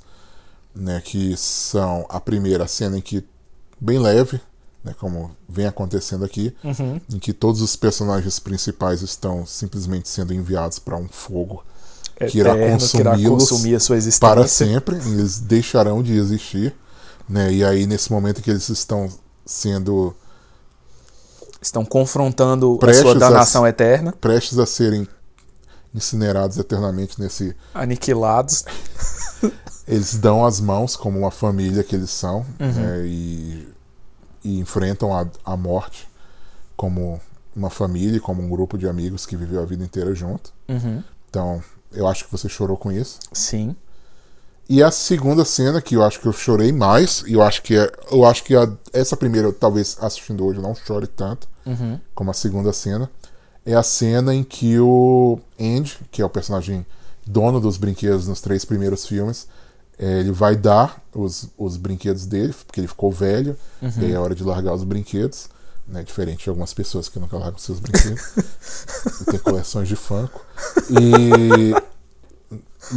Né, 0.73 1.01
que 1.03 1.35
são 1.35 2.05
a 2.07 2.21
primeira 2.21 2.63
a 2.63 2.67
cena 2.67 2.97
em 2.97 3.01
que, 3.01 3.27
bem 3.81 3.99
leve, 3.99 4.39
né, 4.83 4.93
como 4.99 5.31
vem 5.47 5.65
acontecendo 5.65 6.23
aqui, 6.25 6.55
Uhum. 6.63 6.99
em 7.13 7.19
que 7.19 7.33
todos 7.33 7.61
os 7.61 7.75
personagens 7.75 8.39
principais 8.39 9.01
estão 9.01 9.45
simplesmente 9.45 10.07
sendo 10.09 10.33
enviados 10.33 10.79
para 10.79 10.95
um 10.97 11.07
fogo 11.09 11.63
que 12.29 12.39
irá 12.39 12.53
consumi-los 12.55 13.49
consumir 13.49 13.75
a 13.75 13.79
sua 13.79 13.95
existência. 13.97 14.35
para 14.35 14.47
sempre, 14.47 14.95
eles 14.97 15.39
deixarão 15.39 16.03
de 16.03 16.13
existir. 16.17 16.75
Né, 17.27 17.53
e 17.53 17.63
aí, 17.63 17.85
nesse 17.85 18.11
momento 18.11 18.41
que 18.41 18.49
eles 18.49 18.67
estão 18.69 19.07
sendo 19.45 20.15
Estão 21.61 21.83
confrontando 21.85 22.79
a 22.81 22.93
sua 22.93 23.11
a- 23.11 23.15
danação 23.15 23.67
eterna, 23.67 24.13
prestes 24.13 24.57
a 24.57 24.65
serem 24.65 25.07
incinerados 25.93 26.57
eternamente 26.57 27.19
nesse 27.21 27.55
aniquilados. 27.73 28.63
eles 29.87 30.15
dão 30.17 30.45
as 30.45 30.59
mãos 30.59 30.95
como 30.95 31.19
uma 31.19 31.31
família 31.31 31.83
que 31.83 31.95
eles 31.95 32.09
são 32.11 32.45
Uhum. 32.59 32.71
né, 32.71 33.01
e, 33.05 33.67
e 34.43 34.59
enfrentam 34.59 35.13
a, 35.13 35.27
a 35.45 35.55
morte 35.57 36.07
como 36.75 37.19
uma 37.55 37.69
família, 37.69 38.19
como 38.19 38.41
um 38.41 38.49
grupo 38.49 38.77
de 38.77 38.87
amigos 38.87 39.25
que 39.25 39.35
viveu 39.35 39.61
a 39.61 39.65
vida 39.65 39.83
inteira 39.83 40.13
junto. 40.15 40.53
Uhum. 40.67 41.03
Então, 41.29 41.61
eu 41.91 42.07
acho 42.07 42.25
que 42.25 42.31
você 42.31 42.47
chorou 42.47 42.77
com 42.77 42.91
isso. 42.91 43.19
Sim. 43.33 43.75
E 44.69 44.83
a 44.83 44.91
segunda 44.91 45.43
cena 45.43 45.81
que 45.81 45.95
eu 45.95 46.03
acho 46.03 46.19
que 46.21 46.27
eu 46.27 46.31
chorei 46.31 46.71
mais, 46.71 47.23
e 47.27 47.33
eu 47.33 47.41
acho 47.41 47.63
que 47.63 47.75
é, 47.75 47.91
eu 48.11 48.23
acho 48.23 48.43
que 48.43 48.55
a- 48.55 48.71
essa 48.93 49.17
primeira, 49.17 49.51
talvez 49.51 49.97
assistindo 49.99 50.45
hoje, 50.45 50.59
eu 50.59 50.63
não 50.63 50.75
chore 50.75 51.07
tanto 51.07 51.47
Uhum. 51.65 51.99
como 52.13 52.29
a 52.29 52.33
segunda 52.35 52.71
cena, 52.71 53.09
é 53.65 53.73
a 53.73 53.81
cena 53.83 54.33
em 54.33 54.43
que 54.43 54.79
o 54.79 55.39
Andy, 55.59 55.97
que 56.11 56.21
é 56.21 56.25
o 56.25 56.29
personagem 56.29 56.85
dono 57.25 57.59
dos 57.59 57.77
brinquedos 57.77 58.27
nos 58.27 58.41
três 58.41 58.63
primeiros 58.63 59.05
filmes, 59.07 59.47
eh, 59.99 60.19
ele 60.21 60.31
vai 60.31 60.55
dar 60.55 60.99
os, 61.13 61.49
os 61.57 61.77
brinquedos 61.77 62.25
dele, 62.25 62.53
porque 62.65 62.79
ele 62.79 62.87
ficou 62.87 63.11
velho, 63.11 63.55
e 63.81 64.05
aí 64.05 64.11
é 64.13 64.19
hora 64.19 64.33
de 64.33 64.43
largar 64.43 64.73
os 64.73 64.83
brinquedos. 64.83 65.49
Né, 65.87 66.03
diferente 66.03 66.43
de 66.43 66.49
algumas 66.51 66.71
pessoas 66.71 67.09
que 67.09 67.17
nunca 67.17 67.35
largam 67.35 67.57
seus 67.57 67.79
brinquedos. 67.79 68.21
e 69.21 69.25
tem 69.25 69.39
coleções 69.39 69.87
de 69.87 69.95
Funko. 69.95 70.39
E, 70.91 71.73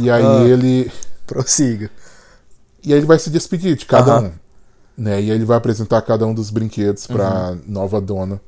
e 0.03 0.11
aí 0.11 0.23
Ah. 0.23 0.43
ele. 0.45 0.91
Prossiga. 1.25 1.89
E 2.83 2.91
aí 2.93 2.99
ele 2.99 3.07
vai 3.07 3.17
se 3.17 3.31
despedir 3.31 3.75
de 3.75 3.87
cada 3.87 4.17
Aham. 4.17 4.27
um. 4.27 4.31
Né? 4.95 5.13
E 5.23 5.31
aí 5.31 5.31
ele 5.31 5.45
vai 5.45 5.57
apresentar 5.57 6.03
cada 6.03 6.23
um 6.27 6.35
dos 6.35 6.51
brinquedos 6.51 7.07
pra 7.07 7.53
Uhum. 7.53 7.61
nova 7.65 7.99
dona 7.99 8.39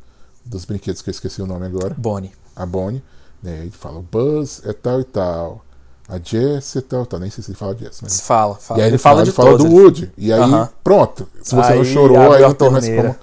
dos 0.45 0.63
brinquedos, 0.63 1.01
que 1.01 1.09
eu 1.09 1.13
esqueci 1.13 1.41
o 1.41 1.47
nome 1.47 1.65
agora. 1.65 1.95
Bonnie. 1.97 2.31
A 2.55 2.67
Bonnie. 2.67 3.01
Né? 3.41 3.61
Ele 3.61 3.71
fala, 3.71 3.97
o 3.97 4.03
Buzz 4.03 4.61
é 4.63 4.73
tal 4.73 5.01
e 5.01 5.05
tal. 5.05 5.64
A 6.07 6.19
Jess 6.23 6.77
tal 6.87 7.03
e 7.03 7.05
tal. 7.07 7.19
Nem 7.19 7.29
sei 7.29 7.43
se 7.43 7.51
ele 7.51 7.57
fala 7.57 7.75
Jess, 7.75 7.99
mas. 8.01 8.21
Fala, 8.21 8.55
fala. 8.55 8.79
E 8.79 8.83
aí 8.83 8.87
ele, 8.87 8.95
ele 8.95 8.97
fala 8.99 9.21
ele 9.21 9.31
fala 9.31 9.57
do 9.57 9.65
Woody. 9.65 10.11
E 10.17 10.31
aí, 10.31 10.39
Aham. 10.39 10.69
pronto. 10.83 11.27
Se 11.41 11.55
você 11.55 11.73
não 11.73 11.81
Aí 11.81 11.85
chorou, 11.85 12.17
abriu 12.17 12.33
aí 12.33 12.41
não 12.41 12.53
tem 12.53 12.69
mais 12.69 12.87
como 12.87 13.15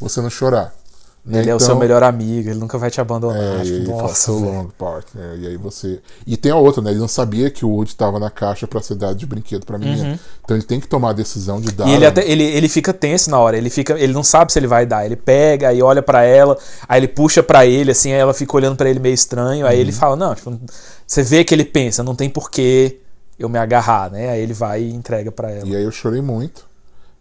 você 0.00 0.20
não 0.22 0.30
chorar. 0.30 0.74
Né? 1.22 1.40
Ele 1.40 1.50
é 1.50 1.52
o 1.52 1.56
Então, 1.56 1.66
seu 1.66 1.76
melhor 1.76 2.02
amigo, 2.02 2.48
ele 2.48 2.58
nunca 2.58 2.78
vai 2.78 2.90
te 2.90 2.98
abandonar. 2.98 3.36
É, 3.60 3.62
e 3.64 3.80
Tipo, 3.80 3.90
nossa, 3.90 4.32
velho. 4.32 4.44
long 4.46 4.68
part. 4.78 5.06
né? 5.14 5.36
E 5.40 5.46
aí 5.48 5.56
você. 5.58 6.00
E 6.26 6.34
tem 6.34 6.50
a 6.50 6.56
outra, 6.56 6.80
né? 6.82 6.90
Ele 6.92 6.98
não 6.98 7.06
sabia 7.08 7.50
que 7.50 7.62
o 7.62 7.68
Woody 7.68 7.94
tava 7.94 8.18
na 8.18 8.30
caixa 8.30 8.66
pra 8.66 8.80
ser 8.80 8.94
dado 8.94 9.16
de 9.16 9.26
brinquedo 9.26 9.66
pra 9.66 9.76
menina. 9.78 10.18
Então 10.42 10.56
ele 10.56 10.64
tem 10.64 10.80
que 10.80 10.88
tomar 10.88 11.10
a 11.10 11.12
decisão 11.12 11.60
de 11.60 11.72
dar. 11.72 11.84
Uhum. 11.84 11.90
E 11.90 11.94
ele, 11.94 12.06
até, 12.06 12.26
ele, 12.26 12.42
ele 12.42 12.68
fica 12.70 12.94
tenso 12.94 13.30
na 13.30 13.38
hora, 13.38 13.56
ele 13.58 13.68
fica, 13.68 13.98
ele 13.98 14.14
não 14.14 14.22
sabe 14.24 14.50
se 14.50 14.58
ele 14.58 14.66
vai 14.66 14.86
dar. 14.86 15.04
Ele 15.04 15.14
pega, 15.14 15.68
aí 15.68 15.82
olha 15.82 16.02
pra 16.02 16.22
ela, 16.24 16.56
aí 16.88 16.98
ele 17.00 17.08
puxa 17.08 17.42
pra 17.42 17.66
ele, 17.66 17.90
assim, 17.90 18.12
aí 18.14 18.18
ela 18.18 18.32
fica 18.32 18.56
olhando 18.56 18.76
pra 18.76 18.88
ele 18.88 18.98
meio 18.98 19.14
estranho, 19.14 19.66
aí 19.66 19.76
Uhum. 19.76 19.80
ele 19.82 19.92
fala, 19.92 20.16
não, 20.16 20.34
tipo, 20.34 20.58
você 21.06 21.22
vê 21.22 21.44
que 21.44 21.54
ele 21.54 21.64
pensa, 21.66 22.02
não 22.02 22.14
tem 22.14 22.30
porquê 22.30 22.98
eu 23.38 23.48
me 23.48 23.58
agarrar, 23.58 24.10
né? 24.10 24.30
Aí 24.30 24.40
ele 24.40 24.54
vai 24.54 24.82
e 24.82 24.90
entrega 24.94 25.30
pra 25.30 25.50
ela. 25.50 25.66
E 25.68 25.76
aí 25.76 25.84
eu 25.84 25.90
chorei 25.92 26.22
muito 26.22 26.64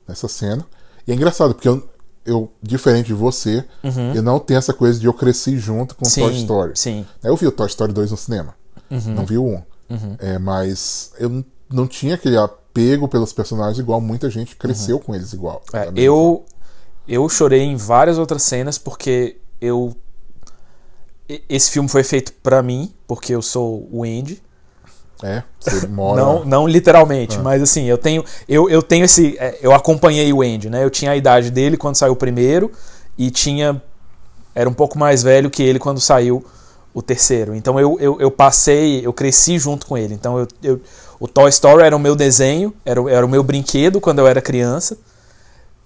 nessa 0.08 0.28
cena. 0.30 0.66
E 1.06 1.12
é 1.12 1.16
engraçado, 1.16 1.54
porque 1.54 1.68
eu, 1.68 1.84
eu 2.26 2.51
diferente 2.61 3.07
de 3.07 3.13
você, 3.13 3.63
eu 4.15 4.22
não 4.22 4.39
tenho 4.39 4.57
essa 4.57 4.74
coisa 4.74 4.99
de 4.99 5.05
eu 5.07 5.13
cresci 5.13 5.57
junto 5.57 5.95
com 5.95 6.05
Uhum. 6.05 6.09
sim, 6.11 6.22
Toy 6.22 6.34
Story. 6.38 6.72
sim. 6.76 7.05
Eu 7.24 7.36
vi 7.36 7.47
o 7.47 7.51
Toy 7.51 7.67
Story 7.67 7.91
2 7.93 8.11
no 8.11 8.17
cinema. 8.17 8.53
Uhum. 8.89 9.13
Não 9.15 9.26
vi 9.26 9.38
o 9.38 9.45
1. 9.45 9.61
É, 10.20 10.38
mas 10.39 11.11
eu 11.17 11.43
não 11.72 11.88
tinha 11.88 12.15
aquele 12.15 12.38
apego 12.38 13.07
pelos 13.07 13.34
personagens 13.34 13.80
igual 13.80 13.99
muita 13.99 14.30
gente 14.30 14.55
cresceu 14.55 14.99
com 14.99 15.15
eles 15.15 15.34
igual. 15.34 15.63
É, 15.74 15.91
eu, 15.95 16.45
eu 17.07 17.28
chorei 17.30 17.61
em 17.63 17.76
várias 17.76 18.17
outras 18.17 18.43
cenas 18.43 18.78
porque 18.78 19.38
eu. 19.59 19.95
Esse 21.47 21.70
filme 21.72 21.88
foi 21.88 22.03
feito 22.03 22.34
pra 22.41 22.63
mim, 22.63 22.91
porque 23.07 23.34
eu 23.36 23.41
sou 23.41 23.88
o 23.91 24.03
Andy. 24.03 24.41
É, 25.22 25.43
você 25.59 25.86
mora. 25.88 26.22
Não, 26.22 26.45
não 26.45 26.67
literalmente, 26.67 27.38
Ah. 27.38 27.41
mas 27.43 27.61
assim, 27.61 27.84
eu 27.86 27.97
tenho, 27.97 28.24
eu, 28.47 28.70
eu 28.70 28.82
tenho 28.82 29.03
esse. 29.03 29.36
é, 29.38 29.57
Eu 29.61 29.74
acompanhei 29.74 30.32
o 30.32 30.41
Andy, 30.41 30.70
né? 30.70 30.84
Eu 30.84 30.89
tinha 30.89 31.11
a 31.11 31.15
idade 31.17 31.51
dele 31.51 31.76
quando 31.76 31.95
saiu 31.95 32.13
o 32.13 32.15
primeiro 32.15 32.72
e 33.17 33.30
tinha. 33.30 33.82
Era 34.55 34.70
um 34.70 34.74
pouco 34.74 34.97
mais 34.97 35.22
velho 35.22 35.49
que 35.49 35.61
ele 35.61 35.78
quando 35.80 35.99
saiu 35.99 36.43
o 36.93 37.01
terceiro. 37.01 37.53
Então 37.53 37.80
eu, 37.80 37.97
eu, 37.99 38.17
eu 38.20 38.32
passei, 38.32 39.05
eu 39.05 39.11
cresci 39.13 39.59
junto 39.59 39.86
com 39.86 39.97
ele. 39.97 40.13
Então 40.13 40.39
eu, 40.39 40.47
eu- 40.63 40.82
o 41.20 41.28
Toy 41.28 41.49
Story 41.49 41.84
era 41.84 41.95
o 41.95 41.99
meu 41.99 42.15
desenho, 42.15 42.74
era, 42.86 43.01
o- 43.01 43.09
era 43.09 43.26
o 43.26 43.30
meu 43.30 43.43
brinquedo 43.43 43.99
quando 43.99 44.20
eu 44.20 44.28
era 44.28 44.41
criança. 44.41 44.97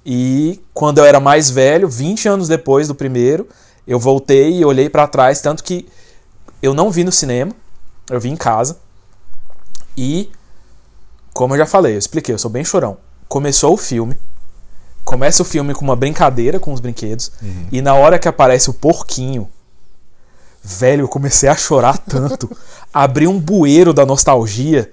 E 0.05 0.61
quando 0.73 0.97
eu 0.99 1.05
era 1.05 1.19
mais 1.19 1.49
velho, 1.49 1.87
20 1.87 2.27
anos 2.27 2.47
depois 2.47 2.87
do 2.87 2.95
primeiro, 2.95 3.47
eu 3.87 3.97
voltei 3.99 4.57
e 4.59 4.65
olhei 4.65 4.89
pra 4.89 5.07
trás, 5.07 5.41
tanto 5.41 5.63
que 5.63 5.87
eu 6.61 6.73
não 6.73 6.91
vi 6.91 7.03
no 7.03 7.11
cinema, 7.11 7.51
eu 8.09 8.19
vi 8.19 8.29
em 8.29 8.35
casa. 8.35 8.77
E, 9.97 10.29
como 11.33 11.53
eu 11.53 11.59
já 11.59 11.65
falei, 11.65 11.95
eu 11.95 11.99
expliquei, 11.99 12.33
eu 12.33 12.39
sou 12.39 12.51
bem 12.51 12.63
chorão. 12.63 12.97
Começou 13.27 13.73
o 13.73 13.77
filme, 13.77 14.17
começa 15.03 15.41
o 15.41 15.45
filme 15.45 15.73
com 15.73 15.83
uma 15.83 15.95
brincadeira 15.95 16.59
com 16.59 16.73
os 16.73 16.79
brinquedos, 16.79 17.31
e 17.71 17.81
na 17.81 17.93
hora 17.93 18.19
que 18.19 18.27
aparece 18.27 18.69
o 18.69 18.73
porquinho, 18.73 19.49
velho, 20.63 21.01
eu 21.01 21.07
comecei 21.07 21.49
a 21.49 21.55
chorar 21.55 21.97
tanto. 21.97 22.49
Abri 22.93 23.27
um 23.27 23.39
bueiro 23.39 23.93
da 23.93 24.05
nostalgia 24.05 24.91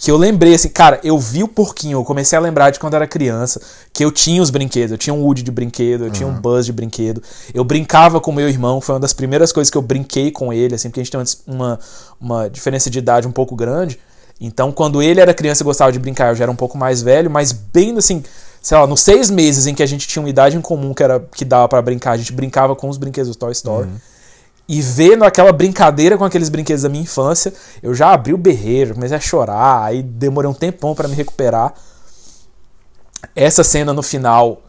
que 0.00 0.10
eu 0.10 0.16
lembrei 0.16 0.54
assim, 0.54 0.70
cara, 0.70 0.98
eu 1.04 1.18
vi 1.18 1.42
o 1.42 1.48
porquinho, 1.48 1.98
eu 1.98 2.04
comecei 2.04 2.36
a 2.36 2.40
lembrar 2.40 2.70
de 2.70 2.80
quando 2.80 2.94
era 2.94 3.06
criança, 3.06 3.60
que 3.92 4.02
eu 4.02 4.10
tinha 4.10 4.40
os 4.40 4.48
brinquedos, 4.48 4.92
eu 4.92 4.96
tinha 4.96 5.12
um 5.12 5.22
Woody 5.22 5.42
de 5.42 5.50
brinquedo, 5.50 6.04
eu 6.04 6.10
tinha 6.10 6.26
um 6.26 6.32
Buzz 6.32 6.64
de 6.64 6.72
brinquedo, 6.72 7.22
eu 7.52 7.62
brincava 7.62 8.18
com 8.18 8.32
meu 8.32 8.48
irmão, 8.48 8.80
foi 8.80 8.94
uma 8.94 9.00
das 9.00 9.12
primeiras 9.12 9.52
coisas 9.52 9.70
que 9.70 9.76
eu 9.76 9.82
brinquei 9.82 10.30
com 10.30 10.54
ele, 10.54 10.74
assim, 10.74 10.88
porque 10.88 11.00
a 11.00 11.04
gente 11.04 11.12
tem 11.12 11.22
uma, 11.46 11.78
uma 12.18 12.48
diferença 12.48 12.88
de 12.88 12.98
idade 12.98 13.28
um 13.28 13.30
pouco 13.30 13.54
grande, 13.54 14.00
então 14.40 14.72
quando 14.72 15.02
ele 15.02 15.20
era 15.20 15.34
criança 15.34 15.62
e 15.62 15.64
gostava 15.64 15.92
de 15.92 15.98
brincar, 15.98 16.30
eu 16.30 16.34
já 16.34 16.44
era 16.44 16.50
um 16.50 16.56
pouco 16.56 16.78
mais 16.78 17.02
velho, 17.02 17.30
mas 17.30 17.52
bem 17.52 17.96
assim, 17.96 18.22
sei 18.62 18.78
lá, 18.78 18.86
nos 18.86 19.00
seis 19.00 19.30
meses 19.30 19.66
em 19.66 19.74
que 19.74 19.82
a 19.82 19.86
gente 19.86 20.08
tinha 20.08 20.22
uma 20.22 20.30
idade 20.30 20.56
em 20.56 20.60
comum 20.60 20.94
que, 20.94 21.02
era, 21.02 21.20
que 21.20 21.44
dava 21.44 21.68
pra 21.68 21.82
brincar, 21.82 22.12
a 22.12 22.16
gente 22.16 22.32
brincava 22.32 22.74
com 22.74 22.88
os 22.88 22.96
brinquedos 22.96 23.28
do 23.28 23.34
Toy 23.38 23.52
Story, 23.52 23.88
e 24.68 24.80
vendo 24.80 25.24
aquela 25.24 25.52
brincadeira 25.52 26.16
com 26.16 26.24
aqueles 26.24 26.48
brinquedos 26.48 26.84
da 26.84 26.88
minha 26.88 27.02
infância, 27.02 27.52
eu 27.82 27.92
já 27.92 28.12
abri 28.12 28.32
o 28.32 28.38
berreiro, 28.38 28.94
comecei 28.94 29.16
a 29.16 29.20
chorar, 29.20 29.82
aí 29.82 30.00
demorei 30.00 30.48
um 30.48 30.54
tempão 30.54 30.94
pra 30.94 31.08
me 31.08 31.16
recuperar. 31.16 31.74
Essa 33.34 33.64
cena 33.64 33.92
no 33.92 34.00
final, 34.02 34.62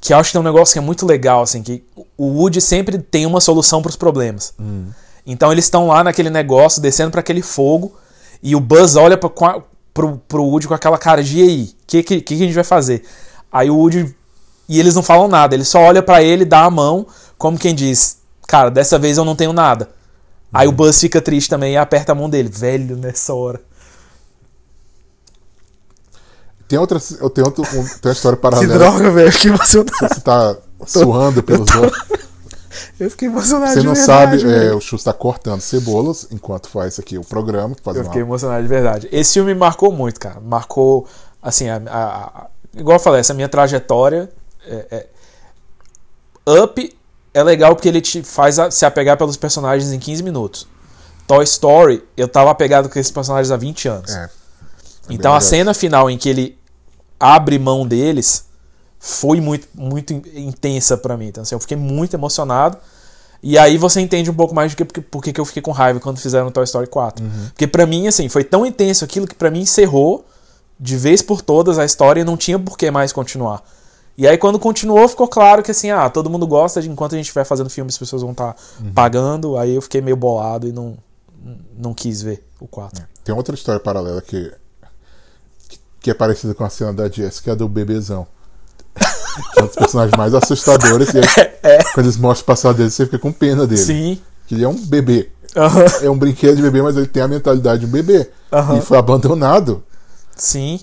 que 0.00 0.14
eu 0.14 0.16
acho 0.16 0.30
que 0.30 0.38
é 0.38 0.40
um 0.40 0.42
negócio 0.42 0.72
que 0.72 0.78
é 0.78 0.82
muito 0.82 1.04
legal, 1.04 1.42
assim, 1.42 1.62
que 1.62 1.84
o 2.16 2.28
Woody 2.28 2.62
sempre 2.62 2.96
tem 2.98 3.26
uma 3.26 3.42
solução 3.42 3.82
pros 3.82 3.94
problemas. 3.94 4.54
Então 5.26 5.52
eles 5.52 5.66
estão 5.66 5.86
lá 5.86 6.02
naquele 6.02 6.30
negócio, 6.30 6.80
descendo 6.80 7.10
para 7.10 7.20
aquele 7.20 7.42
fogo, 7.42 7.94
e 8.42 8.56
o 8.56 8.60
Buzz 8.60 8.96
olha 8.96 9.16
pra, 9.16 9.28
com 9.30 9.44
a- 9.46 9.62
pro, 9.94 10.18
pro 10.26 10.42
Woody 10.44 10.66
com 10.68 10.74
aquela 10.74 10.98
cara 10.98 11.22
de 11.22 11.38
e 11.38 11.42
aí, 11.42 11.62
o 11.64 11.86
que, 11.86 12.02
que, 12.02 12.20
que 12.20 12.34
a 12.34 12.38
gente 12.38 12.54
vai 12.54 12.64
fazer? 12.64 13.02
Aí 13.52 13.70
o 13.70 13.76
Woody. 13.76 14.14
E 14.68 14.78
eles 14.80 14.94
não 14.94 15.02
falam 15.02 15.28
nada, 15.28 15.54
ele 15.54 15.64
só 15.64 15.80
olha 15.80 16.02
pra 16.02 16.22
ele, 16.22 16.44
dá 16.44 16.64
a 16.64 16.70
mão, 16.70 17.06
como 17.36 17.58
quem 17.58 17.74
diz, 17.74 18.18
cara, 18.46 18.70
dessa 18.70 18.98
vez 18.98 19.18
eu 19.18 19.24
não 19.24 19.36
tenho 19.36 19.52
nada. 19.52 19.90
Aí 20.52 20.66
o 20.68 20.72
Buzz 20.72 20.98
fica 21.00 21.20
triste 21.20 21.48
também 21.50 21.74
e 21.74 21.76
aperta 21.76 22.12
a 22.12 22.14
mão 22.14 22.28
dele. 22.30 22.48
Velho, 22.48 22.96
nessa 22.96 23.34
hora. 23.34 23.60
Tem 26.68 26.78
outra. 26.78 26.98
Eu 27.20 27.28
tenho, 27.30 27.46
outro, 27.46 27.62
um, 27.64 27.84
tem 27.84 28.00
uma 28.04 28.12
história 28.12 28.36
Que 28.36 28.42
paralela. 28.42 28.78
droga, 28.78 29.10
velho, 29.10 29.32
fiquei 29.32 29.50
emocionado. 29.50 29.92
Você 30.00 30.20
tá 30.20 30.56
suando 30.86 31.42
pelos 31.42 31.68
olhos. 31.74 31.92
Eu 33.02 33.10
fiquei 33.10 33.28
emocionado 33.28 33.72
Você 33.72 33.80
de 33.80 33.86
não 33.86 33.94
verdade, 33.94 34.40
sabe, 34.42 34.52
é, 34.66 34.72
o 34.74 34.80
Chu 34.80 34.96
está 34.96 35.12
cortando 35.12 35.60
cebolas 35.60 36.28
enquanto 36.30 36.68
faz 36.68 36.98
aqui 36.98 37.18
o 37.18 37.24
programa. 37.24 37.74
Eu 37.86 37.92
uma- 37.94 38.04
fiquei 38.04 38.22
emocionado 38.22 38.62
de 38.62 38.68
verdade. 38.68 39.08
Esse 39.10 39.34
filme 39.34 39.52
me 39.54 39.58
marcou 39.60 39.90
muito, 39.92 40.20
cara. 40.20 40.40
Marcou, 40.40 41.06
assim, 41.42 41.68
a, 41.68 41.76
a- 41.86 42.14
a- 42.44 42.46
igual 42.76 42.96
eu 42.96 43.00
falei, 43.02 43.20
essa 43.20 43.34
minha 43.34 43.48
trajetória. 43.48 44.30
É, 44.66 45.06
é- 46.46 46.62
Up 46.62 46.96
é 47.34 47.42
legal 47.42 47.74
porque 47.74 47.88
ele 47.88 48.00
te 48.00 48.22
faz 48.22 48.56
se 48.70 48.84
apegar 48.84 49.16
pelos 49.16 49.36
personagens 49.36 49.92
em 49.92 49.98
15 49.98 50.22
minutos. 50.22 50.66
Toy 51.26 51.44
Story, 51.44 52.04
eu 52.16 52.28
tava 52.28 52.50
apegado 52.50 52.88
com 52.88 52.98
esses 52.98 53.12
personagens 53.12 53.50
há 53.50 53.56
20 53.56 53.88
anos. 53.88 54.10
É. 54.14 54.28
então 55.10 55.34
a 55.34 55.40
cena 55.40 55.74
final 55.74 56.08
em 56.10 56.16
que 56.18 56.28
ele 56.28 56.58
abre 57.18 57.58
mão 57.58 57.86
deles 57.86 58.44
foi 58.98 59.40
muito, 59.40 59.66
muito 59.74 60.12
in- 60.12 60.22
intensa 60.36 60.96
pra 60.96 61.16
mim. 61.16 61.26
Então, 61.26 61.42
assim, 61.42 61.54
eu 61.54 61.60
fiquei 61.60 61.76
muito 61.76 62.14
emocionado. 62.14 62.76
E 63.42 63.58
aí 63.58 63.76
você 63.76 64.00
entende 64.00 64.30
um 64.30 64.34
pouco 64.34 64.54
mais 64.54 64.70
de 64.70 64.76
que, 64.76 64.84
porque, 64.84 65.00
porque 65.00 65.32
que 65.32 65.40
eu 65.40 65.44
fiquei 65.44 65.60
com 65.60 65.72
raiva 65.72 65.98
quando 65.98 66.18
fizeram 66.18 66.50
Toy 66.50 66.62
Story 66.62 66.86
4. 66.86 67.24
Porque 67.48 67.66
pra 67.66 67.84
mim, 67.86 68.06
assim, 68.06 68.28
foi 68.28 68.44
tão 68.44 68.64
intenso 68.64 69.04
aquilo 69.04 69.26
que 69.26 69.34
pra 69.34 69.50
mim 69.50 69.60
encerrou 69.60 70.24
de 70.78 70.96
vez 70.96 71.22
por 71.22 71.42
todas 71.42 71.78
a 71.78 71.84
história 71.84 72.20
e 72.20 72.24
não 72.24 72.36
tinha 72.36 72.58
por 72.58 72.78
que 72.78 72.90
mais 72.90 73.12
continuar. 73.12 73.62
E 74.16 74.28
aí 74.28 74.36
quando 74.36 74.58
continuou, 74.58 75.08
ficou 75.08 75.26
claro 75.26 75.62
que 75.62 75.70
assim, 75.70 75.90
ah, 75.90 76.08
todo 76.08 76.28
mundo 76.28 76.46
gosta, 76.46 76.82
de 76.82 76.88
enquanto 76.88 77.14
a 77.14 77.16
gente 77.16 77.26
estiver 77.26 77.44
fazendo 77.44 77.70
filme, 77.70 77.88
as 77.88 77.98
pessoas 77.98 78.22
vão 78.22 78.32
estar 78.32 78.54
pagando. 78.94 79.56
Aí 79.56 79.74
eu 79.74 79.82
fiquei 79.82 80.00
meio 80.00 80.16
bolado 80.16 80.68
e 80.68 80.72
não, 80.72 80.96
não 81.76 81.94
quis 81.94 82.22
ver 82.22 82.44
o 82.60 82.68
4. 82.68 83.04
Tem 83.24 83.34
outra 83.34 83.54
história 83.54 83.80
paralela 83.80 84.20
que, 84.20 84.52
que 86.00 86.10
é 86.10 86.14
parecida 86.14 86.54
com 86.54 86.64
a 86.64 86.70
cena 86.70 86.92
da 86.92 87.08
Jessica, 87.08 87.44
que 87.44 87.50
é 87.50 87.52
a 87.52 87.56
do 87.56 87.68
bebezão. 87.68 88.26
Que 88.94 89.60
é 89.60 89.62
um 89.62 89.66
dos 89.66 89.76
personagens 89.76 90.16
mais 90.16 90.34
assustadores. 90.34 91.08
E 91.14 91.18
aí, 91.18 91.84
quando 91.94 92.06
eles 92.06 92.16
mostram 92.16 92.42
o 92.42 92.46
passado 92.46 92.76
dele, 92.76 92.90
você 92.90 93.04
fica 93.04 93.18
com 93.18 93.32
pena 93.32 93.66
dele. 93.66 93.80
É. 93.80 93.84
Sim. 93.84 94.20
Que 94.46 94.54
ele 94.54 94.64
é 94.64 94.68
um 94.68 94.76
bebê. 94.76 95.30
Aham. 95.56 95.84
É 96.02 96.10
um 96.10 96.16
brinquedo 96.16 96.56
de 96.56 96.62
bebê, 96.62 96.82
mas 96.82 96.96
ele 96.96 97.06
tem 97.06 97.22
a 97.22 97.28
mentalidade 97.28 97.80
de 97.80 97.86
um 97.86 97.90
bebê. 97.90 98.30
Aham. 98.52 98.78
E 98.78 98.80
foi 98.80 98.98
abandonado. 98.98 99.82
Sim. 100.36 100.80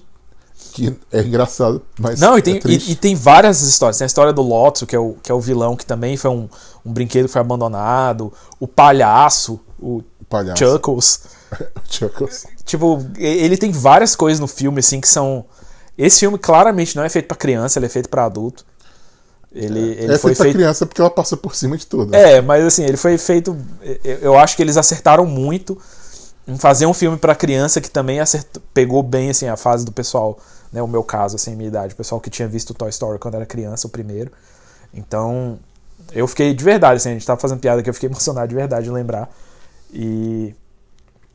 Que 0.72 0.95
é 1.12 1.22
engraçado, 1.22 1.82
mas. 1.99 2.20
Não, 2.20 2.38
e 2.38 2.41
tem, 2.41 2.55
é 2.57 2.62
e, 2.66 2.91
e 2.91 2.95
tem 2.95 3.16
várias 3.16 3.62
histórias. 3.62 3.97
Tem 3.97 4.05
a 4.05 4.07
história 4.07 4.32
do 4.32 4.41
Lotso, 4.41 4.86
que 4.86 4.95
é 4.95 4.99
o, 4.99 5.16
que 5.22 5.32
é 5.32 5.36
o 5.36 5.39
vilão, 5.39 5.76
que 5.76 5.86
também 5.86 6.16
foi 6.16 6.30
um, 6.30 6.47
um 6.86 6.93
brinquedo 6.93 7.26
que 7.26 7.32
foi 7.32 7.41
abandonado. 7.41 8.32
O 8.60 8.68
palhaço, 8.68 9.60
o 9.80 10.03
O 10.20 10.26
palhaço. 10.30 10.64
Chuckles. 10.64 11.22
Chuckles. 11.89 12.45
Tipo, 12.66 13.03
ele 13.18 13.57
tem 13.57 13.72
várias 13.72 14.16
coisas 14.16 14.39
no 14.39 14.47
filme, 14.47 14.80
assim, 14.80 15.01
que 15.01 15.07
são. 15.07 15.45
Esse 15.99 16.21
filme 16.21 16.37
claramente 16.37 16.95
não 16.95 17.03
é 17.03 17.09
feito 17.09 17.27
pra 17.27 17.35
criança, 17.35 17.77
ele 17.77 17.87
é 17.87 17.89
feito 17.89 18.07
pra 18.07 18.23
adulto. 18.23 18.65
Ele, 19.51 19.79
ele 19.79 20.13
é 20.13 20.17
foi 20.17 20.33
feito 20.33 20.53
criança 20.55 20.85
porque 20.85 21.01
ela 21.01 21.09
passa 21.09 21.35
por 21.35 21.53
cima 21.55 21.75
de 21.75 21.85
tudo. 21.85 22.11
né? 22.11 22.35
É, 22.37 22.41
mas 22.41 22.63
assim, 22.63 22.85
ele 22.85 22.95
foi 22.97 23.17
feito. 23.17 23.57
eu- 24.03 24.37
acho 24.37 24.55
que 24.55 24.61
eles 24.63 24.77
acertaram 24.77 25.25
muito 25.25 25.77
em 26.47 26.57
fazer 26.57 26.85
um 26.85 26.93
filme 26.93 27.17
pra 27.17 27.35
criança 27.35 27.81
que 27.81 27.89
também 27.91 28.19
acertou, 28.19 28.61
pegou 28.73 29.03
bem 29.03 29.29
assim 29.29 29.47
a 29.47 29.57
fase 29.57 29.83
do 29.83 29.91
pessoal, 29.91 30.39
né, 30.71 30.81
o 30.81 30.87
meu 30.87 31.03
caso, 31.03 31.35
assim, 31.35 31.55
minha 31.55 31.67
idade, 31.67 31.93
o 31.93 31.97
pessoal 31.97 32.21
que 32.21 32.29
tinha 32.29 32.47
visto 32.47 32.73
Toy 32.73 32.89
Story 32.89 33.19
quando 33.19 33.35
era 33.35 33.45
criança, 33.45 33.85
o 33.87 33.89
primeiro. 33.89 34.31
Então, 34.93 35.59
eu 36.13 36.27
fiquei 36.27 36.53
de 36.53 36.63
verdade, 36.63 36.97
assim, 36.97 37.09
a 37.09 37.13
gente 37.13 37.25
tava 37.25 37.39
fazendo 37.39 37.59
piada 37.59 37.83
que 37.83 37.89
eu 37.89 37.93
fiquei 37.93 38.07
emocionado 38.09 38.47
de 38.47 38.55
verdade 38.55 38.85
de 38.85 38.91
lembrar. 38.91 39.29
E 39.91 40.55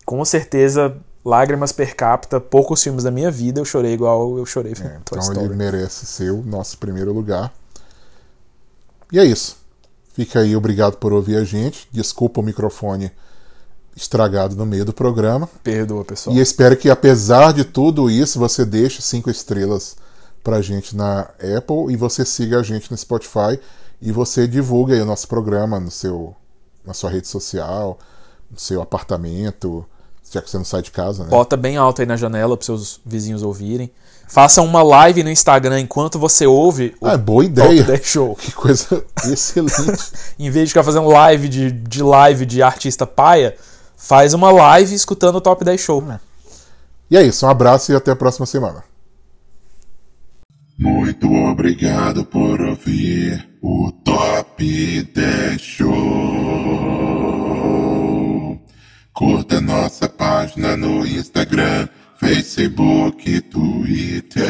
com 0.06 0.24
certeza, 0.24 0.96
lágrimas 1.24 1.72
per 1.72 1.96
capita, 1.96 2.38
poucos 2.40 2.82
filmes 2.82 3.04
da 3.04 3.10
minha 3.10 3.30
vida 3.30 3.60
eu 3.60 3.64
chorei 3.64 3.94
igual 3.94 4.36
eu 4.36 4.44
chorei 4.44 4.72
É, 4.72 4.98
então 5.02 5.18
Story. 5.18 5.40
ele 5.46 5.54
merece 5.54 6.04
ser 6.06 6.30
o 6.30 6.42
nosso 6.42 6.78
primeiro 6.78 7.12
lugar. 7.12 7.52
E 9.10 9.18
é 9.18 9.24
isso. 9.24 9.56
Fica 10.12 10.40
aí, 10.40 10.54
obrigado 10.54 10.96
por 10.96 11.12
ouvir 11.12 11.36
a 11.36 11.44
gente. 11.44 11.88
Desculpa 11.90 12.40
o 12.40 12.44
microfone 12.44 13.10
estragado 13.96 14.54
no 14.56 14.66
meio 14.66 14.84
do 14.84 14.92
programa. 14.92 15.48
Perdoa, 15.62 16.04
pessoal. 16.04 16.36
E 16.36 16.40
espero 16.40 16.76
que, 16.76 16.90
apesar 16.90 17.52
de 17.52 17.64
tudo 17.64 18.10
isso, 18.10 18.38
você 18.38 18.64
deixe 18.64 19.00
cinco 19.02 19.30
estrelas 19.30 19.96
pra 20.42 20.60
gente 20.60 20.96
na 20.96 21.20
Apple 21.56 21.92
e 21.92 21.96
você 21.96 22.24
siga 22.24 22.60
a 22.60 22.62
gente 22.62 22.90
no 22.90 22.96
Spotify 22.96 23.58
e 24.00 24.12
você 24.12 24.46
divulgue 24.46 24.92
aí 24.92 25.00
o 25.00 25.06
nosso 25.06 25.26
programa 25.26 25.80
no 25.80 25.90
seu, 25.90 26.34
na 26.84 26.92
sua 26.92 27.10
rede 27.10 27.26
social, 27.26 27.98
no 28.50 28.58
seu 28.58 28.82
apartamento, 28.82 29.86
já 30.30 30.42
que 30.42 30.50
você 30.50 30.56
não 30.58 30.64
sai 30.64 30.82
de 30.82 30.90
casa, 30.90 31.24
né? 31.24 31.30
Bota 31.30 31.56
bem 31.56 31.76
alto 31.76 32.00
aí 32.02 32.06
na 32.06 32.16
janela 32.16 32.56
para 32.56 32.64
seus 32.66 33.00
vizinhos 33.04 33.42
ouvirem. 33.42 33.90
Faça 34.26 34.62
uma 34.62 34.82
live 34.82 35.22
no 35.22 35.30
Instagram 35.30 35.80
enquanto 35.80 36.18
você 36.18 36.46
ouve 36.46 36.94
o 37.00 37.06
Ah, 37.06 37.16
boa 37.16 37.44
Top 37.44 37.60
ideia. 37.60 37.84
10 37.84 38.06
Show. 38.06 38.34
Que 38.34 38.52
coisa 38.52 39.04
excelente. 39.30 40.10
Em 40.38 40.50
vez 40.50 40.64
de 40.64 40.70
ficar 40.72 40.82
fazendo 40.82 41.06
live 41.08 41.48
de, 41.48 41.70
de 41.70 42.02
live 42.02 42.46
de 42.46 42.62
artista 42.62 43.06
paia, 43.06 43.54
faz 43.96 44.34
uma 44.34 44.50
live 44.50 44.94
escutando 44.94 45.36
o 45.36 45.40
Top 45.40 45.62
10 45.64 45.80
Show. 45.80 46.02
E 47.10 47.16
é 47.16 47.22
isso, 47.22 47.46
um 47.46 47.50
abraço 47.50 47.92
e 47.92 47.94
até 47.94 48.10
a 48.10 48.16
próxima 48.16 48.46
semana. 48.46 48.82
Muito 50.76 51.30
obrigado 51.32 52.24
por 52.24 52.60
ouvir 52.60 53.48
o 53.62 53.92
Top 54.04 54.64
10 55.14 55.60
Show. 55.60 57.43
Curta 59.14 59.60
nossa 59.60 60.08
página 60.08 60.76
no 60.76 61.06
Instagram, 61.06 61.88
Facebook, 62.18 63.42
Twitter. 63.42 64.44